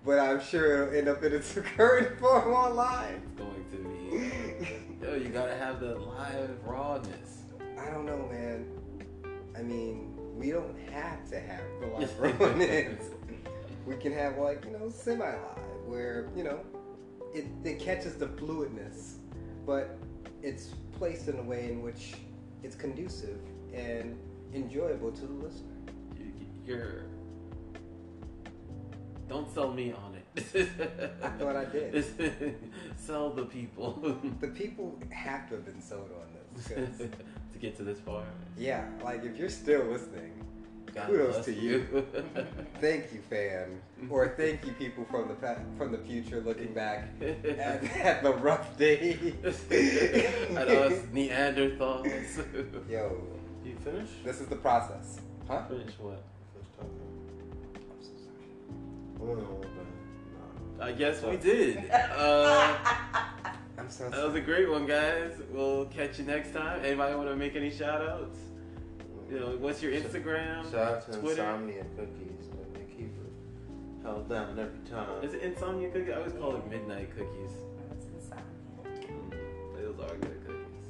but 0.05 0.21
I'm 0.21 0.41
sure 0.41 0.85
it'll 0.85 0.95
end 0.97 1.09
up 1.09 1.23
in 1.25 1.33
its 1.33 1.53
current 1.77 2.21
form 2.21 2.53
online. 2.53 3.21
It's 3.27 3.41
going 3.41 3.65
to 3.73 3.77
be. 5.01 5.05
Yo, 5.05 5.15
you 5.17 5.29
gotta 5.31 5.57
have 5.57 5.81
the 5.81 5.97
live 5.97 6.57
rawness. 6.65 7.43
I 7.79 7.91
don't 7.91 8.07
know, 8.07 8.29
man. 8.31 8.65
I 9.59 9.63
mean, 9.63 10.15
we 10.37 10.51
don't 10.51 10.77
have 10.93 11.29
to 11.31 11.41
have 11.41 11.63
the 11.81 11.87
live 11.99 12.41
rawness. 12.41 13.11
we 13.87 13.97
can 13.97 14.13
have 14.13 14.39
like 14.39 14.65
you 14.65 14.71
know 14.71 14.89
semi 14.89 15.25
live 15.25 15.59
where 15.87 16.29
you 16.37 16.45
know 16.45 16.61
it, 17.35 17.47
it 17.65 17.81
catches 17.81 18.15
the 18.15 18.27
fluidness, 18.27 19.15
but 19.67 19.99
it's 20.43 20.69
placed 20.97 21.29
in 21.29 21.39
a 21.39 21.43
way 21.43 21.71
in 21.71 21.83
which 21.83 22.15
it's 22.63 22.77
conducive 22.77 23.41
and 23.75 24.17
enjoyable 24.55 25.11
to 25.11 25.23
the 25.23 25.33
listener. 25.33 25.75
You, 26.17 26.33
you're. 26.65 27.05
Don't 29.29 29.53
sell 29.53 29.73
me 29.73 29.93
on 29.93 30.15
it. 30.15 30.71
I 31.23 31.29
thought 31.31 31.57
I 31.57 31.67
did. 31.67 32.57
sell 32.97 33.31
the 33.31 33.45
people. 33.45 34.19
The 34.41 34.49
people 34.49 34.99
have 35.11 35.49
to 35.51 35.57
have 35.57 35.67
been 35.67 35.83
sold 35.83 36.11
on 36.13 36.29
this. 36.55 37.11
'Cause, 37.59 37.61
to 37.61 37.67
get 37.67 37.77
to 37.77 37.83
this 37.85 38.01
far. 38.01 38.23
yeah, 38.57 38.85
like 39.03 39.25
if 39.25 39.37
you're 39.37 39.49
still 39.51 39.85
listening, 39.85 40.33
God 40.95 41.07
Kudos 41.09 41.45
to 41.45 41.53
you. 41.53 41.87
thank 42.81 43.13
you, 43.13 43.21
fan, 43.29 43.81
or 44.09 44.29
thank 44.37 44.65
you, 44.65 44.73
people 44.73 45.05
from 45.11 45.29
the 45.29 45.35
pa- 45.35 45.59
from 45.77 45.93
the 45.93 45.99
future 45.99 46.41
looking 46.41 46.73
back 46.73 47.09
at, 47.21 47.45
at 47.97 48.23
the 48.23 48.33
rough 48.35 48.77
days. 48.79 49.35
At 50.57 50.69
us 50.69 50.99
Neanderthals. 51.13 52.45
Yo, 52.91 53.21
You 53.65 53.77
finish? 53.85 54.09
this 54.25 54.41
is 54.41 54.47
the 54.47 54.57
process, 54.57 55.19
huh? 55.47 55.65
Finish 55.69 55.93
what? 55.99 56.23
Finish 56.55 56.69
talking. 56.77 57.01
I'm 57.85 58.03
so 58.03 58.11
sorry. 58.25 59.31
Oh, 59.31 59.35
no, 59.35 59.61
but, 60.79 60.85
I 60.87 60.93
guess 60.93 61.23
we 61.23 61.37
did. 61.37 61.91
Uh, 61.91 62.77
that 63.97 64.25
was 64.25 64.35
a 64.35 64.41
great 64.41 64.69
one, 64.69 64.85
guys. 64.87 65.33
We'll 65.51 65.87
catch 65.87 66.19
you 66.19 66.25
next 66.25 66.53
time. 66.53 66.85
Anybody 66.85 67.15
want 67.15 67.29
to 67.31 67.37
make 67.37 67.57
any 67.57 67.71
shout 67.71 68.03
outs? 68.03 68.37
You 69.31 69.41
know, 69.41 69.57
what's 69.59 69.83
your 69.83 69.93
Instagram? 69.93 70.71
Shout 70.71 70.75
out 70.75 71.13
to 71.13 71.19
Twitter? 71.19 71.43
Insomnia 71.43 71.85
Cookies. 71.97 72.49
Man. 72.49 72.67
They 72.75 72.85
keep 72.95 73.17
it 73.17 73.33
held 74.03 74.29
down 74.29 74.59
every 74.59 74.79
time. 74.91 75.25
Is 75.25 75.33
it 75.35 75.43
Insomnia 75.43 75.91
Cookies? 75.91 76.11
I 76.11 76.17
always 76.17 76.33
call 76.33 76.57
it 76.57 76.71
Midnight 76.71 77.11
Cookies. 77.17 77.51
It's 77.93 78.07
Insomnia. 78.07 78.45
Those 79.75 79.99
are 80.01 80.17
good 80.17 80.47
cookies. 80.47 80.89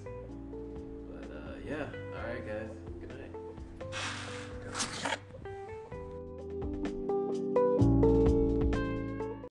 But 1.12 1.30
uh, 1.36 1.54
yeah, 1.66 1.86
all 2.16 2.26
right, 2.28 2.44
guys. 2.46 2.70
Good 3.00 3.10
night. 5.02 5.18